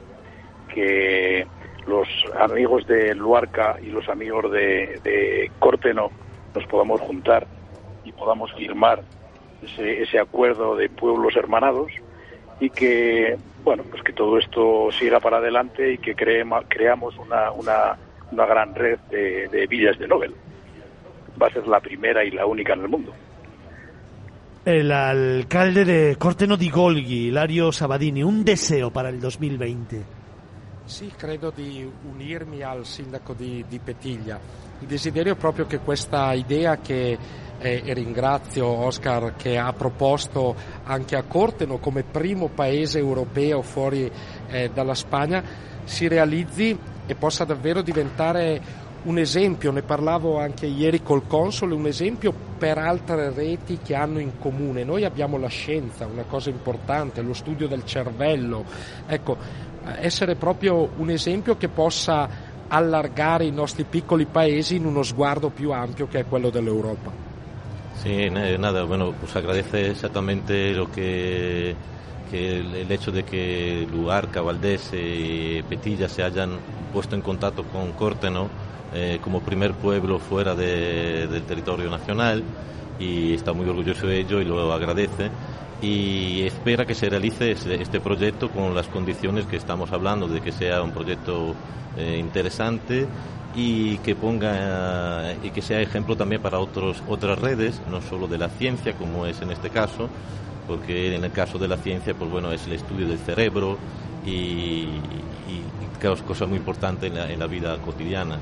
que 0.76 1.46
los 1.86 2.06
amigos 2.38 2.86
de 2.86 3.14
Luarca 3.14 3.76
y 3.82 3.86
los 3.86 4.06
amigos 4.10 4.52
de, 4.52 5.00
de 5.02 5.50
Córteno 5.58 6.10
nos 6.54 6.66
podamos 6.66 7.00
juntar 7.00 7.46
y 8.04 8.12
podamos 8.12 8.52
firmar 8.52 9.02
ese, 9.62 10.02
ese 10.02 10.18
acuerdo 10.18 10.76
de 10.76 10.90
pueblos 10.90 11.34
hermanados 11.34 11.90
y 12.60 12.68
que 12.68 13.38
bueno 13.64 13.84
pues 13.90 14.02
que 14.02 14.12
todo 14.12 14.38
esto 14.38 14.90
siga 14.92 15.18
para 15.18 15.38
adelante 15.38 15.94
y 15.94 15.98
que 15.98 16.14
creamos 16.14 17.16
una, 17.16 17.50
una, 17.52 17.96
una 18.30 18.46
gran 18.46 18.74
red 18.74 18.98
de, 19.10 19.48
de 19.48 19.66
villas 19.66 19.98
de 19.98 20.08
Nobel. 20.08 20.34
Va 21.40 21.46
a 21.46 21.50
ser 21.50 21.66
la 21.66 21.80
primera 21.80 22.22
y 22.22 22.30
la 22.32 22.44
única 22.44 22.74
en 22.74 22.82
el 22.82 22.88
mundo. 22.88 23.12
El 24.64 24.90
alcalde 24.90 25.84
de 25.84 26.16
Corteno 26.16 26.56
di 26.56 26.68
Golgi, 26.70 27.28
Hilario 27.28 27.70
Sabadini, 27.70 28.22
un 28.22 28.44
deseo 28.44 28.90
para 28.90 29.10
el 29.10 29.20
2020. 29.20 30.15
Sì, 30.86 31.12
credo 31.16 31.50
di 31.52 31.90
unirmi 32.08 32.62
al 32.62 32.86
sindaco 32.86 33.32
di, 33.32 33.64
di 33.68 33.80
Petiglia. 33.80 34.38
Il 34.78 34.86
desiderio 34.86 35.32
è 35.32 35.36
proprio 35.36 35.66
che 35.66 35.80
questa 35.80 36.32
idea 36.32 36.78
che 36.78 37.18
eh, 37.58 37.82
e 37.84 37.92
ringrazio 37.92 38.66
Oscar 38.66 39.34
che 39.34 39.58
ha 39.58 39.72
proposto 39.72 40.54
anche 40.84 41.16
a 41.16 41.24
Corteno 41.24 41.78
come 41.78 42.04
primo 42.04 42.48
paese 42.48 42.98
europeo 42.98 43.62
fuori 43.62 44.08
eh, 44.46 44.70
dalla 44.72 44.94
Spagna 44.94 45.42
si 45.82 46.06
realizzi 46.06 46.78
e 47.04 47.14
possa 47.16 47.44
davvero 47.44 47.82
diventare 47.82 48.84
un 49.06 49.18
esempio, 49.18 49.70
ne 49.70 49.82
parlavo 49.82 50.38
anche 50.38 50.66
ieri 50.66 51.00
col 51.00 51.28
console, 51.28 51.74
un 51.74 51.86
esempio 51.86 52.34
per 52.58 52.76
altre 52.76 53.30
reti 53.30 53.78
che 53.82 53.94
hanno 53.94 54.18
in 54.18 54.38
comune. 54.38 54.82
Noi 54.82 55.04
abbiamo 55.04 55.38
la 55.38 55.48
scienza, 55.48 56.06
una 56.06 56.24
cosa 56.24 56.50
importante, 56.50 57.22
lo 57.22 57.32
studio 57.32 57.68
del 57.68 57.84
cervello. 57.84 58.64
Ecco, 59.06 59.36
essere 59.98 60.34
proprio 60.34 60.90
un 60.96 61.10
esempio 61.10 61.56
che 61.56 61.68
possa 61.68 62.28
allargare 62.68 63.44
i 63.44 63.52
nostri 63.52 63.84
piccoli 63.84 64.26
paesi 64.26 64.76
in 64.76 64.86
uno 64.86 65.02
sguardo 65.02 65.50
più 65.50 65.70
ampio 65.72 66.08
che 66.08 66.20
è 66.20 66.26
quello 66.26 66.50
dell'Europa. 66.50 67.24
Sí, 68.02 68.28
nada, 68.28 68.84
bueno, 68.84 69.12
pues 69.18 69.34
agradece 69.36 69.90
exactamente 69.90 70.72
lo 70.72 70.90
que, 70.90 71.74
que 72.30 72.58
el 72.58 72.90
hecho 72.90 73.10
de 73.10 73.24
que 73.24 73.86
Luarca, 73.90 74.42
Valdés 74.42 74.90
y 74.92 75.62
Petilla 75.62 76.08
se 76.08 76.22
hayan 76.22 76.58
puesto 76.92 77.14
en 77.14 77.22
contacto 77.22 77.64
con 77.64 77.92
Córteno 77.92 78.48
eh, 78.92 79.18
como 79.22 79.40
primer 79.40 79.72
pueblo 79.72 80.18
fuera 80.18 80.54
de, 80.54 81.26
del 81.26 81.42
territorio 81.42 81.90
nacional 81.90 82.42
y 82.98 83.34
está 83.34 83.52
muy 83.52 83.68
orgulloso 83.68 84.06
de 84.06 84.20
ello 84.20 84.40
y 84.40 84.44
lo 84.44 84.72
agradece 84.72 85.30
y 85.82 86.42
espera 86.42 86.86
que 86.86 86.94
se 86.94 87.08
realice 87.08 87.52
este 87.52 88.00
proyecto 88.00 88.50
con 88.50 88.74
las 88.74 88.88
condiciones 88.88 89.46
que 89.46 89.56
estamos 89.56 89.92
hablando, 89.92 90.26
de 90.26 90.40
que 90.40 90.52
sea 90.52 90.82
un 90.82 90.92
proyecto 90.92 91.54
eh, 91.96 92.16
interesante 92.18 93.06
y 93.54 93.98
que 93.98 94.14
ponga 94.14 95.34
y 95.42 95.50
que 95.50 95.62
sea 95.62 95.80
ejemplo 95.80 96.16
también 96.16 96.42
para 96.42 96.58
otros 96.58 97.02
otras 97.08 97.38
redes, 97.38 97.80
no 97.90 98.00
solo 98.00 98.26
de 98.26 98.38
la 98.38 98.48
ciencia 98.48 98.94
como 98.94 99.26
es 99.26 99.40
en 99.42 99.50
este 99.50 99.70
caso, 99.70 100.08
porque 100.66 101.14
en 101.14 101.24
el 101.24 101.32
caso 101.32 101.58
de 101.58 101.68
la 101.68 101.76
ciencia 101.76 102.14
pues 102.14 102.30
bueno 102.30 102.52
es 102.52 102.66
el 102.66 102.74
estudio 102.74 103.06
del 103.06 103.18
cerebro 103.18 103.78
y, 104.24 104.30
y, 104.30 105.62
y 105.98 106.22
cosas 106.26 106.48
muy 106.48 106.58
importantes 106.58 107.10
en 107.10 107.18
la, 107.18 107.30
en 107.30 107.38
la 107.38 107.46
vida 107.46 107.76
cotidiana. 107.78 108.38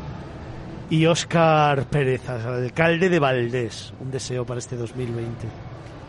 Y 0.91 1.07
Óscar 1.07 1.87
Pérez, 1.87 2.28
alcalde 2.28 3.09
de 3.09 3.18
Valdés, 3.18 3.95
un 4.01 4.11
deseo 4.11 4.45
para 4.45 4.59
este 4.59 4.76
2020. 4.76 5.63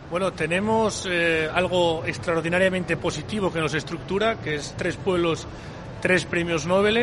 Bueno, 0.08 0.32
tenemos 0.32 1.04
eh, 1.10 1.48
algo 1.52 2.04
extraordinariamente 2.04 2.96
positivo 2.96 3.52
que 3.52 3.58
nos 3.58 3.74
estructura, 3.74 4.36
que 4.40 4.54
es 4.54 4.74
tres 4.76 4.96
pueblos, 4.96 5.48
tres 6.00 6.24
premios 6.24 6.64
Nobel, 6.64 6.96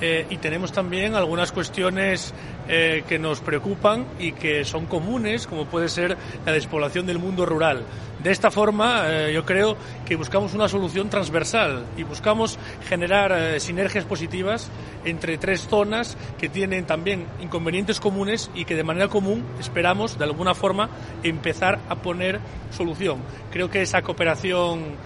eh, 0.00 0.26
y 0.30 0.36
tenemos 0.36 0.72
también 0.72 1.14
algunas 1.14 1.50
cuestiones 1.50 2.32
eh, 2.68 3.02
que 3.08 3.18
nos 3.18 3.40
preocupan 3.40 4.06
y 4.18 4.32
que 4.32 4.64
son 4.64 4.86
comunes, 4.86 5.46
como 5.46 5.66
puede 5.66 5.88
ser 5.88 6.16
la 6.46 6.52
despoblación 6.52 7.06
del 7.06 7.18
mundo 7.18 7.44
rural. 7.44 7.82
De 8.22 8.30
esta 8.30 8.50
forma, 8.50 9.04
eh, 9.06 9.32
yo 9.32 9.44
creo 9.44 9.76
que 10.06 10.16
buscamos 10.16 10.54
una 10.54 10.68
solución 10.68 11.08
transversal 11.08 11.84
y 11.96 12.04
buscamos 12.04 12.58
generar 12.88 13.60
sinergias 13.60 14.04
positivas 14.04 14.70
entre 15.04 15.38
tres 15.38 15.66
zonas 15.68 16.16
que 16.38 16.48
tienen 16.48 16.84
también 16.84 17.26
inconvenientes 17.40 18.00
comunes 18.00 18.50
y 18.54 18.64
que 18.64 18.74
de 18.74 18.84
manera 18.84 19.08
común 19.08 19.44
esperamos, 19.58 20.18
de 20.18 20.24
alguna 20.24 20.54
forma, 20.54 20.90
empezar 21.22 21.78
a 21.88 21.96
poner 21.96 22.40
solución. 22.70 23.18
Creo 23.50 23.70
que 23.70 23.82
esa 23.82 24.02
cooperación 24.02 24.96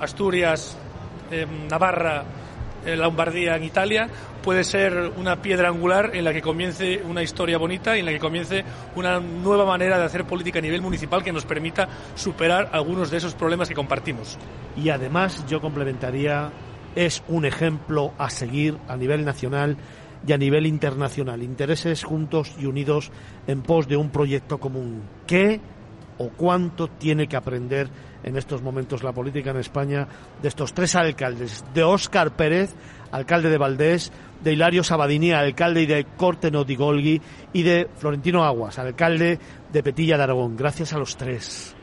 Asturias, 0.00 0.76
Navarra, 1.68 2.24
en 2.86 3.00
Lombardía, 3.00 3.56
en 3.56 3.64
Italia, 3.64 4.08
puede 4.42 4.64
ser 4.64 5.12
una 5.16 5.42
piedra 5.42 5.68
angular 5.68 6.10
en 6.14 6.24
la 6.24 6.32
que 6.32 6.40
comience 6.40 7.02
una 7.04 7.22
historia 7.22 7.58
bonita 7.58 7.96
y 7.96 8.00
en 8.00 8.06
la 8.06 8.12
que 8.12 8.18
comience 8.18 8.64
una 8.94 9.20
nueva 9.20 9.66
manera 9.66 9.98
de 9.98 10.04
hacer 10.04 10.24
política 10.24 10.58
a 10.58 10.62
nivel 10.62 10.82
municipal 10.82 11.22
que 11.22 11.32
nos 11.32 11.44
permita 11.44 11.88
superar 12.14 12.70
algunos 12.72 13.10
de 13.10 13.18
esos 13.18 13.34
problemas 13.34 13.68
que 13.68 13.74
compartimos. 13.74 14.38
Y 14.76 14.90
además 14.90 15.44
yo 15.48 15.60
complementaría, 15.60 16.52
es 16.94 17.22
un 17.28 17.44
ejemplo 17.44 18.12
a 18.18 18.30
seguir 18.30 18.78
a 18.88 18.96
nivel 18.96 19.24
nacional 19.24 19.76
y 20.26 20.32
a 20.32 20.38
nivel 20.38 20.66
internacional. 20.66 21.42
Intereses 21.42 22.04
juntos 22.04 22.54
y 22.58 22.66
unidos 22.66 23.10
en 23.46 23.62
pos 23.62 23.88
de 23.88 23.96
un 23.96 24.10
proyecto 24.10 24.58
común. 24.58 25.02
¿Qué 25.26 25.60
o 26.18 26.30
cuánto 26.30 26.88
tiene 26.88 27.26
que 27.26 27.36
aprender 27.36 27.88
en 28.22 28.36
estos 28.36 28.62
momentos 28.62 29.02
la 29.02 29.12
política 29.12 29.50
en 29.50 29.58
España 29.58 30.06
de 30.40 30.48
estos 30.48 30.74
tres 30.74 30.94
alcaldes, 30.96 31.64
de 31.74 31.82
Óscar 31.82 32.36
Pérez, 32.36 32.74
alcalde 33.12 33.50
de 33.50 33.58
Valdés, 33.58 34.12
de 34.42 34.52
Hilario 34.52 34.84
Sabadini, 34.84 35.32
alcalde 35.32 35.82
y 35.82 35.86
de 35.86 36.04
Corteno 36.16 36.64
di 36.64 36.76
Golgi, 36.76 37.20
y 37.52 37.62
de 37.62 37.88
Florentino 37.96 38.44
Aguas, 38.44 38.78
alcalde 38.78 39.38
de 39.72 39.82
Petilla 39.82 40.16
de 40.16 40.24
Aragón. 40.24 40.56
Gracias 40.56 40.92
a 40.92 40.98
los 40.98 41.16
tres. 41.16 41.76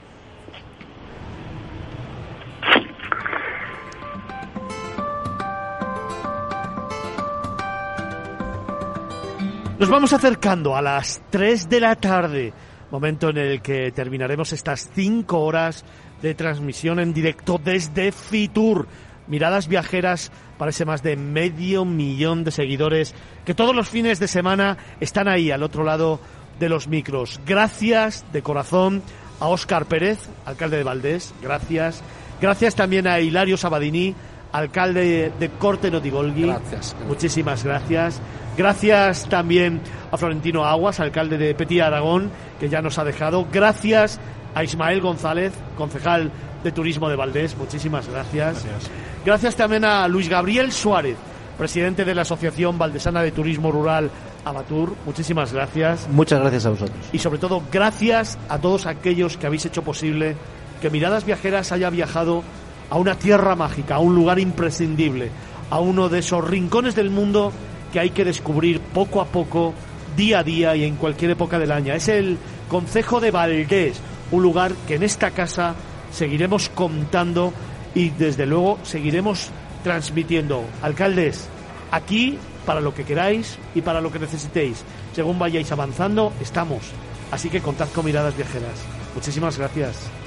Nos 9.84 9.89
vamos 9.89 10.13
acercando 10.13 10.77
a 10.77 10.81
las 10.81 11.21
3 11.29 11.67
de 11.67 11.81
la 11.81 11.97
tarde, 11.97 12.53
momento 12.89 13.31
en 13.31 13.38
el 13.38 13.61
que 13.61 13.91
terminaremos 13.91 14.53
estas 14.53 14.89
5 14.93 15.38
horas 15.38 15.84
de 16.24 16.34
transmisión 16.34 16.99
en 16.99 17.13
directo 17.13 17.59
desde 17.63 18.11
Fitur. 18.11 18.88
Miradas 19.28 19.67
viajeras 19.67 20.32
para 20.57 20.71
ese 20.71 20.86
más 20.86 21.03
de 21.03 21.17
medio 21.17 21.86
millón 21.86 22.43
de 22.43 22.51
seguidores 22.51 23.13
que 23.45 23.53
todos 23.53 23.76
los 23.76 23.89
fines 23.89 24.19
de 24.19 24.28
semana 24.28 24.78
están 24.99 25.28
ahí 25.28 25.51
al 25.51 25.63
otro 25.63 25.84
lado 25.84 26.19
de 26.59 26.69
los 26.69 26.88
micros. 26.88 27.41
Gracias 27.45 28.26
de 28.32 28.41
corazón 28.41 29.03
a 29.39 29.47
Óscar 29.47 29.86
Pérez, 29.86 30.30
alcalde 30.45 30.78
de 30.78 30.84
Valdés. 30.84 31.34
Gracias. 31.41 32.01
Gracias 32.41 32.76
también 32.76 33.05
a 33.05 33.19
Hilario 33.19 33.57
Sabadini, 33.57 34.15
alcalde 34.53 35.32
de 35.38 35.49
Corte 35.49 35.91
Notigolgui. 35.91 36.43
Gracias. 36.43 36.95
Muchísimas 37.05 37.65
gracias. 37.65 38.21
Gracias 38.57 39.28
también 39.28 39.82
a 40.11 40.17
Florentino 40.17 40.63
Aguas, 40.63 40.99
alcalde 41.01 41.38
de 41.38 41.53
Petit 41.55 41.82
Aragón, 41.82 42.32
que 42.59 42.69
ya 42.69 42.82
nos 42.82 42.97
ha 42.97 43.03
dejado. 43.03 43.47
Gracias 43.51 44.21
a 44.54 44.64
Ismael 44.64 45.01
González, 45.01 45.54
concejal 45.78 46.32
de 46.64 46.72
Turismo 46.72 47.10
de 47.10 47.16
Valdés. 47.16 47.58
Muchísimas 47.58 48.08
gracias. 48.08 48.64
Gracias. 48.64 48.91
Gracias 49.26 49.56
también 49.56 49.86
a 49.86 50.08
Luis 50.08 50.30
Gabriel 50.30 50.72
Suárez, 50.72 51.18
presidente 51.58 52.06
de 52.06 52.16
la 52.16 52.24
Asociación 52.24 52.78
Valdesana 52.78 53.22
de 53.22 53.32
Turismo 53.32 53.72
Rural 53.72 54.10
Abatur, 54.45 54.95
muchísimas 55.06 55.54
gracias. 55.54 56.08
Muchas 56.10 56.41
gracias 56.41 56.66
a 56.66 56.70
vosotros. 56.72 56.97
Y 57.14 57.20
sobre 57.20 57.39
todo, 57.39 57.64
gracias 57.72 58.38
a 58.49 58.60
todos 58.60 58.86
aquellos 58.86 59.38
que 59.38 59.47
habéis 59.47 59.66
hecho 59.66 59.84
posible 59.84 60.36
que 60.82 60.89
Miradas 60.89 61.26
Viajeras 61.26 61.72
haya 61.72 61.89
viajado 61.89 62.43
a 62.89 62.97
una 62.97 63.16
tierra 63.16 63.56
mágica, 63.56 63.95
a 63.95 63.99
un 63.99 64.16
lugar 64.16 64.39
imprescindible, 64.39 65.30
a 65.70 65.80
uno 65.80 66.10
de 66.10 66.20
esos 66.20 66.45
rincones 66.45 66.95
del 66.95 67.10
mundo 67.10 67.54
que 67.93 67.99
hay 67.99 68.10
que 68.10 68.26
descubrir 68.26 68.82
poco 68.82 69.22
a 69.22 69.26
poco, 69.26 69.74
día 70.18 70.39
a 70.39 70.43
día 70.43 70.76
y 70.76 70.84
en 70.84 70.95
cualquier 70.97 71.32
época 71.32 71.58
del 71.58 71.72
año. 71.72 71.93
Es 71.93 72.10
el 72.10 72.38
Concejo 72.68 73.22
de 73.22 73.32
Valdés, 73.32 74.01
un 74.34 74.43
lugar 74.43 74.73
que 74.88 74.95
en 74.95 75.03
esta 75.03 75.31
casa 75.31 75.75
seguiremos 76.11 76.69
contando 76.69 77.53
y 77.95 78.09
desde 78.09 78.45
luego 78.45 78.79
seguiremos 78.84 79.49
transmitiendo. 79.84 80.63
Alcaldes, 80.81 81.47
aquí 81.91 82.38
para 82.65 82.81
lo 82.81 82.93
que 82.93 83.03
queráis 83.03 83.57
y 83.75 83.81
para 83.81 84.01
lo 84.01 84.11
que 84.11 84.19
necesitéis. 84.19 84.84
Según 85.13 85.38
vayáis 85.38 85.71
avanzando, 85.71 86.34
estamos. 86.41 86.81
Así 87.31 87.49
que 87.49 87.61
contad 87.61 87.89
con 87.93 88.05
miradas 88.05 88.36
viajeras. 88.36 88.84
Muchísimas 89.15 89.57
gracias. 89.57 90.22